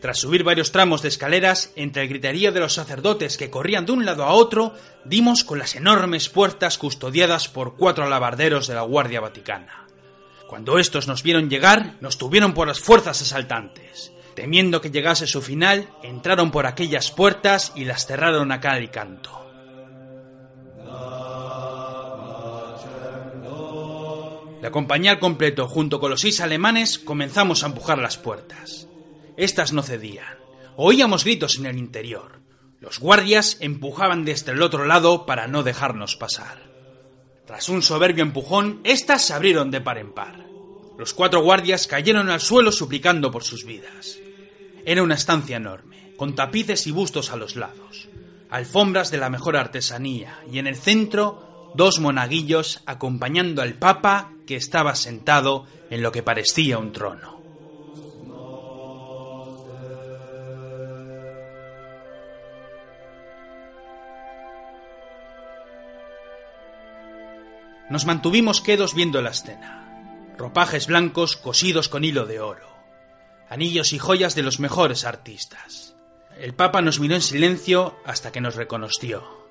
[0.00, 3.92] Tras subir varios tramos de escaleras, entre el griterío de los sacerdotes que corrían de
[3.92, 8.82] un lado a otro, dimos con las enormes puertas custodiadas por cuatro alabarderos de la
[8.82, 9.85] Guardia Vaticana.
[10.48, 14.12] Cuando estos nos vieron llegar, nos tuvieron por las fuerzas asaltantes.
[14.34, 18.88] Temiendo que llegase su final, entraron por aquellas puertas y las cerraron a cal y
[18.88, 19.42] canto.
[24.62, 28.88] La compañía al completo, junto con los seis alemanes, comenzamos a empujar las puertas.
[29.36, 30.38] Estas no cedían.
[30.76, 32.40] Oíamos gritos en el interior.
[32.80, 36.65] Los guardias empujaban desde el otro lado para no dejarnos pasar.
[37.46, 40.44] Tras un soberbio empujón, éstas se abrieron de par en par.
[40.98, 44.18] Los cuatro guardias cayeron al suelo suplicando por sus vidas.
[44.84, 48.08] Era una estancia enorme, con tapices y bustos a los lados,
[48.50, 54.56] alfombras de la mejor artesanía y en el centro dos monaguillos acompañando al Papa que
[54.56, 57.35] estaba sentado en lo que parecía un trono.
[67.88, 70.34] Nos mantuvimos quedos viendo la escena.
[70.36, 72.68] Ropajes blancos cosidos con hilo de oro.
[73.48, 75.94] Anillos y joyas de los mejores artistas.
[76.38, 79.46] El Papa nos miró en silencio hasta que nos reconoció.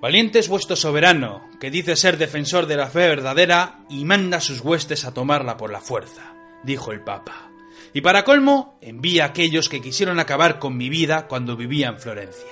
[0.00, 4.60] Valiente es vuestro soberano, que dice ser defensor de la fe verdadera y manda sus
[4.60, 7.50] huestes a tomarla por la fuerza, dijo el Papa.
[7.94, 11.98] Y para colmo, envía a aquellos que quisieron acabar con mi vida cuando vivía en
[11.98, 12.46] Florencia.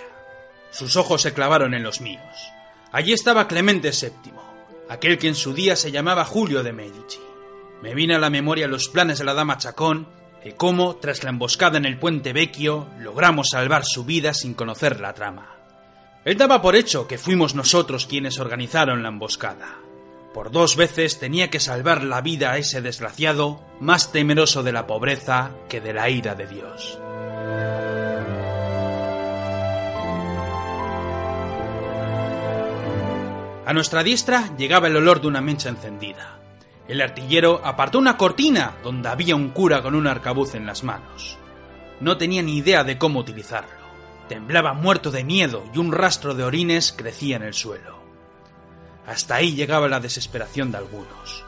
[0.71, 2.53] Sus ojos se clavaron en los míos.
[2.91, 4.33] Allí estaba Clemente VII,
[4.89, 7.21] aquel que en su día se llamaba Julio de Medici.
[7.83, 10.09] Me vino a la memoria los planes de la dama Chacón
[10.45, 15.01] y cómo, tras la emboscada en el puente Vecchio, logramos salvar su vida sin conocer
[15.01, 15.57] la trama.
[16.25, 19.79] Él daba por hecho que fuimos nosotros quienes organizaron la emboscada.
[20.35, 24.87] Por dos veces tenía que salvar la vida a ese desgraciado, más temeroso de la
[24.87, 26.99] pobreza que de la ira de Dios.
[33.67, 36.39] A nuestra diestra llegaba el olor de una mecha encendida.
[36.87, 41.37] El artillero apartó una cortina donde había un cura con un arcabuz en las manos.
[42.01, 43.75] No tenía ni idea de cómo utilizarlo.
[44.29, 47.99] Temblaba muerto de miedo y un rastro de orines crecía en el suelo.
[49.05, 51.45] Hasta ahí llegaba la desesperación de algunos.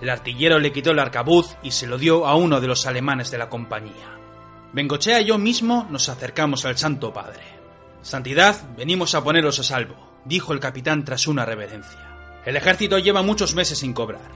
[0.00, 3.30] El artillero le quitó el arcabuz y se lo dio a uno de los alemanes
[3.30, 4.18] de la compañía.
[4.72, 7.42] Bengochea y yo mismo nos acercamos al Santo Padre.
[8.00, 12.40] Santidad, venimos a poneros a salvo, dijo el capitán tras una reverencia.
[12.44, 14.30] El ejército lleva muchos meses sin cobrar.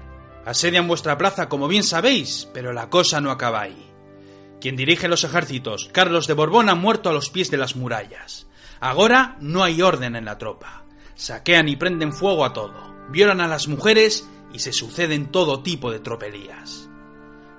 [0.45, 3.91] Asedian vuestra plaza, como bien sabéis, pero la cosa no acaba ahí.
[4.61, 8.47] Quien dirige los ejércitos, Carlos de Borbón, ha muerto a los pies de las murallas.
[8.81, 10.85] Ahora no hay orden en la tropa.
[11.15, 15.91] Saquean y prenden fuego a todo, violan a las mujeres y se suceden todo tipo
[15.91, 16.89] de tropelías.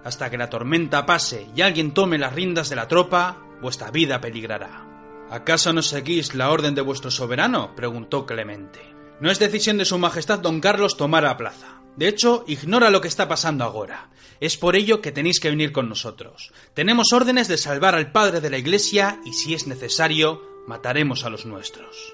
[0.03, 4.19] Hasta que la tormenta pase y alguien tome las riendas de la tropa, vuestra vida
[4.19, 4.92] peligrará.
[5.33, 7.75] ¿Acaso no seguís la orden de vuestro soberano?
[7.75, 8.79] preguntó Clemente.
[9.19, 11.81] No es decisión de su majestad don Carlos tomar a plaza.
[11.95, 14.11] De hecho, ignora lo que está pasando ahora.
[14.39, 16.51] Es por ello que tenéis que venir con nosotros.
[16.75, 21.31] Tenemos órdenes de salvar al padre de la iglesia y si es necesario, mataremos a
[21.31, 22.13] los nuestros.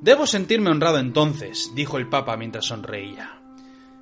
[0.00, 3.41] Debo sentirme honrado entonces, dijo el Papa mientras sonreía.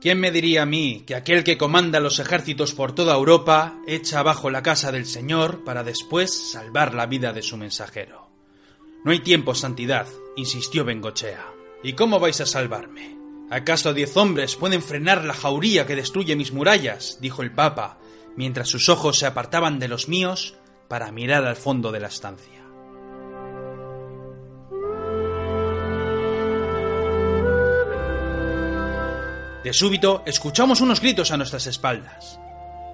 [0.01, 4.20] ¿Quién me diría a mí que aquel que comanda los ejércitos por toda Europa echa
[4.20, 8.30] abajo la casa del Señor para después salvar la vida de su mensajero?
[9.05, 11.44] No hay tiempo, santidad, insistió Bengochea.
[11.82, 13.18] ¿Y cómo vais a salvarme?
[13.51, 17.18] ¿Acaso diez hombres pueden frenar la jauría que destruye mis murallas?
[17.20, 17.98] dijo el Papa,
[18.36, 20.55] mientras sus ojos se apartaban de los míos
[20.88, 22.59] para mirar al fondo de la estancia.
[29.62, 32.40] De súbito escuchamos unos gritos a nuestras espaldas.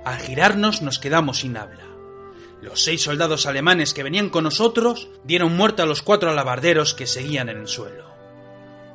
[0.04, 1.84] Al girarnos nos quedamos sin habla.
[2.60, 7.06] Los seis soldados alemanes que venían con nosotros dieron muerte a los cuatro alabarderos que
[7.06, 8.10] seguían en el suelo.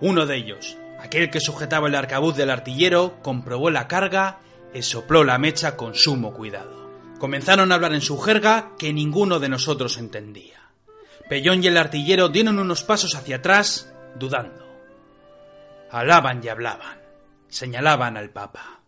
[0.01, 4.39] Uno de ellos, aquel que sujetaba el arcabuz del artillero, comprobó la carga
[4.74, 6.91] y sopló la mecha con sumo cuidado.
[7.19, 10.59] Comenzaron a hablar en su jerga que ninguno de nosotros entendía.
[11.30, 14.65] Pellón y el artillero dieron unos pasos hacia atrás, dudando.
[15.89, 17.01] Hablaban y hablaban
[17.52, 18.80] señalaban al Papa.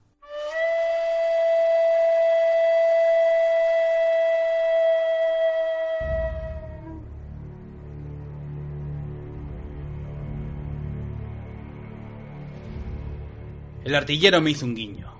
[13.84, 15.14] El artillero me hizo un guiño.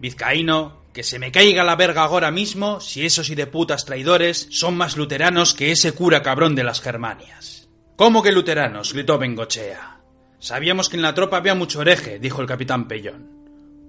[0.00, 4.48] Vizcaíno, que se me caiga la verga ahora mismo si esos y de putas traidores
[4.50, 7.68] son más luteranos que ese cura cabrón de las Germanias.
[7.96, 8.94] ¿Cómo que luteranos?
[8.94, 9.97] gritó Bengochea.
[10.40, 13.28] Sabíamos que en la tropa había mucho hereje, dijo el capitán Pellón.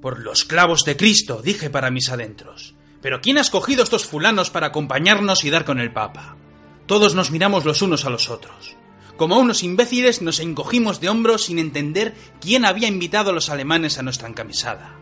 [0.02, 2.76] Por los clavos de Cristo, dije para mis adentros.
[3.02, 6.38] Pero ¿quién ha escogido estos fulanos para acompañarnos y dar con el Papa?
[6.86, 8.76] Todos nos miramos los unos a los otros.
[9.16, 14.00] Como unos imbéciles nos encogimos de hombros sin entender quién había invitado a los alemanes
[14.00, 14.95] a nuestra encamisada.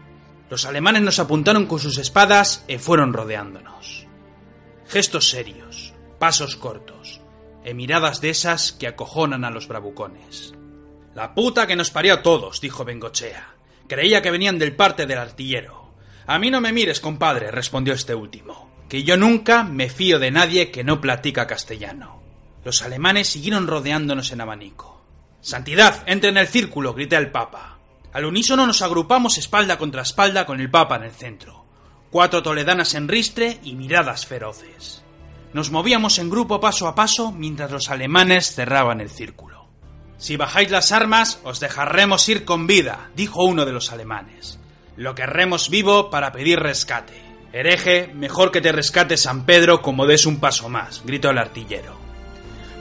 [0.50, 4.06] Los alemanes nos apuntaron con sus espadas y fueron rodeándonos.
[4.88, 7.22] Gestos serios, pasos cortos,
[7.66, 10.57] y miradas de esas que acojonan a los bravucones.
[11.18, 13.56] La puta que nos parió a todos, dijo Bengochea.
[13.88, 15.90] Creía que venían del parte del artillero.
[16.28, 20.30] A mí no me mires, compadre, respondió este último, que yo nunca me fío de
[20.30, 22.22] nadie que no platica castellano.
[22.64, 25.02] Los alemanes siguieron rodeándonos en abanico.
[25.42, 27.80] Santidad, entre en el círculo, grité al Papa.
[28.14, 31.66] Al unísono nos agrupamos espalda contra espalda con el Papa en el centro.
[32.12, 35.02] Cuatro toledanas en ristre y miradas feroces.
[35.52, 39.57] Nos movíamos en grupo paso a paso mientras los alemanes cerraban el círculo.
[40.18, 44.58] Si bajáis las armas, os dejaremos ir con vida, dijo uno de los alemanes.
[44.96, 47.22] Lo querremos vivo para pedir rescate.
[47.54, 51.96] Hereje, mejor que te rescate San Pedro como des un paso más, gritó el artillero.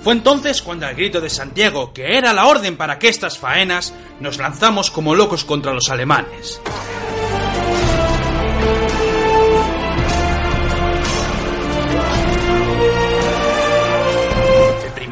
[0.02, 3.92] Fue entonces cuando al grito de Santiago, que era la orden para que estas faenas,
[4.20, 6.60] nos lanzamos como locos contra los alemanes.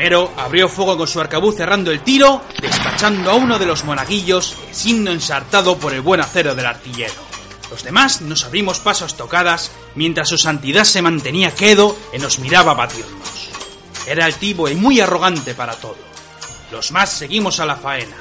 [0.05, 4.55] Primero abrió fuego con su arcabuz cerrando el tiro, despachando a uno de los monaguillos,
[4.71, 7.15] siendo ensartado por el buen acero del artillero.
[7.71, 12.39] Los demás nos abrimos paso a estocadas, mientras su santidad se mantenía quedo y nos
[12.39, 13.49] miraba batirnos.
[14.07, 15.97] Era altivo y muy arrogante para todo.
[16.71, 18.19] Los más seguimos a la faena.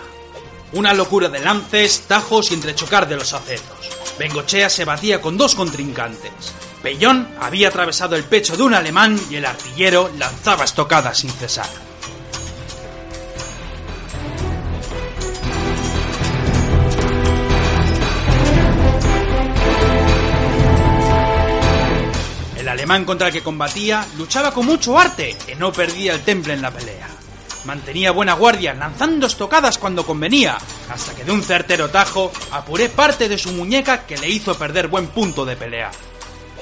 [0.71, 3.89] Una locura de lances, tajos y entrechocar de los aceros.
[4.17, 6.31] Bengochea se batía con dos contrincantes.
[6.83, 11.65] Pellón había atravesado el pecho de un alemán y el artillero lanzaba estocadas sin cesar.
[22.57, 26.53] El alemán contra el que combatía luchaba con mucho arte y no perdía el temple
[26.53, 27.07] en la pelea.
[27.63, 30.57] Mantenía buena guardia, lanzando estocadas cuando convenía,
[30.89, 34.89] hasta que de un certero tajo apuré parte de su muñeca que le hizo perder
[34.89, 35.89] buen punto de pelea.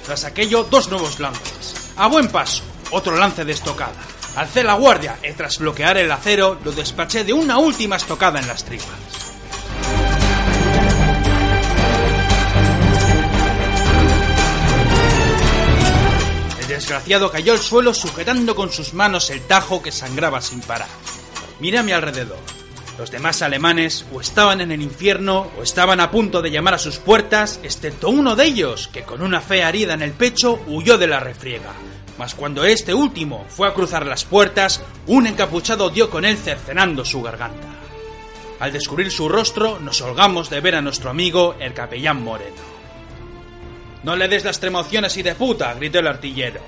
[0.05, 1.75] Tras aquello, dos nuevos lances.
[1.95, 3.93] A buen paso, otro lance de estocada.
[4.35, 8.47] Alcé la guardia y tras bloquear el acero, lo despaché de una última estocada en
[8.47, 8.87] las tripas.
[16.61, 20.87] El desgraciado cayó al suelo sujetando con sus manos el tajo que sangraba sin parar.
[21.59, 22.60] Miré a mi alrededor.
[23.01, 26.77] Los demás alemanes o estaban en el infierno o estaban a punto de llamar a
[26.77, 30.99] sus puertas, excepto uno de ellos, que con una fea herida en el pecho huyó
[30.99, 31.73] de la refriega.
[32.19, 37.03] Mas cuando este último fue a cruzar las puertas, un encapuchado dio con él cercenando
[37.03, 37.69] su garganta.
[38.59, 42.61] Al descubrir su rostro, nos holgamos de ver a nuestro amigo, el capellán Moreno.
[44.03, 46.61] No le des las tremociones y de puta, gritó el artillero.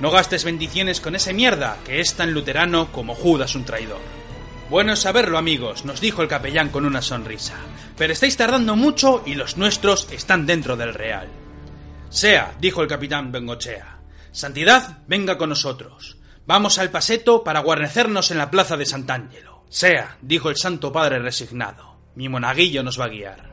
[0.00, 4.18] No gastes bendiciones con ese mierda, que es tan luterano como Judas un traidor.
[4.70, 7.54] Bueno saberlo, amigos, nos dijo el capellán con una sonrisa.
[7.96, 11.28] Pero estáis tardando mucho y los nuestros están dentro del real.
[12.10, 14.00] Sea, dijo el capitán Bengochea.
[14.30, 16.18] Santidad, venga con nosotros.
[16.46, 19.64] Vamos al paseto para guarnecernos en la plaza de Sant'Angelo.
[19.70, 21.96] Sea, dijo el Santo Padre resignado.
[22.14, 23.48] Mi monaguillo nos va a guiar.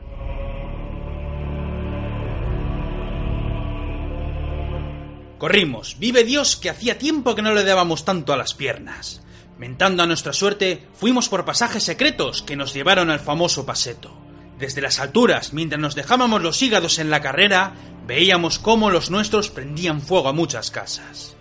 [5.38, 5.98] Corrimos.
[5.98, 9.22] Vive Dios que hacía tiempo que no le dábamos tanto a las piernas.
[9.58, 14.14] Mentando a nuestra suerte, fuimos por pasajes secretos que nos llevaron al famoso paseto.
[14.58, 17.74] Desde las alturas, mientras nos dejábamos los hígados en la carrera,
[18.06, 21.36] veíamos cómo los nuestros prendían fuego a muchas casas.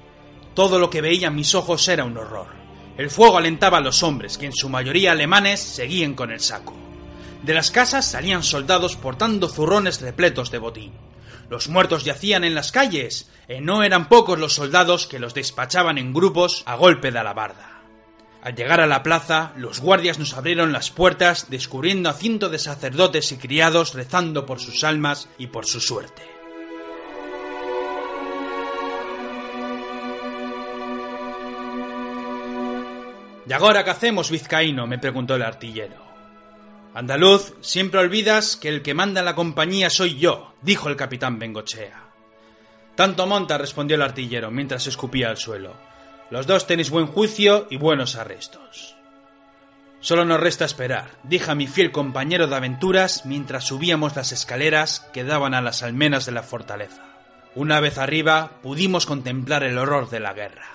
[0.54, 2.48] Todo lo que veían mis ojos era un horror.
[2.98, 6.74] El fuego alentaba a los hombres, que en su mayoría alemanes seguían con el saco.
[7.44, 10.94] De las casas salían soldados portando zurrones repletos de botín.
[11.50, 15.98] Los muertos yacían en las calles, y no eran pocos los soldados que los despachaban
[15.98, 17.75] en grupos a golpe de alabarda.
[18.46, 22.60] Al llegar a la plaza, los guardias nos abrieron las puertas, descubriendo a cientos de
[22.60, 26.22] sacerdotes y criados rezando por sus almas y por su suerte.
[33.50, 34.86] ¿Y ahora qué hacemos, vizcaíno?
[34.86, 36.06] me preguntó el artillero.
[36.94, 42.12] Andaluz, siempre olvidas que el que manda la compañía soy yo, dijo el capitán Bengochea.
[42.94, 45.95] Tanto monta, respondió el artillero mientras escupía al suelo.
[46.30, 48.96] Los dos tenéis buen juicio y buenos arrestos.
[50.00, 55.00] Solo nos resta esperar, dije a mi fiel compañero de aventuras mientras subíamos las escaleras
[55.14, 57.04] que daban a las almenas de la fortaleza.
[57.56, 60.68] Una vez arriba pudimos contemplar el horror de la guerra.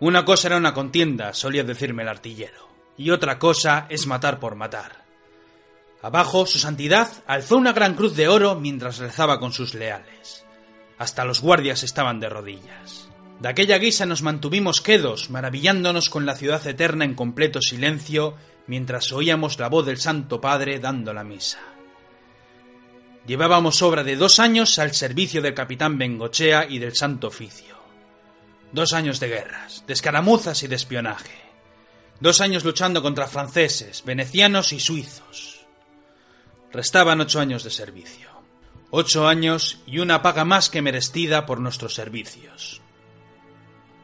[0.00, 4.54] Una cosa era una contienda, solía decirme el artillero, y otra cosa es matar por
[4.54, 5.04] matar.
[6.00, 10.44] Abajo, su santidad alzó una gran cruz de oro mientras rezaba con sus leales.
[10.98, 13.07] Hasta los guardias estaban de rodillas.
[13.40, 18.34] De aquella guisa nos mantuvimos quedos, maravillándonos con la ciudad eterna en completo silencio,
[18.66, 21.60] mientras oíamos la voz del Santo Padre dando la misa.
[23.26, 27.76] Llevábamos obra de dos años al servicio del capitán Bengochea y del Santo Oficio.
[28.72, 31.38] Dos años de guerras, de escaramuzas y de espionaje.
[32.20, 35.66] Dos años luchando contra franceses, venecianos y suizos.
[36.72, 38.28] Restaban ocho años de servicio.
[38.90, 42.82] Ocho años y una paga más que merecida por nuestros servicios.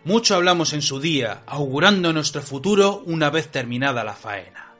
[0.05, 4.75] Mucho hablamos en su día, augurando nuestro futuro una vez terminada la faena.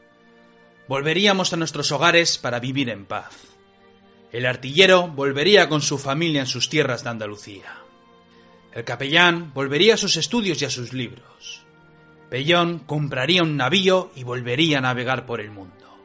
[0.87, 3.33] Volveríamos a nuestros hogares para vivir en paz.
[4.33, 7.79] El artillero volvería con su familia en sus tierras de Andalucía.
[8.75, 11.63] El capellán volvería a sus estudios y a sus libros.
[12.29, 15.97] Pellón compraría un navío y volvería a navegar por el mundo.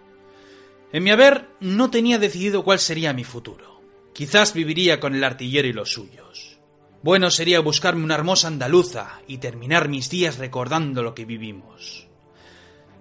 [0.93, 3.81] En mi haber no tenía decidido cuál sería mi futuro.
[4.13, 6.58] Quizás viviría con el artillero y los suyos.
[7.01, 12.07] Bueno sería buscarme una hermosa andaluza y terminar mis días recordando lo que vivimos.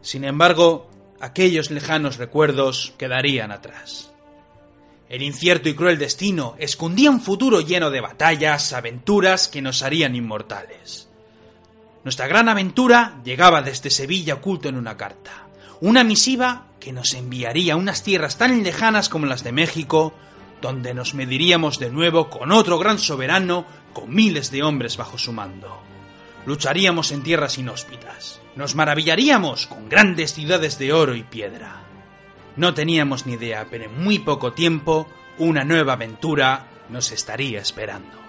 [0.02, 0.88] Sin embargo,
[1.20, 4.12] aquellos lejanos recuerdos quedarían atrás.
[5.08, 10.14] El incierto y cruel destino escondía un futuro lleno de batallas, aventuras que nos harían
[10.14, 11.08] inmortales.
[12.04, 15.48] Nuestra gran aventura llegaba desde Sevilla oculto en una carta,
[15.80, 20.12] una misiva que nos enviaría a unas tierras tan lejanas como las de México,
[20.60, 25.32] donde nos mediríamos de nuevo con otro gran soberano con miles de hombres bajo su
[25.32, 25.82] mando.
[26.46, 31.82] Lucharíamos en tierras inhóspitas, nos maravillaríamos con grandes ciudades de oro y piedra.
[32.56, 38.27] No teníamos ni idea, pero en muy poco tiempo una nueva aventura nos estaría esperando.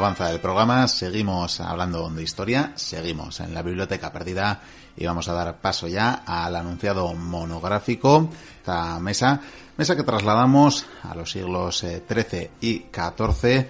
[0.00, 4.62] Avanza el programa, seguimos hablando de historia, seguimos en la biblioteca perdida
[4.96, 9.42] y vamos a dar paso ya al anunciado monográfico, esta mesa,
[9.76, 13.66] mesa que trasladamos a los siglos XIII eh, y XIV,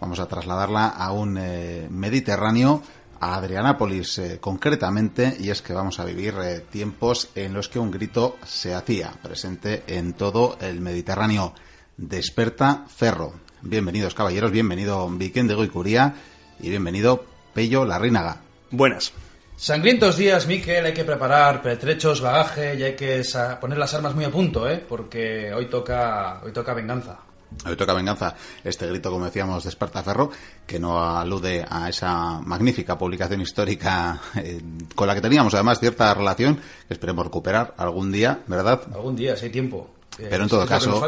[0.00, 2.80] vamos a trasladarla a un eh, Mediterráneo,
[3.20, 7.90] a Adrianápolis eh, concretamente, y es que vamos a vivir tiempos en los que un
[7.90, 11.52] grito se hacía presente en todo el Mediterráneo.
[11.98, 16.14] Desperta Ferro, Bienvenidos, caballeros, bienvenido Viquén de Goicuría
[16.60, 17.24] y bienvenido
[17.54, 18.42] Pello Larrínaga.
[18.70, 19.14] Buenas.
[19.56, 23.22] Sangrientos días, Miquel, hay que preparar pertrechos, bagaje y hay que
[23.62, 24.84] poner las armas muy a punto, ¿eh?
[24.86, 27.16] Porque hoy toca, hoy toca venganza.
[27.64, 28.34] Hoy toca venganza.
[28.62, 30.30] Este grito, como decíamos, de Ferro,
[30.66, 34.60] que no alude a esa magnífica publicación histórica eh,
[34.94, 38.82] con la que teníamos además cierta relación, que esperemos recuperar algún día, ¿verdad?
[38.92, 39.88] Algún día, si hay tiempo.
[40.18, 41.02] Pero en todo caso,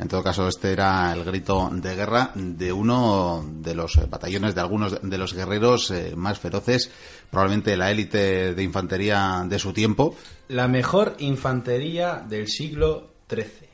[0.00, 4.60] En todo caso, este era el grito de guerra de uno de los batallones, de
[4.62, 6.90] algunos de los guerreros eh, más feroces,
[7.30, 10.16] probablemente la élite de infantería de su tiempo.
[10.48, 13.69] La mejor infantería del siglo XIII.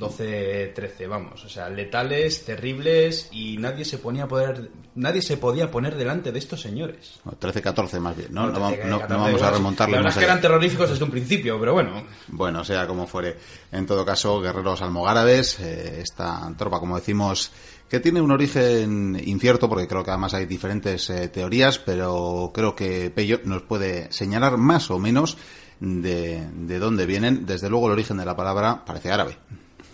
[0.00, 5.36] 12, 13, vamos, o sea, letales, terribles y nadie se ponía a poder, nadie se
[5.36, 7.20] podía poner delante de estos señores.
[7.38, 8.46] 13, 14 más bien, ¿no?
[8.46, 10.00] No, vamos a remontarlo.
[10.00, 12.02] La es que eran terroríficos desde un principio, pero bueno.
[12.28, 13.36] Bueno, sea como fuere.
[13.70, 17.52] En todo caso, guerreros almogárabes, eh, esta tropa, como decimos,
[17.90, 22.74] que tiene un origen incierto, porque creo que además hay diferentes eh, teorías, pero creo
[22.74, 25.36] que Pello nos puede señalar más o menos
[25.78, 27.44] de, de dónde vienen.
[27.44, 29.36] Desde luego el origen de la palabra parece árabe.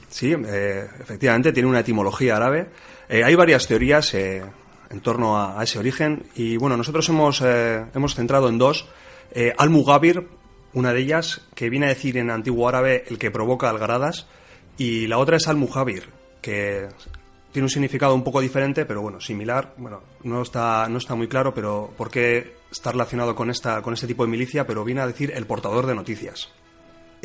[0.08, 2.68] Sí, eh, efectivamente, tiene una etimología árabe.
[3.08, 4.42] Eh, hay varias teorías eh,
[4.90, 8.88] en torno a, ese origen y bueno, nosotros hemos, hemos centrado en dos.
[9.58, 10.28] Al-Mugabir,
[10.72, 14.26] una de ellas, que viene a decir en antiguo árabe el que provoca algaradas,
[14.78, 16.08] y la otra es Al-Muhabir,
[16.40, 16.88] que
[17.52, 19.72] tiene un significado un poco diferente, pero bueno, similar.
[19.78, 23.94] Bueno, no está, no está muy claro, pero por qué está relacionado con, esta, con
[23.94, 26.50] este tipo de milicia, pero viene a decir el portador de noticias.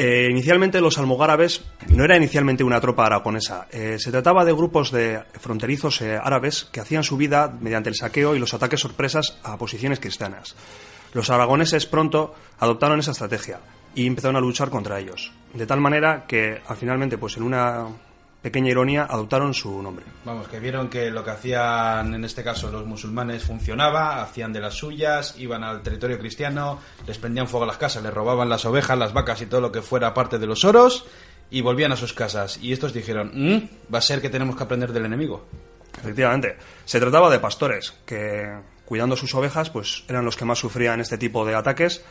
[0.03, 3.67] Eh, inicialmente los almogárabes no era inicialmente una tropa aragonesa.
[3.69, 7.95] Eh, se trataba de grupos de fronterizos eh, árabes que hacían su vida mediante el
[7.95, 10.55] saqueo y los ataques sorpresas a posiciones cristianas.
[11.13, 13.59] Los aragoneses pronto adoptaron esa estrategia
[13.93, 15.31] y empezaron a luchar contra ellos.
[15.53, 17.85] De tal manera que, al finalmente, pues en una
[18.41, 20.05] pequeña ironía, adoptaron su nombre.
[20.25, 24.59] Vamos, que vieron que lo que hacían en este caso los musulmanes funcionaba, hacían de
[24.59, 28.65] las suyas, iban al territorio cristiano, les prendían fuego a las casas, les robaban las
[28.65, 31.05] ovejas, las vacas y todo lo que fuera parte de los oros
[31.51, 32.57] y volvían a sus casas.
[32.61, 35.45] Y estos dijeron, mm, va a ser que tenemos que aprender del enemigo.
[35.99, 40.99] Efectivamente, se trataba de pastores que, cuidando sus ovejas, pues eran los que más sufrían
[40.99, 42.03] este tipo de ataques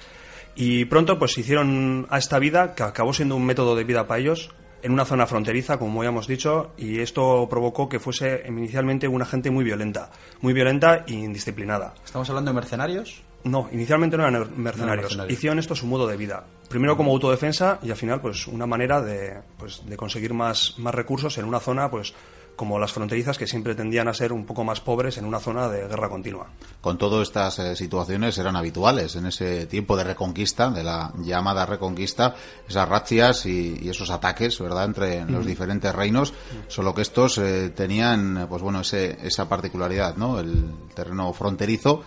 [0.55, 4.21] y pronto pues hicieron a esta vida que acabó siendo un método de vida para
[4.21, 4.51] ellos
[4.83, 9.25] en una zona fronteriza, como ya hemos dicho, y esto provocó que fuese inicialmente una
[9.25, 11.95] gente muy violenta, muy violenta e indisciplinada.
[12.05, 13.23] ¿Estamos hablando de mercenarios?
[13.45, 15.17] No, inicialmente no eran mercenarios.
[15.29, 16.45] Hicieron esto su modo de vida.
[16.69, 20.95] Primero como autodefensa y al final pues una manera de, pues, de conseguir más, más
[20.95, 22.13] recursos en una zona pues
[22.61, 25.71] como las fronterizas que siempre tendían a ser un poco más pobres en una zona
[25.71, 26.49] de guerra continua.
[26.83, 31.65] Con todas estas eh, situaciones eran habituales en ese tiempo de reconquista, de la llamada
[31.65, 32.35] reconquista,
[32.69, 36.35] esas razias y, esos ataques, ¿verdad?, entre los diferentes reinos,
[36.69, 42.03] solo que estos eh, tenían, pues bueno, ese, esa particularidad, ¿no?, el terreno fronterizo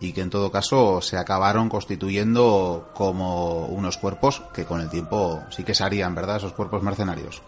[0.00, 5.42] y que en todo caso se acabaron constituyendo como unos cuerpos que con el tiempo
[5.50, 7.42] sí que se harían, ¿verdad?, esos cuerpos mercenarios.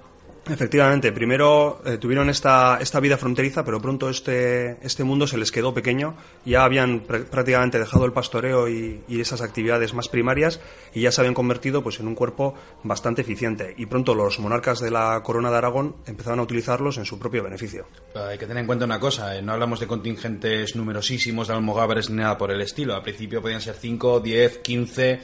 [0.51, 5.53] Efectivamente, primero eh, tuvieron esta, esta vida fronteriza, pero pronto este, este mundo se les
[5.53, 6.17] quedó pequeño.
[6.45, 10.61] Ya habían prácticamente dejado el pastoreo y, esas actividades más primarias
[10.95, 13.75] y ya se habían convertido pues, en un cuerpo bastante eficiente.
[13.77, 17.45] Y pronto los monarcas de la corona de Aragón empezaron a utilizarlos en su propio
[17.45, 17.87] beneficio.
[18.15, 22.09] Hay que tener en cuenta una cosa: eh, no hablamos de contingentes numerosísimos de almogávares
[22.09, 22.95] ni nada por el estilo.
[22.95, 25.21] Al principio podían ser 5, 10, 15,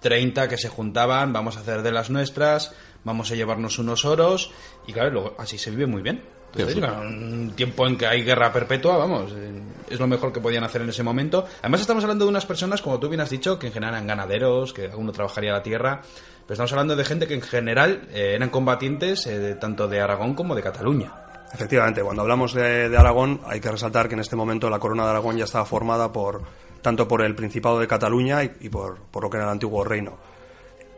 [0.00, 4.50] 30 que se juntaban, vamos a hacer de las nuestras vamos a llevarnos unos oros
[4.86, 6.22] y claro, luego, así se vive muy bien.
[6.54, 10.82] un tiempo en que hay guerra perpetua, vamos, eh, es lo mejor que podían hacer
[10.82, 11.46] en ese momento.
[11.60, 14.06] Además estamos hablando de unas personas, como tú bien has dicho, que en general eran
[14.06, 16.00] ganaderos, que alguno trabajaría la tierra,
[16.48, 20.34] pero estamos hablando de gente que en general eh, eran combatientes eh, tanto de Aragón
[20.34, 21.12] como de Cataluña.
[21.52, 25.10] Efectivamente, cuando hablamos de, Aragón hay que resaltar que en este momento la corona de
[25.10, 26.42] Aragón ya estaba formada por
[26.82, 30.18] tanto por el Principado de Cataluña y, por, por, lo que era el antiguo reino.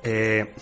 [0.03, 0.55] Eh,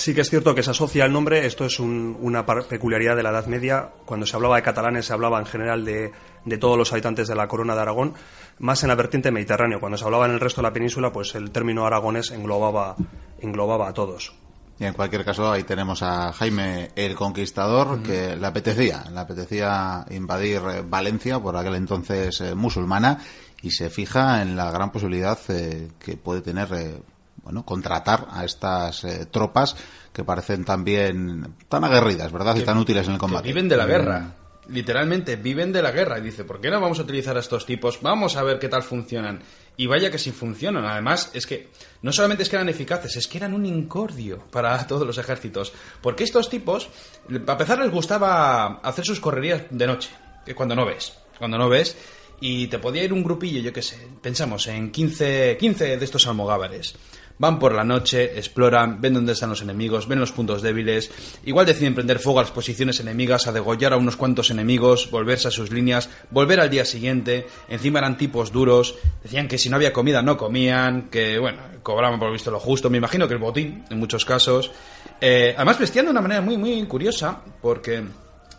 [0.00, 3.28] Sí que es cierto que se asocia el nombre, esto es una peculiaridad de la
[3.28, 6.10] Edad Media, cuando se hablaba de catalanes se hablaba en general de,
[6.58, 8.14] todos los habitantes de la corona de Aragón,
[8.60, 11.34] más en la vertiente mediterránea, cuando se hablaba en el resto de la península, pues
[11.34, 12.96] el término aragonés englobaba,
[13.40, 14.32] englobaba a todos.
[14.78, 20.06] Y en cualquier caso, ahí tenemos a Jaime el Conquistador, que le apetecía, le apetecía
[20.08, 23.18] invadir eh, Valencia, por aquel entonces eh, musulmana,
[23.60, 27.02] y se fija en la gran posibilidad eh, que puede tener
[27.42, 29.76] bueno, contratar a estas eh, tropas
[30.12, 32.56] que parecen también tan aguerridas, ¿verdad?
[32.56, 33.48] y tan útiles en el combate.
[33.48, 34.34] viven de la guerra.
[34.68, 36.18] Literalmente viven de la guerra.
[36.18, 38.00] Y dice, ¿por qué no vamos a utilizar a estos tipos?
[38.02, 39.40] Vamos a ver qué tal funcionan.
[39.76, 40.84] Y vaya que sí funcionan.
[40.84, 41.70] Además, es que
[42.02, 45.72] no solamente es que eran eficaces, es que eran un incordio para todos los ejércitos.
[46.02, 46.88] Porque estos tipos,
[47.28, 50.10] a empezar, les gustaba hacer sus correrías de noche.
[50.44, 51.14] Que cuando no ves.
[51.38, 51.96] Cuando no ves.
[52.40, 54.08] Y te podía ir un grupillo, yo qué sé.
[54.22, 56.94] Pensamos en 15, 15 de estos almogávares
[57.40, 61.10] van por la noche, exploran, ven dónde están los enemigos, ven los puntos débiles,
[61.46, 65.48] igual deciden prender fuego a las posiciones enemigas, a degollar a unos cuantos enemigos, volverse
[65.48, 69.76] a sus líneas, volver al día siguiente, encima eran tipos duros, decían que si no
[69.76, 73.40] había comida no comían, que bueno, cobraban por visto lo justo, me imagino que el
[73.40, 74.70] botín en muchos casos.
[75.18, 78.04] Eh, además vestían de una manera muy muy curiosa, porque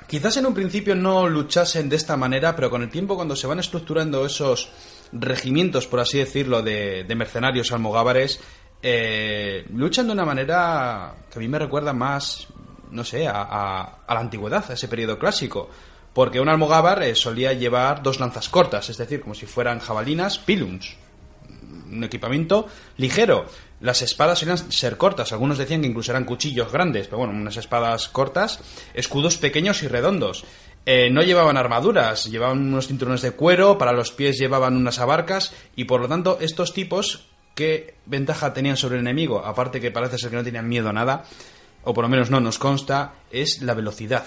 [0.08, 3.46] quizás en un principio no luchasen de esta manera, pero con el tiempo cuando se
[3.46, 4.70] van estructurando esos
[5.12, 8.40] regimientos, por así decirlo, de, de mercenarios almogávares,
[8.82, 12.48] eh, luchan de una manera que a mí me recuerda más,
[12.92, 15.70] no sé, a, la antigüedad, a ese periodo clásico.
[16.14, 20.40] Porque un almogávar eh, solía llevar dos lanzas cortas, es decir, como si fueran jabalinas,
[20.40, 20.98] pilums.
[21.90, 22.68] Un equipamiento
[22.98, 23.46] ligero.
[23.80, 27.58] Las espadas solían ser cortas, algunos decían que incluso eran cuchillos grandes, pero bueno, unas
[27.58, 28.60] espadas cortas,
[28.94, 30.46] escudos pequeños y redondos.
[30.86, 35.54] Eh, no llevaban armaduras, llevaban unos cinturones de cuero, para los pies llevaban unas abarcas,
[35.76, 39.46] y por lo tanto estos tipos ¿Qué ventaja tenían sobre el enemigo?
[39.46, 41.24] Aparte que parece ser que no tenían miedo a nada,
[41.84, 44.26] o por lo menos no nos consta, es la velocidad.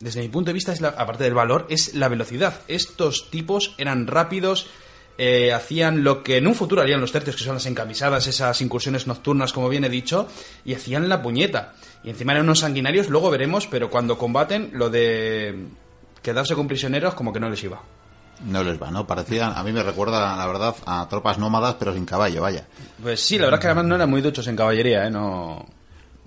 [0.00, 2.60] Desde mi punto de vista, es la- aparte del valor, es la velocidad.
[2.68, 4.68] Estos tipos eran rápidos,
[5.18, 8.60] eh, hacían lo que en un futuro harían los tercios, que son las encamisadas, esas
[8.60, 10.28] incursiones nocturnas, como bien he dicho,
[10.64, 11.74] y hacían la puñeta.
[12.04, 15.66] Y encima eran unos sanguinarios, luego veremos, pero cuando combaten, lo de
[16.22, 17.82] quedarse con prisioneros como que no les iba.
[18.44, 19.06] No les va, ¿no?
[19.06, 22.66] Parecían, a mí me recuerda, la verdad, a tropas nómadas, pero sin caballo, vaya.
[23.02, 25.10] Pues sí, la verdad es que además no eran muy duchos en caballería, ¿eh?
[25.10, 25.66] No...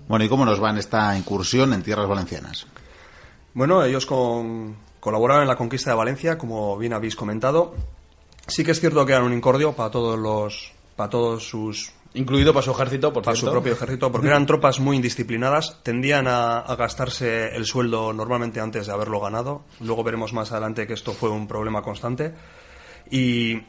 [0.08, 2.66] Bueno, ¿y cómo nos va en esta incursión en tierras valencianas?
[3.54, 7.74] Bueno, ellos con- colaboraron en la conquista de Valencia, como bien habéis comentado.
[8.46, 12.52] Sí que es cierto que eran un incordio para todos los, para todos sus, Incluido
[12.52, 16.58] para su ejército, por para su propio ejército, porque eran tropas muy indisciplinadas, tendían a,
[16.58, 19.64] a gastarse el sueldo normalmente antes de haberlo ganado.
[19.80, 22.34] Luego veremos más adelante que esto fue un problema constante.
[23.10, 23.62] Y,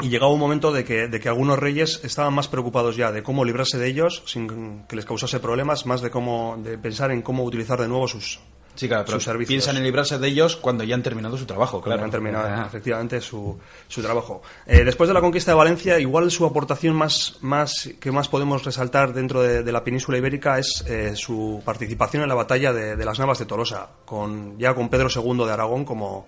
[0.00, 3.22] y llegaba un momento de que, de que algunos reyes estaban más preocupados ya de
[3.22, 7.22] cómo librarse de ellos sin que les causase problemas, más de cómo de pensar en
[7.22, 8.40] cómo utilizar de nuevo sus,
[8.74, 9.48] Sí, claro, pero sus servicios.
[9.48, 11.98] piensan en librarse de ellos cuando ya han terminado su trabajo, claro.
[11.98, 12.64] Claro, han terminado Ah.
[12.66, 14.40] efectivamente su, su trabajo.
[14.66, 18.64] Eh, después de la conquista de Valencia, igual su aportación más, más que más podemos
[18.64, 22.96] resaltar dentro de, de la península ibérica es eh, su participación en la batalla de,
[22.96, 26.26] de las Navas de Tolosa, con, ya con Pedro II de Aragón como,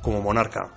[0.00, 0.70] como monarca.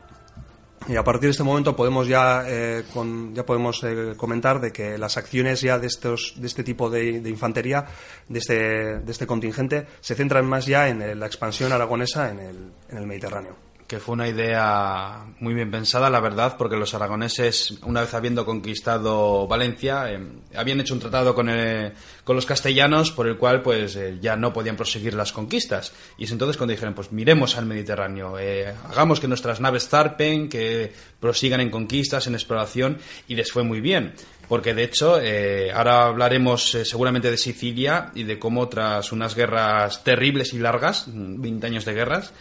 [0.87, 4.71] Y a partir de este momento podemos ya, eh, con- ya podemos eh, comentar de
[4.71, 7.85] que las acciones ya de estos de este tipo de, de infantería
[8.27, 8.55] de este,
[8.99, 12.97] de este contingente se centran más ya en eh, la expansión aragonesa en el, en
[12.97, 13.68] el Mediterráneo.
[13.89, 18.45] Que fue una idea muy bien pensada, la verdad, porque los aragoneses, una vez habiendo
[18.45, 20.19] conquistado Valencia, eh,
[20.55, 21.91] habían hecho un tratado con, eh,
[22.29, 25.93] con los castellanos por el cual pues eh, ya no podían proseguir las conquistas.
[26.15, 30.47] Y es entonces cuando dijeron, pues miremos al Mediterráneo, eh, hagamos que nuestras naves zarpen,
[30.47, 34.13] que prosigan en conquistas, en exploración, y les fue muy bien.
[34.47, 40.03] Porque de hecho, eh, ahora hablaremos seguramente de Sicilia y de cómo tras unas guerras
[40.03, 42.31] terribles y largas, mm, 20 años de guerras,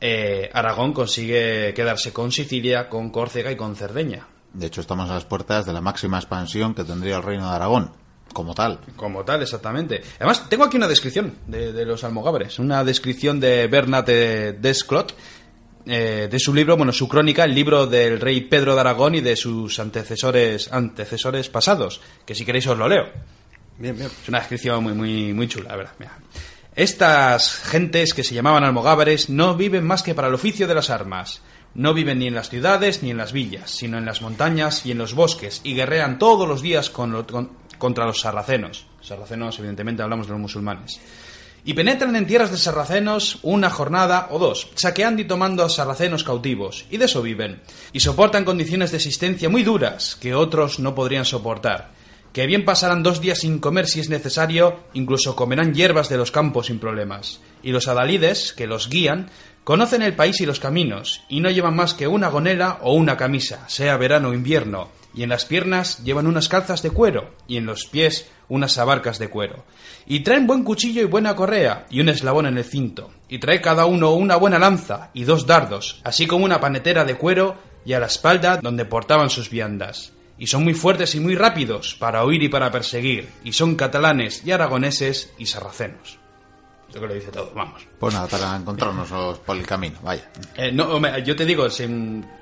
[0.00, 4.26] eh, Aragón consigue quedarse con Sicilia, con Córcega y con Cerdeña.
[4.52, 7.56] De hecho, estamos a las puertas de la máxima expansión que tendría el reino de
[7.56, 7.92] Aragón,
[8.32, 8.80] como tal.
[8.96, 10.02] Como tal, exactamente.
[10.16, 12.58] Además, tengo aquí una descripción de, de los almogávares.
[12.58, 15.14] Una descripción de Bernat de Desclot,
[15.90, 19.22] eh, de su libro, bueno, su crónica, el libro del rey Pedro de Aragón y
[19.22, 22.00] de sus antecesores, antecesores pasados.
[22.26, 23.04] Que si queréis os lo leo.
[23.78, 24.10] Bien, bien.
[24.22, 25.92] Es una descripción muy, muy, muy chula, la verdad.
[25.98, 26.18] Mira.
[26.78, 30.90] Estas gentes que se llamaban almogávares no viven más que para el oficio de las
[30.90, 31.42] armas.
[31.74, 34.92] No viven ni en las ciudades ni en las villas, sino en las montañas y
[34.92, 38.86] en los bosques, y guerrean todos los días contra los sarracenos.
[39.00, 41.00] Sarracenos, evidentemente, hablamos de los musulmanes.
[41.64, 46.22] Y penetran en tierras de sarracenos una jornada o dos, saqueando y tomando a sarracenos
[46.22, 47.60] cautivos, y de eso viven.
[47.92, 51.97] Y soportan condiciones de existencia muy duras que otros no podrían soportar
[52.32, 56.30] que bien pasarán dos días sin comer si es necesario, incluso comerán hierbas de los
[56.30, 57.40] campos sin problemas.
[57.62, 59.30] Y los adalides, que los guían,
[59.64, 63.16] conocen el país y los caminos, y no llevan más que una gonela o una
[63.16, 67.56] camisa, sea verano o invierno, y en las piernas llevan unas calzas de cuero, y
[67.56, 69.64] en los pies unas abarcas de cuero.
[70.06, 73.60] Y traen buen cuchillo y buena correa, y un eslabón en el cinto, y trae
[73.60, 77.94] cada uno una buena lanza y dos dardos, así como una panetera de cuero, y
[77.94, 82.24] a la espalda donde portaban sus viandas y son muy fuertes y muy rápidos para
[82.24, 86.18] huir y para perseguir, y son catalanes y aragoneses y sarracenos.
[86.88, 87.86] Esto que lo dice todo, vamos.
[87.98, 90.30] Pues nada, para encontrarnos por el camino, vaya.
[90.56, 91.84] Eh, no, yo te digo, si,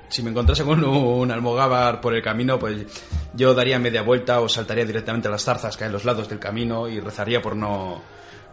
[0.07, 2.85] si me encontrase con un almogávar por el camino, pues
[3.33, 6.29] yo daría media vuelta o saltaría directamente a las zarzas que hay en los lados
[6.29, 8.01] del camino y rezaría por no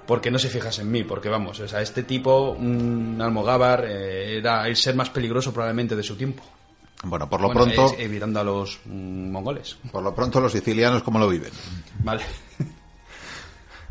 [0.07, 4.39] porque no se fijase en mí, porque vamos, o sea, este tipo, un almogávar, eh,
[4.39, 6.43] era el ser más peligroso probablemente de su tiempo.
[7.05, 9.77] Bueno, por lo Bueno, pronto, es evitando a los mm, mongoles.
[9.93, 11.53] por lo pronto los sicilianos cómo lo viven.
[12.01, 12.23] Vale.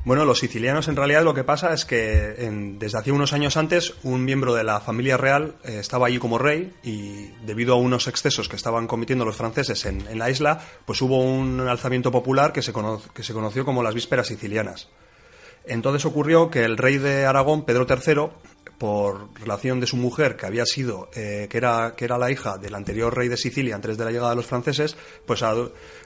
[0.05, 3.55] Bueno, los sicilianos en realidad lo que pasa es que en- desde hace unos años
[3.55, 7.77] antes un miembro de la familia real eh, estaba allí como rey y debido a
[7.77, 12.11] unos excesos que estaban cometiendo los franceses en, en la isla, pues hubo un alzamiento
[12.11, 14.89] popular que se, cono- que se conoció como las vísperas sicilianas.
[15.65, 18.27] Entonces ocurrió que el rey de Aragón, Pedro III,
[18.77, 22.57] por relación de su mujer, que había sido, eh, que, era, que era la hija
[22.57, 25.43] del anterior rey de Sicilia antes de la llegada de los franceses, pues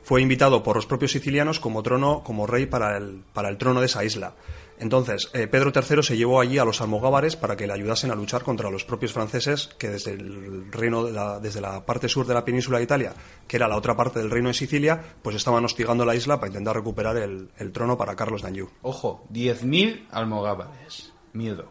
[0.03, 3.80] fue invitado por los propios sicilianos como trono, como rey para el, para el trono
[3.80, 4.35] de esa isla.
[4.80, 8.15] Entonces, eh, Pedro III se llevó allí a los almogávares para que le ayudasen a
[8.15, 12.27] luchar contra los propios franceses que desde el reino de la, desde la parte sur
[12.27, 13.14] de la península de Italia,
[13.48, 16.49] que era la otra parte del reino de Sicilia, pues estaban hostigando la isla para
[16.49, 18.69] intentar recuperar el, el trono para Carlos d'Anjou.
[18.84, 21.11] Ojo, 10.000 almogávares.
[21.34, 21.69] Miedo.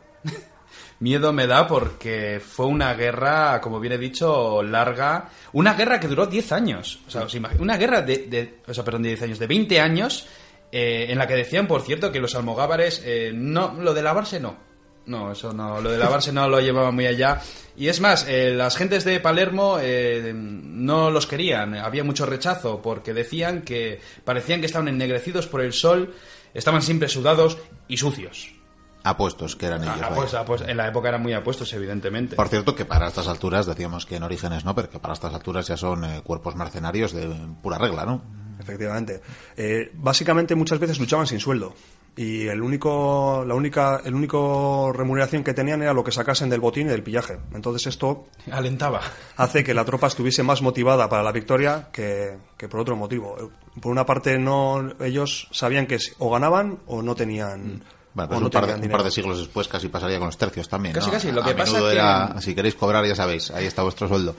[0.99, 5.29] Miedo me da porque fue una guerra, como bien he dicho, larga.
[5.53, 7.01] Una guerra que duró 10 años.
[7.07, 9.79] O sea, os una guerra de, de- O sea, perdón, de 10 años, de 20
[9.81, 10.27] años,
[10.73, 13.03] eh, en la que decían, por cierto, que los almogávares.
[13.05, 14.57] eh, no, lo de lavarse no.
[15.07, 15.81] No, eso no.
[15.81, 17.41] Lo de lavarse no lo llevaban muy allá.
[17.77, 21.75] Y es más, eh, las gentes de Palermo eh, no los querían.
[21.77, 26.13] Había mucho rechazo porque decían que parecían que estaban ennegrecidos por el sol,
[26.55, 27.57] estaban siempre sudados
[27.87, 28.56] y sucios.
[29.07, 30.01] Apuestos que eran ellos.
[30.03, 32.35] Ah, pues, ah, pues en la época eran muy apuestos, evidentemente.
[32.35, 35.33] Por cierto, que para estas alturas, decíamos que en Orígenes no, pero que para estas
[35.33, 37.29] alturas ya son eh, cuerpos mercenarios de
[37.63, 38.23] pura regla, ¿no?
[38.59, 39.23] Efectivamente.
[39.57, 41.75] Eh, básicamente muchas veces luchaban sin sueldo
[42.17, 46.61] y el único, la única, el único remuneración que tenían era lo que sacasen del
[46.61, 47.37] botín y del pillaje.
[47.53, 49.03] Entonces esto Alentaba.
[49.37, 53.37] hace que la tropa estuviese más motivada para la victoria que, que por otro motivo.
[53.81, 57.85] Por una parte no, ellos sabían que o ganaban o no tenían,
[58.17, 59.15] Bueno, pues no un, par de, tenían un par de dinero.
[59.15, 60.95] siglos después casi pasaría con los tercios también.
[60.95, 61.13] Casi, ¿no?
[61.13, 64.09] casi, lo A que pasa que- era, si queréis cobrar, ya sabéis, ahí está vuestro
[64.09, 64.35] sueldo.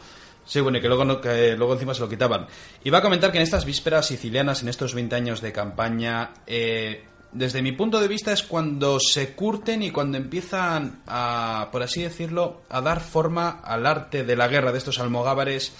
[0.45, 2.47] Sí, bueno, y que luego, no- que luego encima se lo quitaban.
[2.83, 7.05] Iba a comentar que en estas vísperas sicilianas, en estos 20 años de campaña, eh,
[7.33, 12.01] desde mi punto de vista es cuando se curten y cuando empiezan a, por así
[12.01, 15.73] decirlo, a dar forma al arte de la guerra de estos almogávares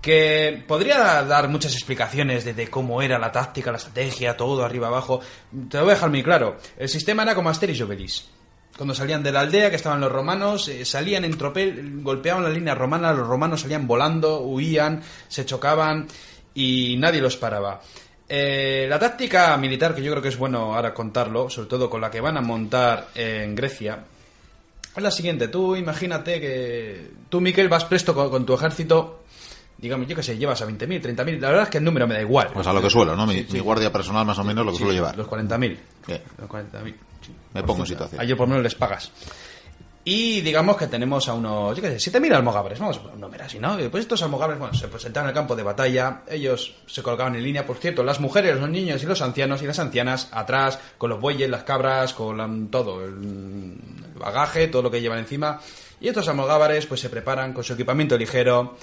[0.00, 5.20] que podría dar muchas explicaciones de, cómo era la táctica, la estrategia, todo arriba abajo.
[5.68, 6.56] Te lo voy a dejar muy claro.
[6.76, 8.28] El sistema era como Asterix y.
[8.76, 12.50] Cuando salían de la aldea, que estaban los romanos, eh, salían en tropel, golpeaban la
[12.50, 16.06] línea romana, los romanos salían volando, huían, se chocaban
[16.54, 17.80] y nadie los paraba.
[18.28, 22.00] Eh, la táctica militar, que yo creo que es bueno ahora contarlo, sobre todo con
[22.00, 24.04] la que van a montar en Grecia,
[24.96, 25.48] es la siguiente.
[25.48, 29.24] Tú imagínate que tú, Miquel, vas presto con tu ejército,
[29.78, 32.14] digamos, yo que sé, llevas a 20.000, 30.000, la verdad es que el número me
[32.14, 32.48] da igual.
[32.52, 33.26] Pues a lo que suelo, ¿no?
[33.26, 33.52] Mi, Sí, sí.
[33.54, 35.16] mi guardia personal más o menos lo que Sí, suelo llevar.
[35.16, 35.78] Los 40.000.
[36.06, 36.22] Bien.
[36.38, 36.94] Los 40.000.
[37.22, 37.32] sí.
[37.54, 38.20] Me pongo en situación.
[38.20, 39.10] A ellos por menos les pagas.
[40.08, 43.20] Y digamos que tenemos a unos, yo qué sé, 7.000 almogávares, vamos a poner un
[43.22, 43.76] número así, ¿no?
[43.90, 47.42] Pues estos almogávares, bueno, se presentaron en el campo de batalla, ellos se colocaban en
[47.42, 51.10] línea, por cierto, las mujeres, los niños y los ancianos y las ancianas atrás, con
[51.10, 55.60] los bueyes, las cabras, con la- todo, el, el bagaje, todo lo que llevan encima.
[56.00, 58.76] Y estos almogávares pues se preparan con su equipamiento ligero,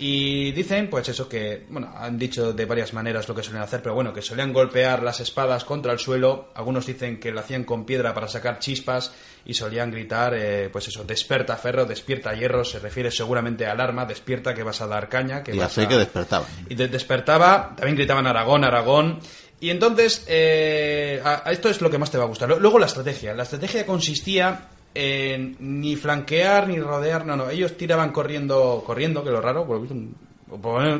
[0.00, 3.82] y dicen, pues eso que, bueno, han dicho de varias maneras lo que suelen hacer,
[3.82, 6.50] pero bueno, que solían golpear las espadas contra el suelo.
[6.54, 9.12] Algunos dicen que lo hacían con piedra para sacar chispas
[9.44, 14.04] y solían gritar, eh, pues eso, desperta ferro, despierta hierro, se refiere seguramente al arma,
[14.06, 15.88] despierta que vas a dar caña, que Y vas así a...
[15.88, 16.46] que despertaban.
[16.68, 19.18] Y de- despertaba, también gritaban Aragón, Aragón.
[19.60, 22.48] Y entonces, eh, a- a esto es lo que más te va a gustar.
[22.60, 23.34] Luego la estrategia.
[23.34, 24.68] La estrategia consistía
[24.98, 27.48] en ni flanquear ni rodear, no, no.
[27.50, 29.86] Ellos tiraban corriendo, corriendo, que lo raro, por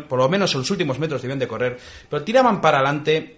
[0.09, 3.35] por lo menos- los últimos metros debían de correr, pero tiraban para adelante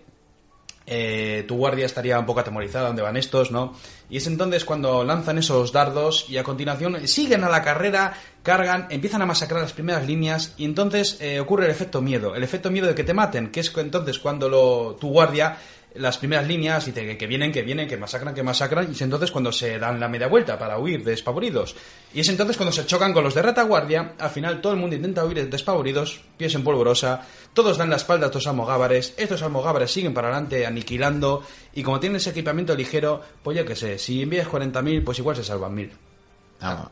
[0.93, 3.75] eh, tu guardia estaría un poco atemorizada donde van estos, ¿no?
[4.09, 8.89] Y es entonces cuando lanzan esos dardos y a continuación siguen a la carrera, cargan,
[8.91, 12.73] empiezan a masacrar las primeras líneas y entonces eh, ocurre el efecto miedo, el efecto
[12.73, 15.59] miedo de que te maten, que es entonces cuando lo, tu guardia
[15.95, 19.01] las primeras líneas dice que, que vienen, que vienen, que masacran, que masacran, y es
[19.03, 21.75] entonces cuando se dan la media vuelta para huir despavoridos.
[22.15, 24.97] Y es entonces cuando se chocan con los de retaguardia, al final todo el mundo
[24.97, 29.91] intenta huir despavoridos, pies en polvorosa, todos dan la espalda a estos almogávares, estos almogávares
[29.91, 31.43] siguen para adelante aniquilando,
[31.75, 35.37] y como tienen ese equipamiento ligero, pues yo qué sé, si envías 40.000, pues igual
[35.37, 36.10] se salvan 1.000.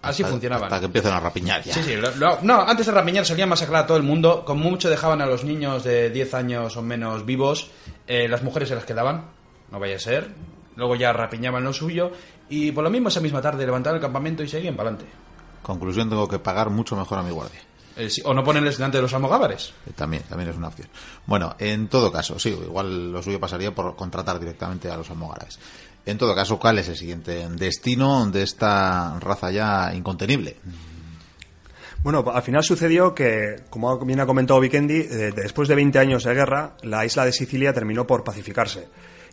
[0.03, 0.65] Así hasta- funcionaban.
[0.65, 1.75] Hasta que empiezan a rapiñar ya.
[1.75, 4.59] Sí, sí, lo- lo- no, antes de rapiñar solían masacrar a todo el mundo, con
[4.59, 7.71] mucho dejaban a los niños de 10 años o menos vivos,
[8.07, 9.27] eh, las mujeres se las quedaban,
[9.71, 10.29] no vaya a ser,
[10.77, 12.13] luego ya rapiñaban lo suyo,
[12.49, 15.13] y por lo mismo esa misma tarde levantaban el campamento y seguían para adelante.
[15.63, 17.61] Conclusión, tengo que pagar mucho mejor a mi guardia.
[17.99, 19.75] Eh, sí, o no ponerles delante de los almogávares.
[19.87, 20.89] Eh, También, también es una opción.
[21.27, 25.59] Bueno, en todo caso, sí, igual lo suyo pasaría por contratar directamente a los almogávares.
[26.07, 30.57] En todo caso, ¿cuál es el siguiente destino de esta raza ya incontenible?
[32.03, 36.23] Bueno, al final sucedió que, como bien ha comentado Vikendi, eh, después de 20 años
[36.23, 38.89] de guerra, la isla de Sicilia terminó por pacificarse.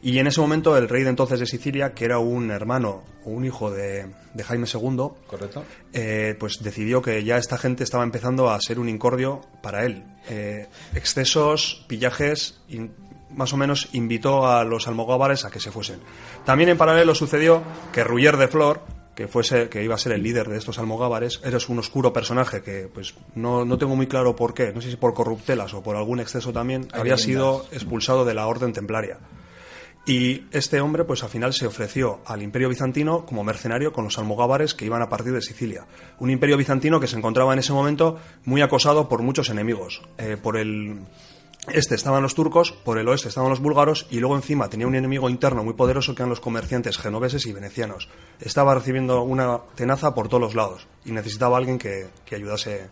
[0.05, 3.31] Y en ese momento el rey de entonces de Sicilia, que era un hermano o
[3.31, 4.05] un hijo de,
[4.35, 5.63] de Jaime II, ¿Correcto?
[5.93, 10.03] eh, pues decidió que ya esta gente estaba empezando a ser un incordio para él.
[10.29, 12.61] Eh, excesos, pillajes,
[13.31, 16.01] más o menos invitó a los almogávares a que se fuesen.
[16.45, 18.81] También en paralelo sucedió que Ruyer de Flor,
[19.15, 22.61] que fuese que iba a ser el líder de estos almogávares, era un oscuro personaje
[22.61, 25.81] que pues no, no tengo muy claro por qué, no sé si por corruptelas o
[25.81, 29.17] por algún exceso también, Hay había sido expulsado de la orden templaria.
[30.05, 34.19] Y este hombre, pues al final se ofreció al Imperio Bizantino como mercenario con los
[34.19, 35.87] almogávares que iban a partir de Sicilia.
[36.19, 40.03] Un Imperio Bizantino que se encontraba en ese momento muy acosado por muchos enemigos.
[40.19, 40.99] Eh, por el
[41.73, 44.93] este estaban los turcos, por el oeste estaban los búlgaros y luego encima tenía un
[44.93, 48.07] enemigo interno muy poderoso que eran los comerciantes genoveses y venecianos.
[48.39, 52.89] Estaba recibiendo una tenaza por todos los lados y necesitaba alguien que, que ayudase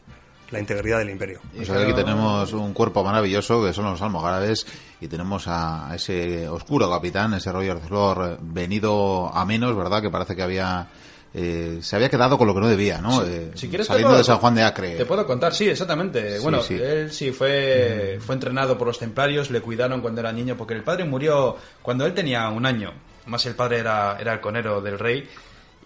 [0.53, 1.41] la integridad del imperio.
[1.59, 4.65] O sea, que aquí tenemos un cuerpo maravilloso que son los almogáraves
[5.01, 10.01] y tenemos a ese oscuro capitán, ese Roger de Flor, eh, venido a menos, ¿verdad?
[10.01, 10.87] Que parece que había
[11.35, 13.23] eh, se había quedado con lo que no debía, ¿no?
[13.23, 14.95] Eh, Si quieres te saliendo puedo- de San Juan de Acre.
[14.97, 16.37] Te puedo contar, sí, exactamente.
[16.37, 16.75] Sí, bueno, sí.
[16.75, 20.83] él sí fue, fue entrenado por los templarios, le cuidaron cuando era niño, porque el
[20.83, 22.93] padre murió cuando él tenía un año.
[23.25, 25.27] Más el padre era, era el conero del rey.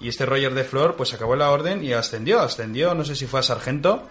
[0.02, 2.42] Y este Roger de Flor, pues acabó la orden y ascendió.
[2.42, 4.04] Ascendió, no sé si fue a sargento.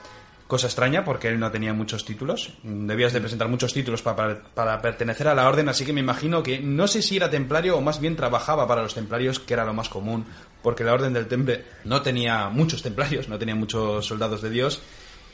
[0.47, 2.53] Cosa extraña porque él no tenía muchos títulos.
[2.63, 6.43] Debías de presentar muchos títulos para, para pertenecer a la orden, así que me imagino
[6.43, 9.65] que no sé si era templario o más bien trabajaba para los templarios, que era
[9.65, 10.25] lo más común,
[10.63, 14.81] porque la orden del temple no tenía muchos templarios, no tenía muchos soldados de Dios.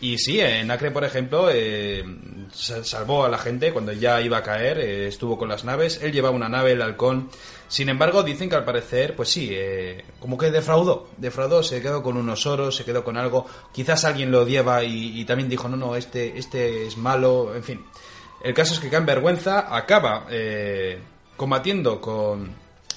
[0.01, 2.03] Y sí, en Acre, por ejemplo, eh,
[2.51, 6.01] sa- salvó a la gente cuando ya iba a caer, eh, estuvo con las naves,
[6.03, 7.29] él llevaba una nave, el halcón.
[7.73, 12.03] Sin embargo, dicen que al parecer, pues sí, eh, como que defraudó, defraudó, se quedó
[12.03, 13.47] con unos oros, se quedó con algo.
[13.73, 17.65] Quizás alguien lo odiaba y, y también dijo, no, no, este, este es malo, en
[17.65, 17.83] fin.
[18.45, 20.99] El caso es que cae en vergüenza, acaba eh,
[21.35, 22.55] combatiendo con,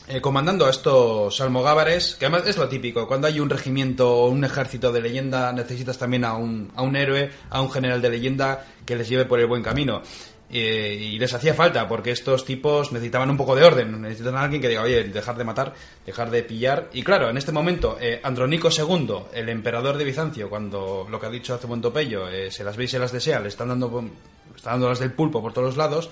[0.09, 4.27] eh, comandando a estos almogávares, que además es lo típico, cuando hay un regimiento o
[4.27, 8.09] un ejército de leyenda necesitas también a un, a un héroe, a un general de
[8.09, 10.01] leyenda que les lleve por el buen camino.
[10.49, 14.43] Eh, y les hacía falta, porque estos tipos necesitaban un poco de orden, necesitan a
[14.43, 15.73] alguien que diga, oye, dejar de matar,
[16.05, 16.89] dejar de pillar.
[16.93, 21.25] Y claro, en este momento, eh, Andrónico II, el emperador de Bizancio, cuando lo que
[21.25, 23.69] ha dicho hace buen topello, eh, se las ve y se las desea, le están
[23.69, 24.09] dando,
[24.63, 26.09] dando las del pulpo por todos los lados,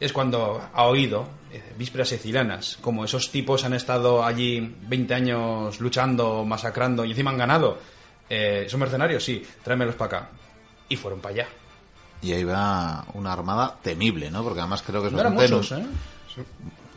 [0.00, 5.80] es cuando ha oído eh, vísperas sicilianas, como esos tipos han estado allí 20 años
[5.80, 7.78] luchando, masacrando y encima han ganado.
[8.66, 9.22] ¿Son mercenarios?
[9.22, 10.30] Sí, tráemelos para acá.
[10.88, 11.48] Y fueron para allá.
[12.24, 14.42] Y ahí va una armada temible, ¿no?
[14.42, 15.84] Porque además creo que No un- muchos, ¿eh?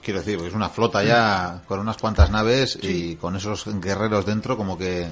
[0.01, 4.55] Quiero decir, es una flota ya con unas cuantas naves y con esos guerreros dentro
[4.55, 5.05] como que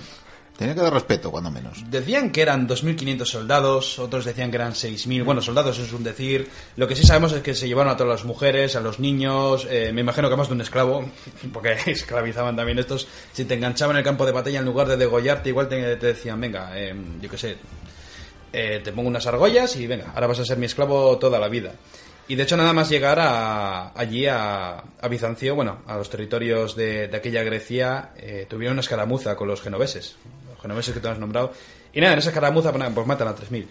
[0.58, 1.84] tenía que dar respeto, cuando menos.
[1.92, 5.26] Decían que eran 2.500 soldados, otros decían que eran 6.000.
[5.26, 6.50] Bueno, soldados es un decir.
[6.78, 9.68] Lo que sí sabemos es que se llevaron a todas las mujeres, a los niños,
[9.70, 11.04] eh, me imagino que más de un esclavo,
[11.54, 13.06] porque esclavizaban también estos.
[13.34, 16.08] Si te enganchaban en el campo de batalla, en lugar de degollarte, igual te, te
[16.08, 17.58] decían, venga, eh, yo qué sé,
[18.58, 21.50] eh, te pongo unas argollas y venga, ahora vas a ser mi esclavo toda la
[21.50, 21.74] vida.
[22.28, 27.12] Y de hecho nada más llegar a, allí a, Bizancio, bueno, a los territorios de,
[27.14, 30.16] aquella Grecia, eh, tuvieron una escaramuza con los genoveses,
[30.50, 31.52] los genoveses que te has nombrado.
[31.94, 33.66] Y nada, en esa escaramuza pues matan a 3.000.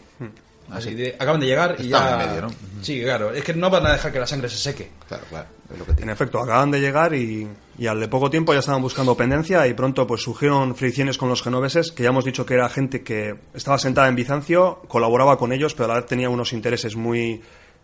[0.70, 2.23] Así de- acaban de llegar y ya...
[2.23, 2.49] en medio, ¿no?
[2.82, 4.91] Sí, claro, es que no van a dejar que la sangre se seque.
[5.09, 7.47] Claro, claro, es lo que En efecto, acaban de llegar y,
[7.78, 11.28] y al de poco tiempo ya estaban buscando pendencia y pronto pues surgieron fricciones con
[11.28, 15.39] los genoveses, que ya hemos dicho que era gente que estaba sentada en Bizancio, colaboraba
[15.39, 17.41] con ellos, pero a la vez tenía unos intereses muy,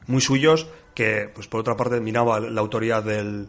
[0.06, 3.48] muy suyos que, pues por otra parte, minaba la autoridad del,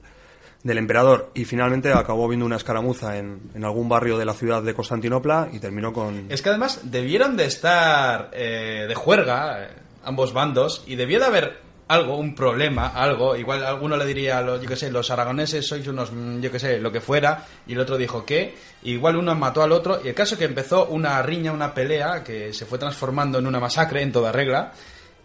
[0.63, 4.61] del emperador y finalmente acabó viendo una escaramuza en, en algún barrio de la ciudad
[4.61, 6.27] de Constantinopla y terminó con...
[6.29, 9.69] Es que además debieron de estar eh, de juerga, eh,
[10.03, 13.35] ambos bandos, y debió de haber algo, un problema, algo.
[13.35, 16.49] Igual alguno le diría, a los, yo qué sé, los aragoneses sois unos, mm, yo
[16.49, 18.55] qué sé, lo que fuera, y el otro dijo qué.
[18.83, 22.53] Igual uno mató al otro, y el caso que empezó una riña, una pelea, que
[22.53, 24.71] se fue transformando en una masacre en toda regla.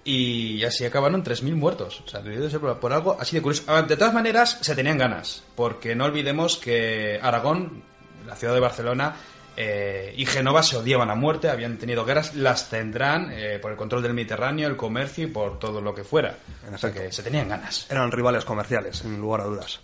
[0.06, 2.00] Y así acabaron 3.000 muertos.
[2.06, 3.64] O sea, debió de ser por, por algo así de curioso.
[3.66, 5.42] Ah, De todas maneras, se tenían ganas.
[5.56, 7.82] Porque no olvidemos que Aragón,
[8.24, 9.16] la ciudad de Barcelona,
[9.56, 13.76] eh, y Génova se odiaban a muerte, habían tenido guerras, las tendrán eh, por el
[13.76, 16.36] control del Mediterráneo, el comercio y por todo lo que fuera.
[16.68, 17.86] En O sea que se tenían ganas.
[17.90, 19.80] Eran rivales comerciales, sin lugar a dudas.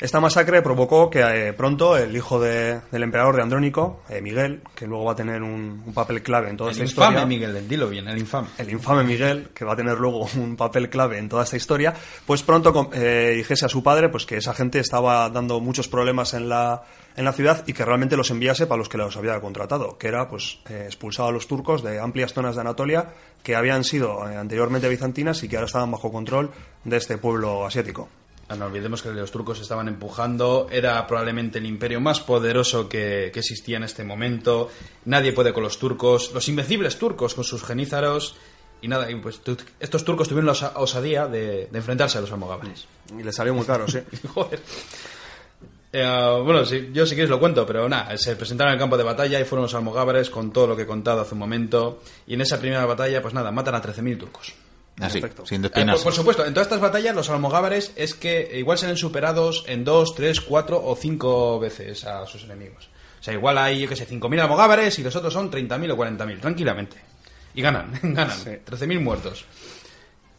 [0.00, 4.62] Esta masacre provocó que eh, pronto el hijo de- del emperador de Andrónico, eh, Miguel,
[4.74, 7.26] que luego va a tener un, un papel clave en toda El esta infame historia,
[7.26, 8.48] Miguel, dilo bien, el infame.
[8.56, 11.92] el infame Miguel, que va a tener luego un papel clave en toda esta historia,
[12.24, 16.32] pues pronto eh, dijese a su padre pues que esa gente estaba dando muchos problemas
[16.32, 16.82] en la,
[17.16, 20.08] en la ciudad y que realmente los enviase para los que los había contratado, que
[20.08, 23.10] era pues expulsar a los turcos de amplias zonas de Anatolia
[23.42, 26.50] que habían sido anteriormente bizantinas y que ahora estaban bajo control
[26.84, 28.08] de este pueblo asiático.
[28.50, 33.30] Ah, No olvidemos que los turcos estaban empujando, era probablemente el imperio más poderoso que,
[33.32, 34.70] que existía en este momento.
[35.04, 38.34] Nadie puede con los turcos, los invencibles turcos con sus genízaros.
[38.82, 39.40] Y nada, y pues
[39.78, 42.86] estos turcos tuvieron la osa- osadía de, de enfrentarse a los almogávares.
[43.18, 43.98] Y le salió muy caro, sí.
[44.34, 44.58] Joder.
[45.92, 48.96] Eh, bueno, sí, yo si quieres lo cuento, pero nada, se presentaron en el campo
[48.96, 52.02] de batalla y fueron los almogávares con todo lo que he contado hace un momento.
[52.26, 54.52] Y en esa primera batalla, pues nada, matan a 13.000 turcos.
[54.98, 55.46] Así, Perfecto.
[55.46, 58.86] sin Eh, por, por supuesto, en todas estas batallas los almogávares es que igual se
[58.86, 62.90] ven superados en dos, tres, cuatro o cinco veces a sus enemigos.
[63.20, 65.96] O sea, igual hay, yo qué sé, 5.000 almogávares y los otros son 30.000 o
[65.96, 66.96] 40.000, tranquilamente.
[67.54, 68.38] Y ganan, ganan.
[68.38, 69.44] 13.000 muertos.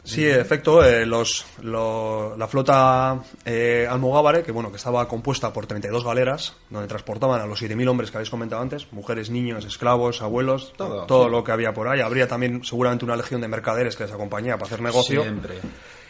[0.04, 5.52] Sí, en efecto, eh, los, lo- la flota eh, almogávare, que bueno, que estaba compuesta
[5.52, 9.64] por 32 galeras, donde transportaban a los 7.000 hombres que habéis comentado antes, mujeres, niños,
[9.64, 11.30] esclavos, abuelos, Todo, todo sí.
[11.30, 12.00] lo que había por ahí.
[12.00, 15.22] Habría también seguramente una legión de mercaderes que les acompañaba para hacer negocio.
[15.22, 15.54] Siempre.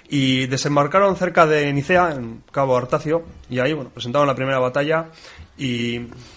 [0.08, 5.08] Y desembarcaron cerca de Nicea, en Cabo Artacio, y ahí bueno, presentaron la primera batalla.
[5.58, 5.96] Y,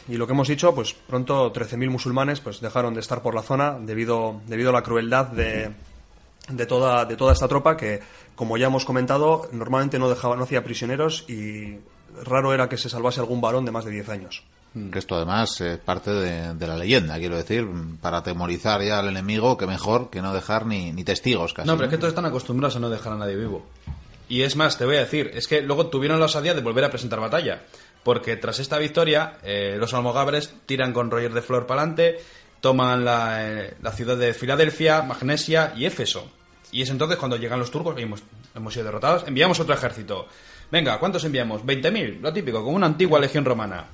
[0.10, 3.42] y lo que hemos dicho, pues pronto 13.000 musulmanes pues dejaron de estar por la
[3.42, 5.72] zona debido, debido a la crueldad de,
[6.50, 8.02] de toda, de toda esta tropa que,
[8.36, 11.78] como ya hemos comentado, normalmente no, dejaba, no hacía prisioneros y
[12.24, 14.44] raro era que se salvase algún varón de más de 10 años.
[14.92, 17.66] Que esto además es parte de, de la leyenda, quiero decir,
[18.02, 21.66] para atemorizar ya al enemigo, que mejor que no dejar ni, ni testigos casi.
[21.66, 23.66] No, pero es que todos están acostumbrados a no dejar a nadie vivo.
[24.28, 26.84] Y es más, te voy a decir, es que luego tuvieron la osadía de volver
[26.84, 27.62] a presentar batalla.
[28.04, 32.20] Porque tras esta victoria, eh, los almogávares tiran con Roger de Flor para adelante,
[32.60, 36.30] toman la, eh, la ciudad de Filadelfia, Magnesia y Éfeso.
[36.76, 38.22] Y es entonces cuando llegan los turcos hemos,
[38.54, 39.24] hemos sido derrotados.
[39.26, 40.28] Enviamos otro ejército.
[40.70, 41.64] Venga, ¿cuántos enviamos?
[41.64, 43.86] 20.000, lo típico, como una antigua legión romana.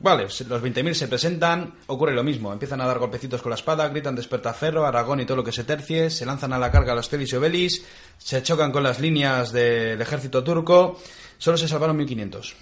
[0.00, 3.86] Vale, los 20.000 se presentan, ocurre lo mismo, empiezan a dar golpecitos con la espada,
[3.86, 6.96] gritan despertaferro, Aragón y todo lo que se tercie, se lanzan a la carga a
[6.96, 7.84] los Telis y Obelis,
[8.18, 11.00] se chocan con las líneas del ejército turco,
[11.38, 12.54] solo se salvaron 1.500.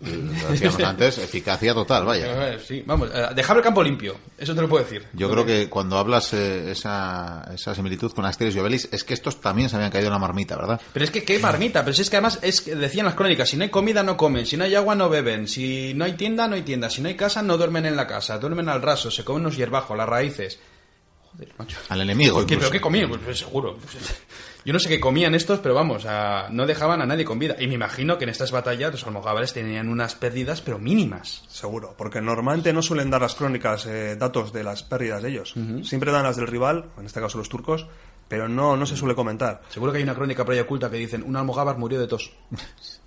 [0.00, 2.54] Lo decíamos antes, eficacia total, vaya.
[2.54, 5.06] Eh, Sí, vamos, eh, dejar el campo limpio, eso te lo puedo decir.
[5.12, 9.12] Yo creo que cuando hablas eh, esa, esa similitud con Asterix y Obelix, es que
[9.12, 10.80] estos también se habían caído en la marmita, ¿verdad?
[10.92, 13.50] Pero es que qué marmita, pero si es que además es que decían las crónicas,
[13.50, 16.14] si no hay comida no comen, si no hay agua no beben, si no hay
[16.14, 18.80] tienda no hay tienda, si no hay casa no duermen en la casa, duermen al
[18.80, 20.58] raso, se comen unos hierbajos, las raíces.
[21.32, 21.76] Joder, macho.
[21.90, 22.44] Al enemigo.
[22.46, 22.56] ¿Qué.
[22.56, 23.08] ¿Pero qué comían?
[23.08, 23.78] Pues, pues, seguro.
[24.64, 27.56] Yo no sé qué comían estos, pero vamos, a- no dejaban a nadie con vida.
[27.58, 31.44] Y me imagino que en estas batallas los almogávares tenían unas pérdidas, pero mínimas.
[31.48, 35.54] Seguro, porque normalmente no suelen dar las crónicas eh, datos de las pérdidas de ellos.
[35.82, 37.86] Siempre dan las del rival, en este caso los turcos,
[38.28, 39.62] pero no, no se suele comentar.
[39.70, 42.32] Seguro que hay una crónica por ahí oculta que dicen, un almogávar murió de tos.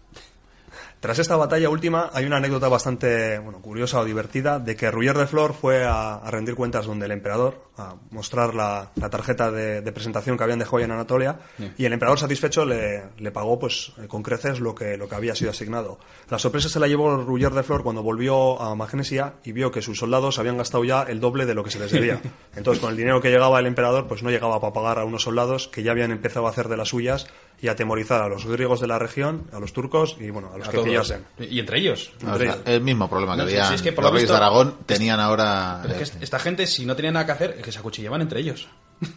[1.03, 5.17] Tras esta batalla última hay una anécdota bastante bueno, curiosa o divertida de que Ruyer
[5.17, 9.51] de Flor fue a, a rendir cuentas donde el emperador, a mostrar la, la tarjeta
[9.51, 11.39] de, de presentación que habían dejado en Anatolia
[11.77, 15.15] y el emperador satisfecho le, le pagó pues eh, con creces lo que, lo que
[15.15, 15.99] había sido asignado.
[16.29, 19.81] La sorpresa se la llevó Ruyer de Flor cuando volvió a Magnesia y vio que
[19.81, 22.21] sus soldados habían gastado ya el doble de lo que se les debía.
[22.55, 25.23] Entonces con el dinero que llegaba el emperador pues no llegaba para pagar a unos
[25.23, 27.27] soldados que ya habían empezado a hacer de las suyas
[27.63, 30.57] y a atemorizar a los griegos de la región, a los turcos y bueno, a
[30.57, 31.25] los A que pillasen.
[31.39, 32.11] Y entre ellos.
[32.29, 34.35] O sea, el mismo problema que No, había es que por los lo reyes de
[34.35, 35.79] Aragón tenían ahora...
[35.81, 37.71] Pero es que eh, est- esta gente, si no tenían nada que hacer, es que
[37.71, 38.67] se acuchillaban entre ellos.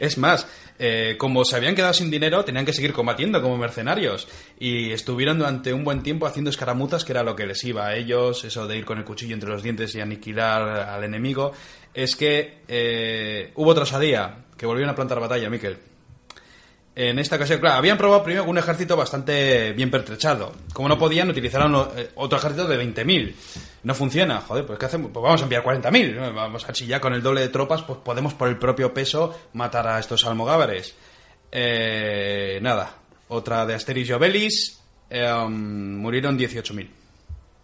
[0.00, 0.46] Es más,
[0.78, 4.28] eh, como se habían quedado sin dinero, tenían que seguir combatiendo como mercenarios.
[4.58, 7.96] Y estuvieron durante un buen tiempo haciendo escaramuzas, que era lo que les iba a
[7.96, 11.52] ellos, eso de ir con el cuchillo entre los dientes y aniquilar al enemigo.
[11.94, 15.76] Es que eh, hubo otra osadía, que volvieron a plantar batalla, Miquel.
[16.94, 20.52] En esta ocasión, claro, habían probado primero con un ejército bastante bien pertrechado.
[20.74, 23.34] Como no podían, utilizaron eh, otro ejército de 20.000.
[23.84, 25.10] No funciona, joder, pues ¿qué hacemos?
[25.12, 26.14] Pues vamos a enviar 40.000.
[26.16, 26.34] ¿no?
[26.34, 29.86] Vamos a chillar con el doble de tropas, pues podemos por el propio peso matar
[29.88, 30.94] a estos almogávares.
[31.50, 32.94] Eh, nada,
[33.28, 34.12] otra de Asterix y
[35.10, 36.88] eh, murieron 18.000.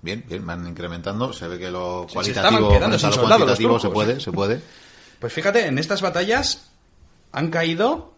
[0.00, 1.32] Bien, bien, van incrementando.
[1.34, 3.88] Se ve que lo Se- se cualitativo estaban quedando frente a sin lo cuantitativo se
[3.90, 4.60] puede, se puede.
[5.18, 6.70] Pues fíjate, en estas batallas
[7.32, 8.14] han caído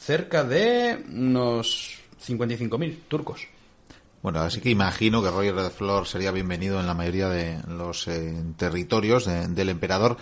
[0.00, 3.42] cerca de unos 55.000 turcos.
[4.22, 8.08] Bueno, así que imagino que Roger de Flor sería bienvenido en la mayoría de los
[8.08, 10.16] eh, territorios de- del emperador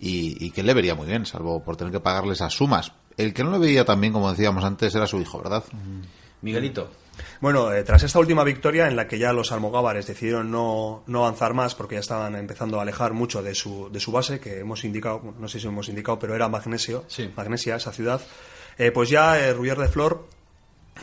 [0.00, 2.92] y, y que le vería muy bien, salvo por tener que pagarle esas sumas.
[3.16, 5.62] El que no le veía tan bien, como decíamos antes, era su hijo, ¿verdad?
[6.42, 6.90] Miguelito.
[7.40, 11.24] Bueno, eh, tras esta última victoria en la que ya los almogávares decidieron no, no
[11.24, 14.58] avanzar más porque ya estaban empezando a alejar mucho de su, de su base, que
[14.60, 17.30] hemos indicado, no sé si hemos indicado, pero era Magnesio, Sí.
[17.34, 18.20] Magnesia, esa ciudad,
[18.78, 20.26] eh, pues ya eh, Ruyer de Flor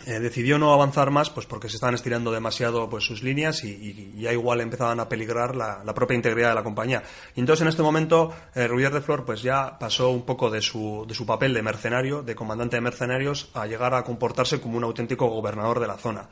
[0.06, 4.12] eh, decidió no avanzar más pues porque se estaban estirando demasiado pues sus líneas y,
[4.18, 7.04] ya igual empezaban a peligrar la, propia integridad de la compañía.
[7.36, 10.62] Y entonces en este momento eh, Ruyer de Flor pues ya pasó un poco de
[10.62, 14.78] su, de su papel de mercenario, de comandante de mercenarios, a llegar a comportarse como
[14.78, 16.28] un auténtico gobernador de la zona.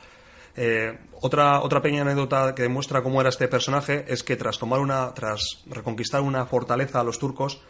[0.58, 4.82] Eh, otra, otra pequeña anécdota que demuestra cómo era este personaje es que tras tomar
[4.82, 7.62] una, tras reconquistar una fortaleza a los turcos,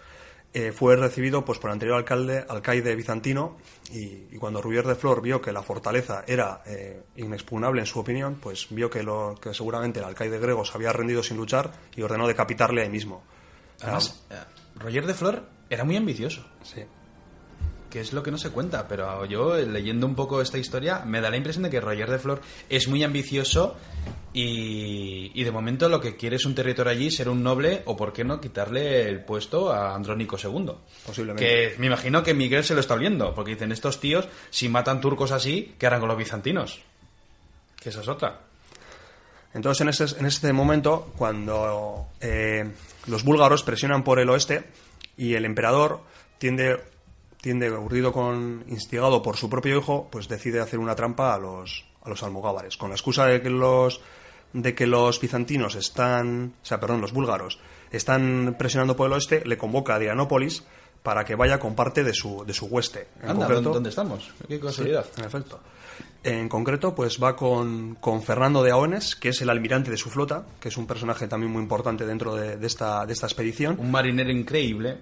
[0.53, 3.57] eh, fue recibido pues por el anterior alcalde, alcaide bizantino,
[3.91, 7.99] y, y cuando Rubier de Flor vio que la fortaleza era eh, inexpugnable en su
[7.99, 11.71] opinión, pues vio que, lo, que seguramente el alcaide griego se había rendido sin luchar
[11.95, 13.23] y ordenó decapitarle ahí mismo.
[13.81, 14.35] Además, eh,
[14.75, 16.45] Roger de Flor era muy ambicioso.
[16.63, 16.83] Sí.
[17.91, 21.21] Que es lo que no se cuenta, pero yo leyendo un poco esta historia me
[21.21, 23.77] da la impresión de que Roger de Flor es muy ambicioso
[24.33, 27.95] y, y de momento lo que quiere es un territorio allí, ser un noble o
[27.95, 30.71] por qué no quitarle el puesto a Andrónico II.
[31.05, 31.45] Posiblemente.
[31.45, 35.01] Que me imagino que Miguel se lo está oliendo, porque dicen estos tíos, si matan
[35.01, 36.81] turcos así, ¿qué harán con los bizantinos?
[37.79, 38.39] Que esa es otra.
[39.53, 42.71] Entonces, en este, en este momento, cuando eh,
[43.07, 44.63] los búlgaros presionan por el oeste
[45.17, 46.01] y el emperador
[46.37, 46.79] tiende,
[47.41, 51.85] tiende urdido con, instigado por su propio hijo, pues decide hacer una trampa a los,
[52.03, 54.01] a los almogávares, con la excusa de que los
[54.53, 57.57] de que los bizantinos están, o sea, perdón, los búlgaros
[57.89, 60.63] están presionando por el oeste, le convoca a Adrianópolis
[61.03, 63.07] para que vaya con parte de su, de su hueste.
[63.23, 64.29] En Anda, concreto- ¿dónde, estamos?
[64.47, 65.05] Qué casualidad.
[65.17, 65.59] en efecto.
[66.23, 70.09] En concreto, pues va con, con Fernando de Aones, que es el almirante de su
[70.09, 73.77] flota, que es un personaje también muy importante dentro de, de esta, de esta expedición.
[73.79, 74.97] Un marinero increíble.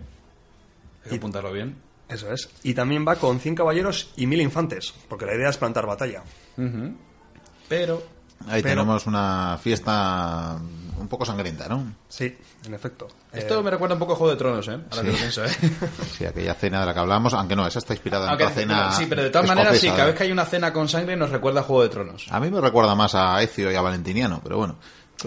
[1.03, 1.76] Hay que Y- apuntarlo bien.
[2.10, 2.49] Eso es.
[2.64, 6.23] Y también va con 100 caballeros y 1000 infantes, porque la idea es plantar batalla.
[7.68, 8.02] Pero
[8.48, 10.57] Ahí Pero- tenemos una fiesta
[10.98, 11.94] un poco sangrienta, ¿no?
[12.07, 13.10] Sí, en efecto.
[13.34, 14.80] esto Eh, me recuerda un poco a Juego de Tronos, ¿eh?
[14.91, 15.49] Ahora que lo pienso, ¿eh?
[16.18, 18.56] Sí, aquella cena de la que hablamos, aunque no, esa está inspirada en Aunque- otra
[18.56, 18.91] cena.
[18.94, 21.18] sí, pero de todas maneras, sí, escocesa, cada vez que hay una cena con sangre
[21.18, 22.27] nos recuerda a Juego de Tronos.
[22.31, 24.77] A mí me recuerda más a Ezio y a Valentiniano, pero bueno,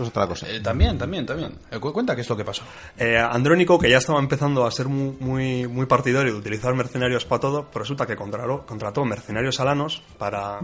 [0.00, 0.48] es otra cosa.
[0.48, 1.58] Eh, también, también, también.
[1.70, 2.62] Eh, cu- cuenta qué es lo que pasó.
[2.96, 7.24] Eh, Andrónico, que ya estaba empezando a ser muy, muy, muy partidario de utilizar mercenarios
[7.24, 10.60] para todo, pues resulta que contraró- contrató mercenarios alanos para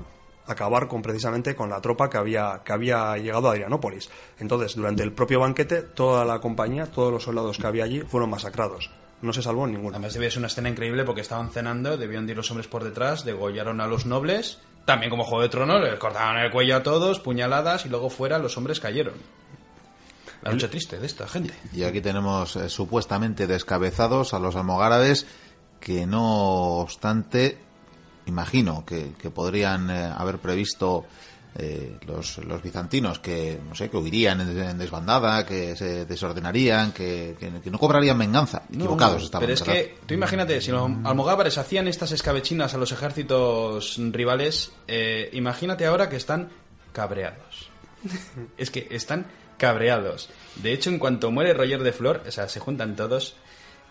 [0.47, 4.09] acabar con precisamente con la tropa que había, que había llegado a Adrianópolis.
[4.39, 8.31] Entonces, durante el propio banquete, toda la compañía, todos los soldados que había allí fueron
[8.31, 8.91] masacrados.
[9.21, 9.91] No se salvó ninguno.
[9.97, 12.85] Además debía ser una escena increíble porque estaban cenando, debían de ir los hombres por
[12.85, 16.82] detrás, degollaron a los nobles, también como Juego de Tronos, les cortaban el cuello a
[16.82, 19.16] todos, puñaladas y luego fuera los hombres cayeron.
[20.40, 21.52] La noche triste de esta gente.
[21.74, 25.27] Y aquí tenemos eh, supuestamente descabezados a los almogárabes
[25.78, 27.59] que no obstante,
[28.24, 31.05] imagino que, que podrían eh, haber previsto
[31.57, 36.93] eh, los, los bizantinos que, no sé, que huirían en, en desbandada, que se desordenarían,
[36.93, 38.62] que, que- que no cobrarían venganza.
[38.73, 39.43] Equivocados No, estaban.
[39.47, 39.75] Pero es ¿verdad?
[39.75, 45.87] que, tú imagínate, si los almogávares hacían estas escabechinas a los ejércitos rivales, eh, imagínate
[45.87, 46.49] ahora que están
[46.93, 47.70] cabreados.
[48.59, 49.27] es que están
[49.57, 50.29] cabreados.
[50.62, 53.35] De hecho, en cuanto muere Roger de Flor, o sea, se juntan todos,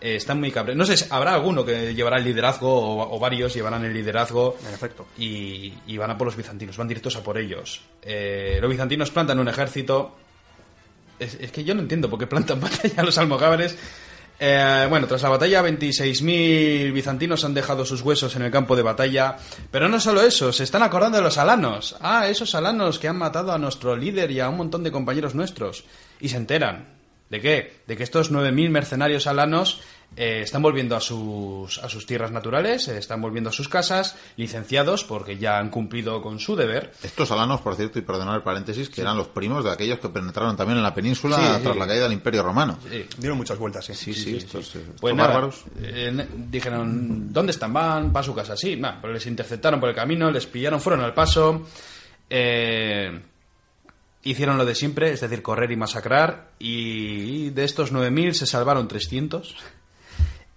[0.00, 0.88] eh, están muy cabreados.
[0.88, 4.56] No sé, habrá alguno que llevará el liderazgo, o, o varios llevarán el liderazgo.
[4.66, 5.06] En efecto.
[5.18, 7.80] Y, y van a por los bizantinos, van directos a por ellos.
[8.02, 10.16] Eh, los bizantinos plantan un ejército.
[11.18, 13.76] Es, es que yo no entiendo por qué plantan batalla a los almogávares.
[14.40, 18.82] Eh, bueno, tras la batalla, 26.000 bizantinos han dejado sus huesos en el campo de
[18.82, 19.36] batalla.
[19.70, 21.96] Pero no solo eso, se están acordando de los alanos.
[22.00, 25.34] Ah, esos alanos que han matado a nuestro líder y a un montón de compañeros
[25.34, 25.84] nuestros.
[26.20, 26.97] Y se enteran.
[27.30, 27.80] ¿De qué?
[27.86, 29.82] De que estos 9.000 mercenarios alanos
[30.16, 34.16] eh, están volviendo a sus, a sus tierras naturales, eh, están volviendo a sus casas,
[34.38, 36.92] licenciados porque ya han cumplido con su deber.
[37.02, 40.08] Estos alanos, por cierto, y perdonar el paréntesis, que eran los primos de aquellos que
[40.08, 41.78] penetraron también en la península Sí, tras sí.
[41.78, 42.78] la caída del Imperio Romano.
[42.90, 43.04] Sí.
[43.18, 43.94] Dieron muchas vueltas, sí.
[43.94, 45.64] Sí, sí, estos, estos Pues nada, bárbaros.
[45.82, 47.72] eh, dijeron, ¿dónde están?
[47.74, 48.56] Van para su casa.
[48.56, 51.66] Sí, nah, pero les interceptaron por el camino, les pillaron, fueron al paso.
[52.30, 53.20] eh,
[54.22, 56.50] hicieron lo de siempre, es decir, correr y masacrar.
[56.58, 59.56] Y de estos 9.000 se salvaron 300.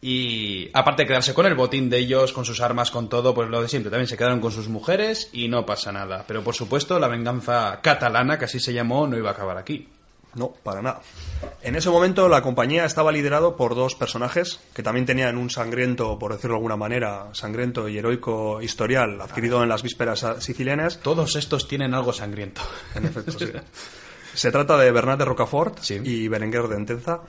[0.03, 3.61] Y aparte quedarse con el botín de ellos, con sus armas, con todo, pues lo
[3.61, 3.91] de siempre.
[3.91, 6.25] También se quedaron con sus mujeres y no pasa nada.
[6.27, 9.87] Pero por supuesto, la venganza catalana, que así se llamó, no iba a acabar aquí.
[10.35, 11.01] No, para nada.
[11.61, 16.17] En ese momento la compañía estaba liderado por dos personajes que también tenían un sangriento,
[16.17, 20.99] por decirlo de alguna manera, sangriento y heroico historial adquirido en las vísperas sicilianas.
[21.01, 22.61] Todos estos tienen algo sangriento.
[22.95, 23.47] En efecto, sí.
[24.33, 25.99] Se trata de Bernat de Rocafort Sí.
[26.03, 27.19] y Berenguer de Entenza,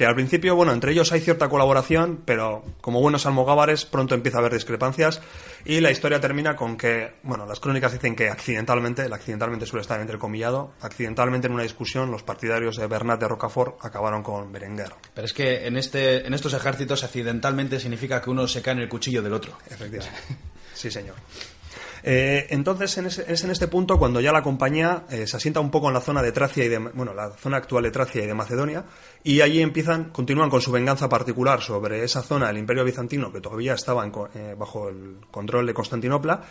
[0.00, 4.38] que al principio, bueno, entre ellos hay cierta colaboración, pero como buenos almogávares pronto empieza
[4.38, 5.20] a haber discrepancias
[5.66, 9.82] y la historia termina con que, bueno, las crónicas dicen que accidentalmente, el accidentalmente suele
[9.82, 14.94] estar entrecomillado, accidentalmente en una discusión los partidarios de Bernat de Rocafort acabaron con Berenguer.
[15.12, 18.80] Pero es que en, este, en estos ejércitos accidentalmente significa que uno se cae en
[18.80, 19.58] el cuchillo del otro.
[19.68, 20.18] Efectivamente.
[20.72, 21.16] Sí, señor.
[22.02, 25.60] Eh, entonces en ese- es en este punto cuando ya la compañía eh, se asienta
[25.60, 28.22] un poco en la zona de Tracia y de bueno la zona actual de Tracia
[28.22, 28.84] y de Macedonia
[29.22, 33.40] y allí empiezan continúan con su venganza particular sobre esa zona del Imperio bizantino que
[33.40, 36.42] todavía estaba en eh, bajo el control de Constantinopla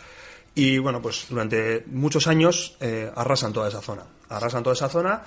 [0.54, 2.76] y bueno pues durante muchos años
[3.14, 5.22] arrasan toda esa zona arrasan toda esa zona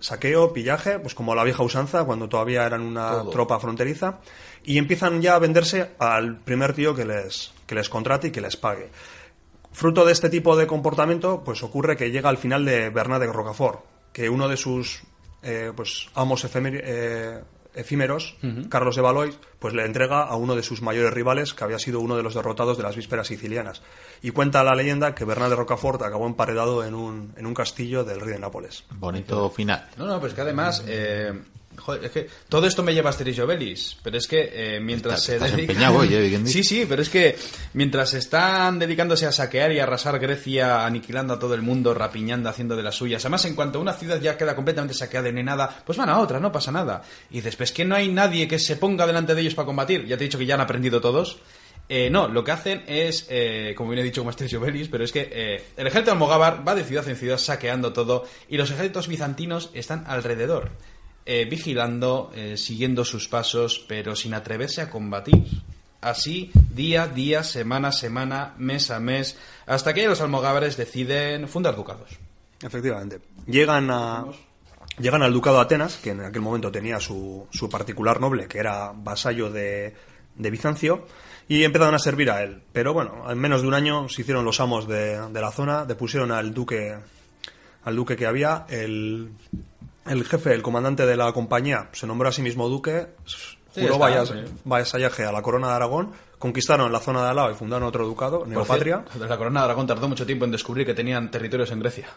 [0.00, 3.30] saqueo pillaje pues como la vieja usanza cuando todavía eran una Todo.
[3.30, 4.18] tropa fronteriza
[4.64, 8.40] y empiezan ya a venderse al primer tío que les, que les contrate y que
[8.40, 8.90] les pague.
[9.70, 13.26] Fruto de este tipo de comportamiento, pues ocurre que llega al final de Bernat de
[13.32, 15.02] Rocafort, que uno de sus
[15.42, 18.36] eh, pues, amos efemer- eh, efímeros,
[18.70, 22.00] Carlos de Valois, pues le entrega a uno de sus mayores rivales, que había sido
[22.00, 23.82] uno de los derrotados de las vísperas sicilianas.
[24.22, 28.02] Y cuenta la leyenda que Bernat de Rocafort acabó emparedado en un, en un castillo
[28.02, 28.84] del rey de Nápoles.
[28.90, 29.86] Bonito final.
[29.96, 30.82] No, no, pues que además...
[30.88, 31.32] eh,
[31.78, 34.80] joder, es que todo esto me lleva a Asterix y Obelix, pero es que eh,
[34.80, 35.96] mientras Estás- se estás dedican...
[35.96, 36.40] hoy, eh.
[36.46, 37.36] Sí, sí, pero es que
[37.74, 42.76] mientras están dedicándose a saquear y arrasar Grecia, aniquilando a todo el mundo, rapiñando, haciendo
[42.76, 45.96] de las suyas, además en cuanto una ciudad ya queda completamente saqueada y nada, pues
[45.96, 47.02] van a otra, no pasa nada.
[47.30, 50.16] Y después que no hay nadie que se ponga delante de ellos para combatir, ya
[50.16, 51.38] te he dicho que ya han aprendido todos.
[51.90, 55.04] Eh, no, lo que hacen es, eh, como bien he dicho, como Asterix y pero
[55.04, 58.70] es que eh, el ejército almogávar va de ciudad en ciudad saqueando todo y los
[58.70, 60.70] ejércitos bizantinos están alrededor,
[61.30, 65.44] eh, vigilando, eh, siguiendo sus pasos, pero sin atreverse a combatir.
[66.00, 69.36] Así, día a día, semana a semana, mes a mes,
[69.66, 72.18] hasta que los almogávares deciden fundar ducados.
[72.62, 73.20] Efectivamente.
[73.46, 74.24] Llegan a.
[74.98, 78.58] Llegan al ducado de Atenas, que en aquel momento tenía su, su particular noble, que
[78.58, 79.94] era vasallo de,
[80.34, 81.06] de Bizancio,
[81.46, 82.62] y empezaron a servir a él.
[82.72, 85.84] Pero bueno, al menos de un año se hicieron los amos de, de la zona,
[85.84, 86.96] depusieron al duque,
[87.84, 89.30] al duque que había, el,
[90.08, 93.08] el jefe, el comandante de la compañía, se nombró a sí mismo duque,
[93.74, 94.52] juró vallas- sí.
[94.64, 98.06] vasallaje a la corona de Aragón, conquistaron la zona de al lado y fundaron otro
[98.06, 99.04] ducado, Neopatria.
[99.10, 102.08] cierto, La corona de Aragón tardó mucho tiempo en descubrir que tenían territorios en Grecia.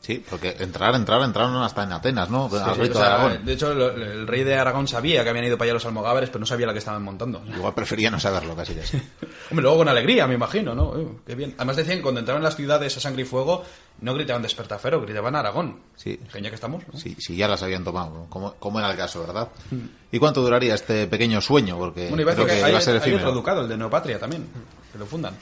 [0.00, 2.44] Sí, porque entrar, entrar, entraron hasta en Atenas, ¿no?
[2.46, 5.58] Al Sí, rito o sea, de hecho, el rey de Aragón sabía que habían ido
[5.58, 7.42] para allá los almogávares, pero no sabía la que estaban montando.
[7.54, 9.00] Igual prefería no saberlo, casi que sí.
[9.50, 10.98] Hombre, luego con alegría, me imagino, ¿no?
[10.98, 11.54] Eh, qué bien.
[11.58, 13.62] Además decían que cuando entraban en las ciudades a sangre y fuego,
[14.00, 15.80] no gritaban despertafero, gritaban Aragón.
[15.96, 16.18] Sí.
[16.30, 16.98] Genial que estamos, ¿no?
[16.98, 19.48] Sí, sí, ya las habían tomado, como, como era el caso, ¿verdad?
[20.10, 21.76] ¿Y cuánto duraría este pequeño sueño?
[21.76, 23.76] Porque Bueno, y creo que, que hay, va a ser hay otro ducado, el de
[23.76, 24.48] Neopatria también,
[24.90, 25.34] que lo fundan.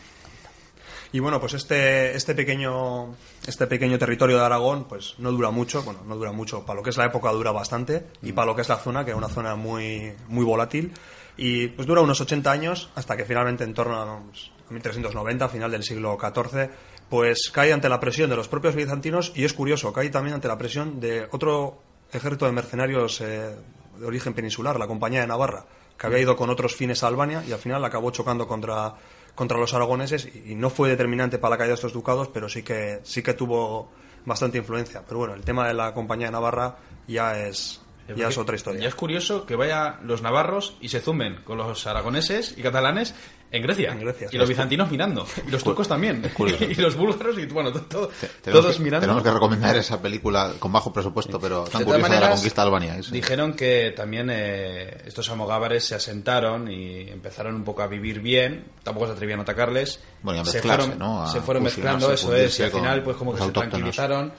[1.12, 3.14] Y bueno, pues este, este pequeño
[3.46, 6.82] este pequeño territorio de Aragón, pues no dura mucho, bueno, no dura mucho, para lo
[6.82, 9.16] que es la época dura bastante, y para lo que es la zona, que era
[9.16, 10.92] una zona muy, muy volátil,
[11.38, 15.70] y pues dura unos 80 años, hasta que finalmente en torno a pues, 1390, final
[15.70, 16.68] del siglo XIV,
[17.08, 20.48] pues cae ante la presión de los propios bizantinos, y es curioso, cae también ante
[20.48, 21.80] la presión de otro
[22.12, 23.56] ejército de mercenarios eh,
[23.98, 25.64] de origen peninsular, la Compañía de Navarra,
[25.96, 28.94] que había ido con otros fines a Albania, y al final acabó chocando contra
[29.38, 32.64] contra los aragoneses y no fue determinante para la caída de estos ducados, pero sí
[32.64, 33.88] que sí que tuvo
[34.24, 35.04] bastante influencia.
[35.06, 37.80] Pero bueno, el tema de la compañía de Navarra ya es
[38.16, 38.80] ya es otra historia.
[38.80, 43.14] Ya es curioso que vayan los navarros y se zumben con los aragoneses y catalanes
[43.50, 43.92] en Grecia.
[43.92, 45.26] En Grecia, y los bizantinos mirando.
[45.46, 46.22] Y los turcos también.
[46.60, 48.10] y los búlgaros y bueno, to- to-
[48.42, 49.02] Tenemos todos que, mirando.
[49.06, 52.38] Tenemos que recomendar esa película con bajo presupuesto, pero tan De curiosa de la maneras,
[52.40, 52.96] conquista de Albania.
[52.98, 58.20] es- Dijeron que también eh, estos almogávares se asentaron y empezaron un poco a vivir
[58.20, 60.00] bien, tampoco se atrevían a atacarles.
[60.22, 61.22] Bueno, y a se fueron, ¿no?
[61.22, 64.32] A se fueron mezclando, eso es, y al final pues como que se tranquilizaron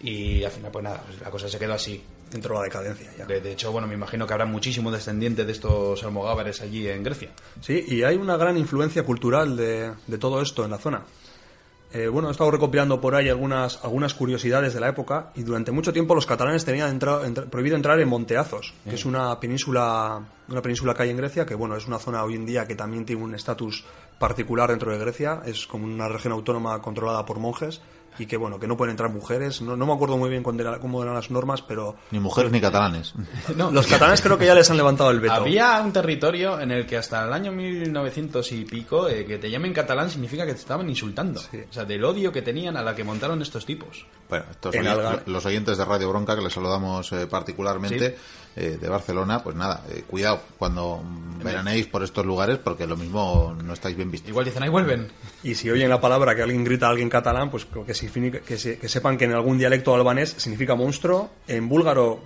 [0.00, 2.02] y al final pues nada, pues, la cosa se quedó así.
[2.30, 3.24] Dentro de la decadencia ya.
[3.26, 7.02] De, de hecho, bueno, me imagino que habrá muchísimo descendiente de estos almogávares allí en
[7.02, 7.30] Grecia.
[7.60, 11.02] Sí, y hay una gran influencia cultural de, de todo esto en la zona.
[11.90, 15.72] Eh, bueno, he estado recopilando por ahí algunas, algunas curiosidades de la época y durante
[15.72, 20.20] mucho tiempo los catalanes tenían entra- entra- prohibido entrar en Monteazos, que es una península,
[20.48, 22.74] una península que hay en Grecia, que bueno, es una zona hoy en día que
[22.74, 23.86] también tiene un estatus
[24.18, 27.80] particular dentro de Grecia, es como una región autónoma controlada por monjes
[28.18, 30.62] y que bueno, que no pueden entrar mujeres, no, no me acuerdo muy bien cuándo
[30.62, 33.14] era- cómo eran las normas, pero Ni mujeres ni catalanes.
[33.56, 35.34] No, los catalanes creo que ya les han levantado el veto.
[35.34, 39.50] Había un territorio en el que hasta el año 1900 y pico eh, que te
[39.50, 41.40] llamen catalán significa que te estaban insultando.
[41.40, 44.06] O sea, del odio que tenían a la que montaron estos tipos.
[44.28, 48.16] Bueno, estos Algar- los oyentes de Radio Bronca, que les saludamos eh, particularmente,
[48.56, 51.02] eh, de Barcelona, pues nada, eh, cuidado cuando
[51.42, 54.28] veranéis por estos lugares, porque lo mismo no estáis bien vistos.
[54.30, 55.08] Igual dicen, ahí vuelven.
[55.44, 58.58] Y si oyen la palabra que alguien grita a alguien catalán, pues que, significa- que,
[58.58, 62.20] se- que sepan que en algún dialecto albanés significa monstruo, en búlgaro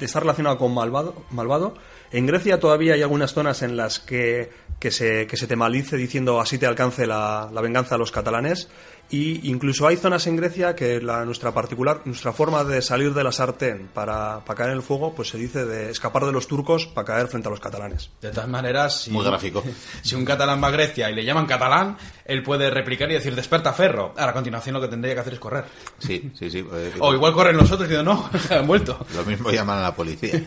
[0.00, 1.74] está relacionado con malvado, malvado.
[2.12, 5.96] En Grecia todavía hay algunas zonas en las que, que, se, que se te malice
[5.96, 8.68] diciendo así te alcance la, la venganza a los catalanes.
[9.10, 13.22] Y incluso hay zonas en Grecia que la, nuestra particular, nuestra forma de salir de
[13.22, 16.46] la sartén para, para caer en el fuego, pues se dice de escapar de los
[16.48, 18.10] turcos para caer frente a los catalanes.
[18.20, 19.62] De todas maneras, si, Muy gráfico.
[20.02, 23.34] si un catalán va a Grecia y le llaman catalán, él puede replicar y decir
[23.36, 24.14] desperta ferro.
[24.16, 25.64] Ahora, a continuación lo que tendría que hacer es correr.
[25.98, 26.66] Sí, sí, sí.
[26.72, 28.98] eh, O igual corren nosotros diciendo no, han vuelto.
[29.14, 30.42] Lo mismo llaman a la policía.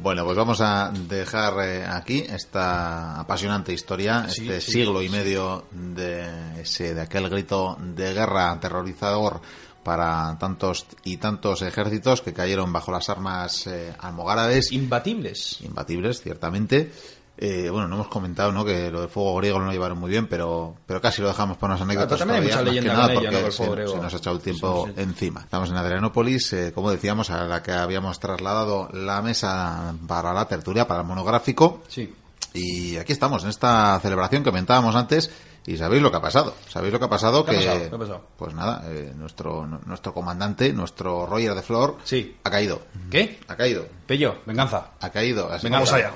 [0.00, 5.06] Bueno, pues vamos a dejar eh, aquí esta apasionante historia, Sí, este sí, siglo y
[5.06, 5.12] sí.
[5.12, 9.40] medio de ese de aquel grito de guerra aterrorizador
[9.82, 15.60] para tantos y tantos ejércitos que cayeron bajo las armas eh, almogárabes, Imbatibles.
[15.62, 16.92] imbatibles, ciertamente.
[17.40, 18.64] Eh, bueno, no hemos comentado ¿no?
[18.64, 21.56] que lo del fuego griego no lo llevaron muy bien, pero, pero casi lo dejamos
[21.56, 22.18] para unas anécdotas.
[22.18, 23.86] pero también hay todavía, mucha más que leyenda nada con ello, porque ¿no?
[23.86, 25.00] se, se nos ha echado el tiempo Sí, sí.
[25.02, 25.40] encima.
[25.42, 30.46] Estamos en Adrianópolis, eh, como decíamos, a la que habíamos trasladado la mesa para la
[30.48, 31.82] tertulia, para el monográfico.
[31.86, 32.12] Sí.
[32.54, 35.30] Y aquí estamos, en esta celebración que comentábamos antes.
[35.68, 36.54] Y sabéis lo que ha pasado.
[36.68, 37.44] Sabéis lo que ha pasado.
[37.44, 37.88] ¿Qué ha que, pasado?
[37.90, 38.22] ¿Qué ha pasado?
[38.38, 42.36] Pues nada, eh, nuestro, nuestro comandante, nuestro Roger de Flor, Sí.
[42.42, 42.80] ha caído.
[43.10, 43.38] ¿Qué?
[43.48, 43.86] Ha caído.
[44.06, 44.92] Pello, venganza.
[45.00, 45.52] Ha caído.
[45.52, 45.96] Así Venganza.
[45.96, 46.12] allá.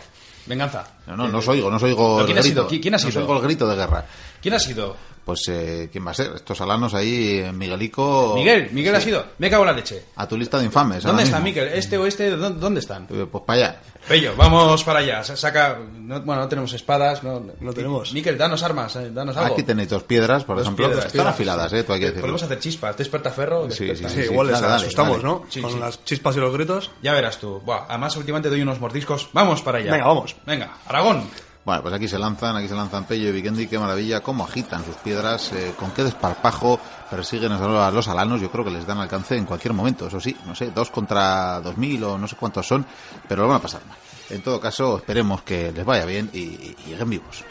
[0.47, 0.85] Venganza.
[1.07, 2.69] No, no, no os oigo, no os oigo ¿Pero el quién ha grito.
[2.69, 2.71] sido?
[2.71, 3.23] ¿Qui- quién ha No os sido?
[3.25, 4.07] oigo el grito de guerra.
[4.41, 4.97] ¿Quién ha sido?
[5.25, 6.33] Pues, eh, ¿quién va a ser?
[6.35, 8.33] Estos alanos ahí, eh, Miguelico...
[8.35, 9.07] Miguel, Miguel ha Sí.
[9.07, 9.25] sido.
[9.39, 10.03] Me cago en la leche.
[10.17, 11.05] A tu lista de infames.
[11.05, 11.45] ¿Dónde está mismo.
[11.63, 11.79] Miguel?
[11.79, 12.37] ¿Este o este?
[12.37, 13.07] ¿Dó- ¿Dónde están?
[13.09, 13.81] Eh, Pues para allá.
[14.09, 15.23] Pello, vamos para allá.
[15.23, 15.79] Sa- Saca.
[15.95, 17.23] no- bueno, no tenemos espadas.
[17.23, 18.13] No, No tenemos.
[18.13, 19.53] Miguel, danos armas, eh, danos algo.
[19.55, 20.87] Aquí tenéis dos piedras, por Dos ejemplo.
[20.87, 21.35] piedras, Están piedras.
[21.35, 22.23] afiladas, eh, tú hay que decirlo.
[22.23, 22.97] Podemos hacer chispas.
[22.97, 23.71] ¿Desperta ferro?
[23.71, 24.09] Sí, Desperta.
[24.15, 25.25] sí, Sí, igual dale, dale, asustamos, dale.
[25.25, 25.45] ¿no?
[25.49, 25.79] Sí, Con sí.
[25.79, 26.91] las chispas y los gritos.
[27.01, 27.61] Ya verás tú.
[27.65, 29.29] Buah, además, últimamente doy unos mordiscos.
[29.33, 29.93] Vamos para allá.
[29.93, 30.35] Venga, vamos.
[30.45, 31.23] Venga, Aragón.
[31.65, 34.85] Bueno, pues aquí se lanzan, aquí se lanzan Pello y Vikendi, qué maravilla, cómo agitan
[34.85, 38.99] sus piedras, eh, con qué desparpajo persiguen a los alanos, yo creo que les dan
[38.99, 42.35] alcance en cualquier momento, eso sí, no sé, dos contra dos mil o no sé
[42.35, 42.85] cuántos son,
[43.29, 43.97] pero lo van a pasar mal.
[44.31, 47.45] En todo caso, esperemos que les vaya bien y, y lleguen vivos.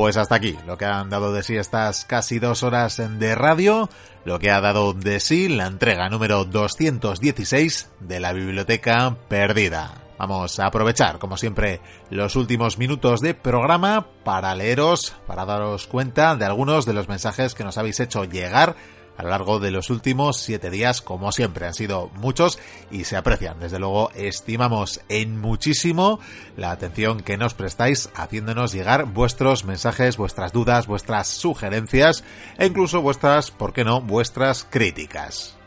[0.00, 3.90] Pues hasta aquí, lo que han dado de sí estas casi dos horas de radio,
[4.24, 9.92] lo que ha dado de sí la entrega número 216 de la Biblioteca Perdida.
[10.16, 16.34] Vamos a aprovechar, como siempre, los últimos minutos de programa para leeros, para daros cuenta
[16.34, 18.76] de algunos de los mensajes que nos habéis hecho llegar
[19.20, 22.58] a lo largo de los últimos siete días, como siempre, han sido muchos
[22.90, 23.60] y se aprecian.
[23.60, 26.20] Desde luego, estimamos en muchísimo
[26.56, 32.24] la atención que nos prestáis haciéndonos llegar vuestros mensajes, vuestras dudas, vuestras sugerencias
[32.56, 35.59] e incluso vuestras, ¿por qué no?, vuestras críticas.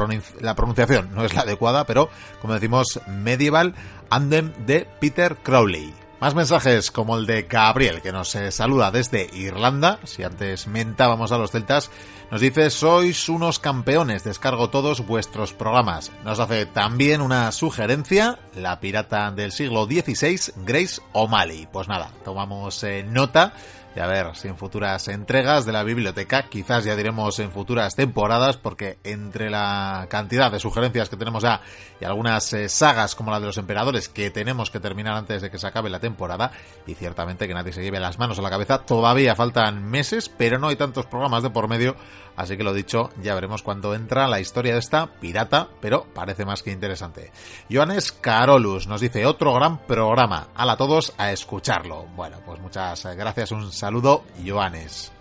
[0.42, 2.10] la pronunciación no es la adecuada, pero
[2.42, 3.74] como decimos, Medieval
[4.10, 6.05] Andem de Peter Crowley.
[6.22, 10.00] Más mensajes como el de Gabriel, que nos eh, saluda desde Irlanda.
[10.06, 11.92] Si antes mentábamos a los celtas,
[12.32, 16.14] nos dice, sois unos campeones, descargo todos vuestros programas.
[16.24, 21.68] Nos hace también una sugerencia, la pirata del siglo XVI, Grace O'Malley.
[21.72, 23.54] Pues nada, tomamos eh, nota
[23.96, 27.96] y a ver si en futuras entregas de la biblioteca, quizás ya diremos en futuras
[27.96, 31.62] temporadas, porque entre la cantidad de sugerencias que tenemos ya
[32.02, 35.50] y algunas eh, sagas como la de los emperadores que tenemos que terminar antes de
[35.50, 36.52] que se acabe la temporada,
[36.86, 40.60] y ciertamente que nadie se lleve las manos a la cabeza, todavía faltan meses, pero
[40.60, 41.96] no hay tantos programas de por medio,
[42.36, 46.46] así que lo dicho, ya veremos cuándo entra la historia de esta pirata, pero parece
[46.46, 47.32] más que interesante.
[47.72, 52.06] Johannes Carolus nos dice otro gran programa, a todos a escucharlo.
[52.16, 55.15] Bueno, pues muchas gracias, un saludo, Joanes.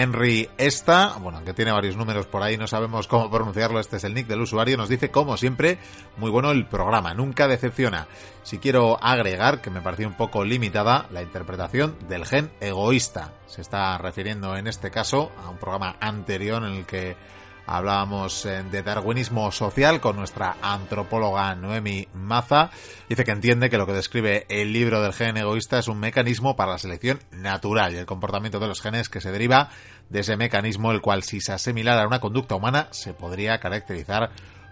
[0.00, 4.04] Henry Esta, bueno, aunque tiene varios números por ahí, no sabemos cómo pronunciarlo, este es
[4.04, 5.76] el nick del usuario, nos dice, como siempre,
[6.16, 8.06] muy bueno el programa, nunca decepciona.
[8.42, 13.34] Si quiero agregar, que me pareció un poco limitada, la interpretación del gen egoísta.
[13.46, 17.16] Se está refiriendo en este caso a un programa anterior en el que
[17.66, 22.70] Hablábamos eh, de darwinismo social con nuestra antropóloga Noemi Maza.
[23.08, 26.56] Dice que entiende que lo que describe el libro del gen egoísta es un mecanismo
[26.56, 29.70] para la selección natural y el comportamiento de los genes que se deriva
[30.08, 34.30] de ese mecanismo, el cual si se asimilara a una conducta humana se podría caracterizar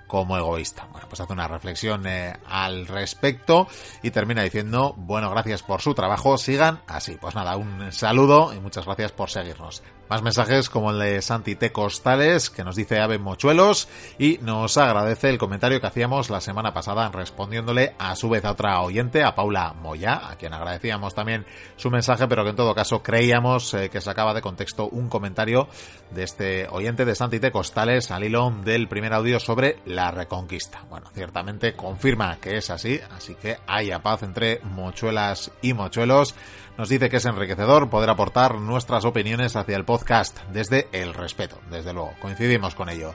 [0.09, 0.89] como egoísta.
[0.91, 3.69] Bueno, pues hace una reflexión eh, al respecto
[4.03, 7.17] y termina diciendo, bueno, gracias por su trabajo, sigan así.
[7.21, 9.83] Pues nada, un saludo y muchas gracias por seguirnos.
[10.09, 11.71] Más mensajes como el de Santi T.
[11.71, 16.73] Costales, que nos dice Ave Mochuelos y nos agradece el comentario que hacíamos la semana
[16.73, 21.45] pasada respondiéndole a su vez a otra oyente, a Paula Moya, a quien agradecíamos también
[21.77, 25.69] su mensaje, pero que en todo caso creíamos eh, que sacaba de contexto un comentario
[26.11, 27.53] de este oyente de Santi T.
[27.53, 30.85] Costales al hilo del primer audio sobre la reconquista.
[30.89, 36.35] Bueno, ciertamente confirma que es así, así que haya paz entre mochuelas y mochuelos.
[36.79, 41.59] Nos dice que es enriquecedor poder aportar nuestras opiniones hacia el podcast desde el respeto,
[41.73, 43.15] desde luego, coincidimos con ello.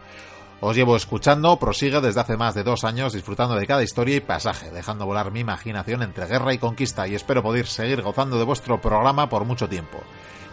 [0.59, 4.19] Os llevo escuchando, prosigue desde hace más de dos años disfrutando de cada historia y
[4.19, 8.43] pasaje, dejando volar mi imaginación entre guerra y conquista y espero poder seguir gozando de
[8.43, 9.97] vuestro programa por mucho tiempo.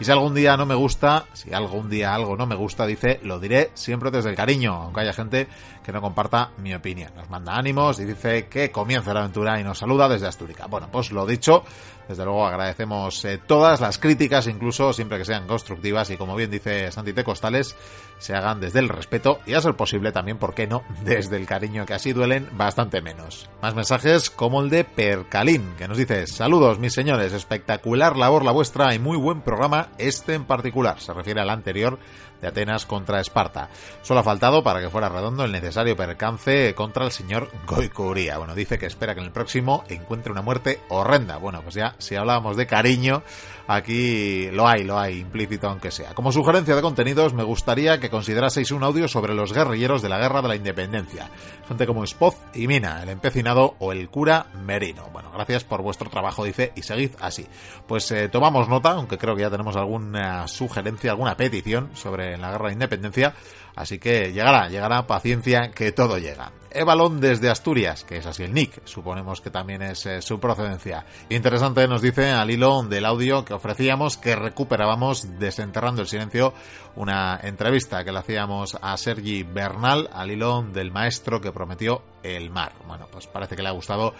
[0.01, 3.19] Y si algún día no me gusta, si algún día algo no me gusta, dice,
[3.25, 5.49] lo diré siempre desde el cariño, aunque haya gente
[5.93, 7.13] no comparta mi opinión.
[7.15, 10.69] Nos manda ánimos y dice que comienza la aventura y nos saluda desde Asturias.
[10.69, 11.65] Bueno, pues lo dicho,
[12.09, 16.51] desde luego agradecemos eh, todas las críticas, incluso siempre que sean constructivas y como bien
[16.51, 17.77] dice Santite Costales,
[18.19, 21.47] se hagan desde el respeto y a ser posible también, ¿por qué no?, desde el
[21.47, 23.49] cariño que así duelen bastante menos.
[23.63, 28.53] Más mensajes como el de Percalín, que nos dice, saludos mis señores, espectacular labor la
[28.53, 31.01] vuestra y muy buen programa este en particular.
[31.01, 31.99] Se refiere al anterior
[32.41, 33.69] de Atenas contra Esparta.
[34.03, 38.39] Solo ha faltado para que fuera redondo el necesario percance contra el señor Goicuría.
[38.39, 41.37] Bueno, dice que espera que en el próximo encuentre una muerte horrenda.
[41.37, 43.23] Bueno, pues ya si hablábamos de cariño,
[43.67, 46.15] aquí lo hay, lo hay, implícito aunque sea.
[46.15, 50.19] Como sugerencia de contenidos, me gustaría que consideraseis un audio sobre los guerrilleros de la
[50.19, 51.31] Guerra de la Independencia.
[51.69, 55.09] Gente como Spoz y Mina, el empecinado o el cura Merino.
[55.13, 57.47] Bueno, gracias por vuestro trabajo, dice, y seguid así.
[57.87, 62.51] Pues eh, tomamos nota, aunque creo que ya tenemos alguna sugerencia, alguna petición sobre la
[62.51, 63.35] Guerra de Independencia,
[63.77, 66.53] así que llegará, llegará paciencia que todo llega.
[66.73, 71.05] Evalón desde Asturias, que es así el nick, suponemos que también es eh, su procedencia.
[71.29, 76.55] Interesante nos dice al hilo del audio que ofrecíamos que recuperábamos desenterrando el silencio
[76.97, 82.51] una entrevista que le hacíamos a Sergi Bernal al hilo del maestro que prometió el
[82.51, 82.73] mar.
[82.87, 84.15] Bueno, pues parece que le ha gustado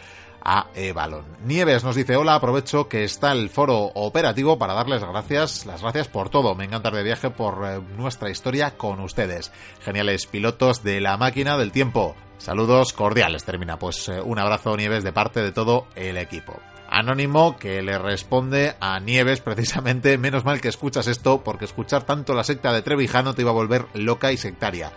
[0.45, 1.25] a Evalon.
[1.45, 6.09] Nieves nos dice, hola, aprovecho que está el foro operativo para darles gracias, las gracias
[6.09, 6.55] por todo.
[6.55, 9.53] Me encanta de viaje por eh, nuestra historia con ustedes.
[9.81, 12.15] Geniales pilotos de la máquina del tiempo.
[12.39, 13.79] Saludos cordiales, termina.
[13.79, 16.59] Pues eh, un abrazo, Nieves, de parte de todo el equipo.
[16.89, 22.35] Anónimo que le responde a Nieves precisamente, menos mal que escuchas esto, porque escuchar tanto
[22.35, 24.91] la secta de Trevijano te iba a volver loca y sectaria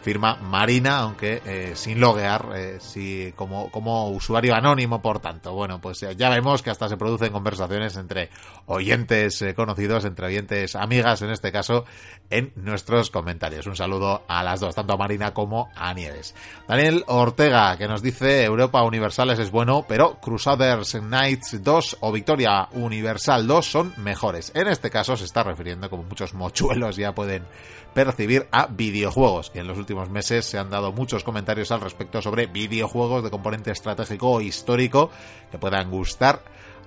[0.00, 5.52] firma Marina, aunque eh, sin loguear, eh, como, como usuario anónimo, por tanto.
[5.52, 8.30] Bueno, pues eh, ya vemos que hasta se producen conversaciones entre
[8.66, 11.84] oyentes conocidos, entre oyentes amigas, en este caso,
[12.30, 13.66] en nuestros comentarios.
[13.66, 16.34] Un saludo a las dos, tanto a Marina como a Nieves.
[16.66, 22.68] Daniel Ortega, que nos dice Europa Universales es bueno, pero Crusaders Knights 2 o Victoria
[22.72, 24.52] Universal 2 son mejores.
[24.54, 27.44] En este caso se está refiriendo, como muchos mochuelos ya pueden
[27.94, 32.22] percibir, a videojuegos, que en los últimos meses se han dado muchos comentarios al respecto
[32.22, 35.10] sobre videojuegos de componente estratégico o histórico
[35.50, 36.42] que puedan gustar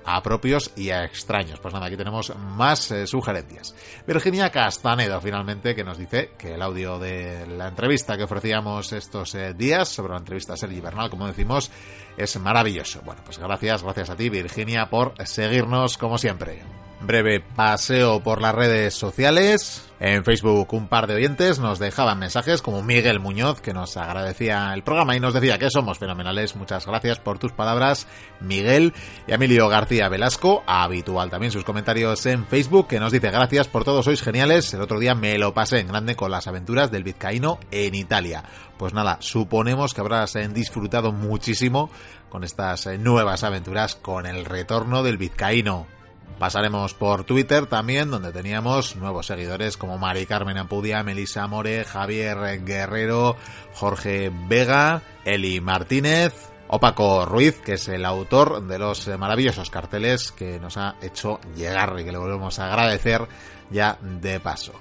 [0.06, 1.60] a propios y a extraños.
[1.60, 3.76] Pues nada, aquí tenemos más eh, sugerencias.
[4.08, 9.36] Virginia Castanedo, finalmente, que nos dice que el audio de la entrevista que ofrecíamos estos
[9.36, 11.72] eh, días sobre la entrevista a Sergi Bernal, como decimos,
[12.18, 13.02] es maravilloso.
[13.04, 18.56] Bueno, pues gracias, gracias a ti, Virginia, por seguirnos como siempre breve paseo por las
[18.56, 19.88] redes sociales.
[20.00, 24.74] En Facebook un par de oyentes nos dejaban mensajes como Miguel Muñoz que nos agradecía
[24.74, 26.56] el programa y nos decía que somos fenomenales.
[26.56, 28.08] Muchas gracias por tus palabras,
[28.40, 28.94] Miguel.
[29.28, 33.84] Y Emilio García Velasco, habitual también sus comentarios en Facebook, que nos dice gracias por
[33.84, 34.74] todo, sois geniales.
[34.74, 38.44] El otro día me lo pasé en grande con las aventuras del vizcaíno en Italia.
[38.78, 41.92] Pues nada, suponemos que habrás disfrutado muchísimo
[42.30, 46.01] con estas nuevas aventuras con el retorno del vizcaíno.
[46.40, 52.64] Pasaremos por Twitter también, donde teníamos nuevos seguidores como Mari Carmen Ampudia, Melissa More, Javier
[52.64, 53.36] Guerrero,
[53.74, 56.34] Jorge Vega, Eli Martínez,
[56.74, 61.40] o Paco Ruiz, que es el autor de los maravillosos carteles que nos ha hecho
[61.54, 63.28] llegar y que le volvemos a agradecer
[63.70, 64.72] ya de paso.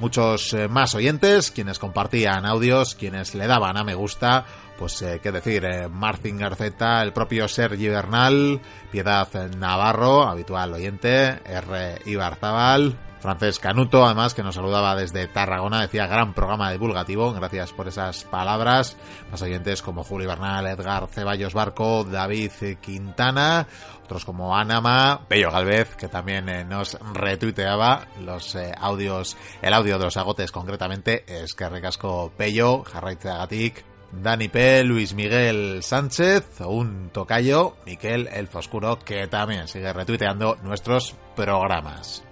[0.00, 4.44] Muchos eh, más oyentes, quienes compartían audios, quienes le daban a me gusta
[4.78, 8.60] pues eh, qué decir, eh, Martin Garceta, el propio Sergi Bernal,
[8.92, 11.98] Piedad Navarro, habitual oyente, R.
[12.06, 17.88] Ibarzabal, Francés Canuto, además, que nos saludaba desde Tarragona, decía gran programa divulgativo, gracias por
[17.88, 18.96] esas palabras.
[19.32, 23.66] Más oyentes como Julio Bernal, Edgar Ceballos Barco, David Quintana,
[24.04, 30.04] otros como Anama, Pello Galvez, que también eh, nos retuiteaba los audios, el audio de
[30.04, 37.10] los agotes concretamente, es que recasco Pello, Jarraiz Agatic, Dani P, Luis Miguel Sánchez, un
[37.10, 42.24] tocayo, Miquel El Foscuro, que también sigue retuiteando nuestros programas.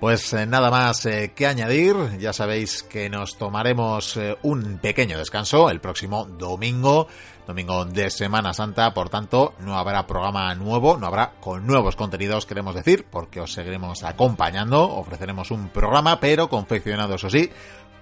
[0.00, 5.18] Pues eh, nada más eh, que añadir, ya sabéis que nos tomaremos eh, un pequeño
[5.18, 7.08] descanso el próximo domingo,
[7.48, 12.46] domingo de Semana Santa, por tanto no habrá programa nuevo, no habrá con nuevos contenidos,
[12.46, 17.50] queremos decir, porque os seguiremos acompañando, ofreceremos un programa, pero confeccionado, eso sí,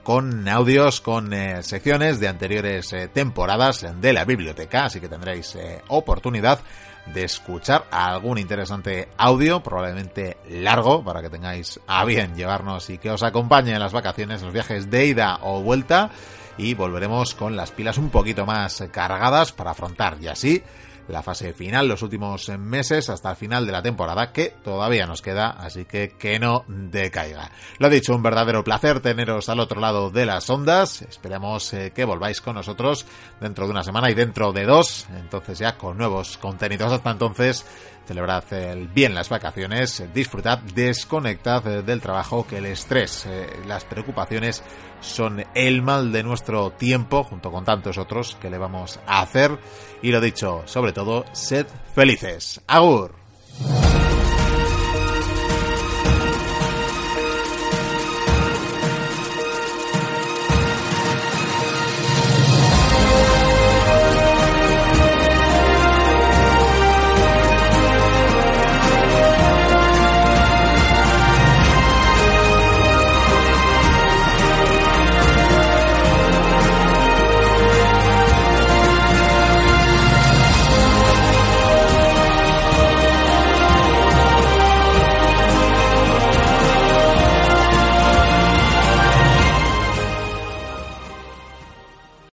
[0.06, 5.56] con audios, con eh, secciones de anteriores eh, temporadas de la biblioteca, así que tendréis
[5.56, 6.60] eh, oportunidad
[7.12, 13.10] de escuchar algún interesante audio, probablemente largo, para que tengáis a bien llevarnos y que
[13.10, 16.12] os acompañe en las vacaciones, los viajes de ida o vuelta,
[16.56, 20.62] y volveremos con las pilas un poquito más cargadas para afrontar y así
[21.08, 25.22] la fase final, los últimos meses hasta el final de la temporada, que todavía nos
[25.22, 27.50] queda, así que que no decaiga.
[27.78, 31.02] Lo dicho, un verdadero placer teneros al otro lado de las ondas.
[31.02, 33.06] Esperamos eh, que volváis con nosotros
[33.40, 36.92] dentro de una semana y dentro de dos, entonces ya con nuevos contenidos.
[36.92, 37.64] Hasta entonces,
[38.06, 44.62] celebrad el bien las vacaciones, disfrutad, desconectad del trabajo, que el estrés, eh, las preocupaciones
[45.00, 49.58] son el mal de nuestro tiempo, junto con tantos otros que le vamos a hacer.
[50.02, 52.60] Y lo dicho, sobre todo, sed felices.
[52.66, 53.14] Agur.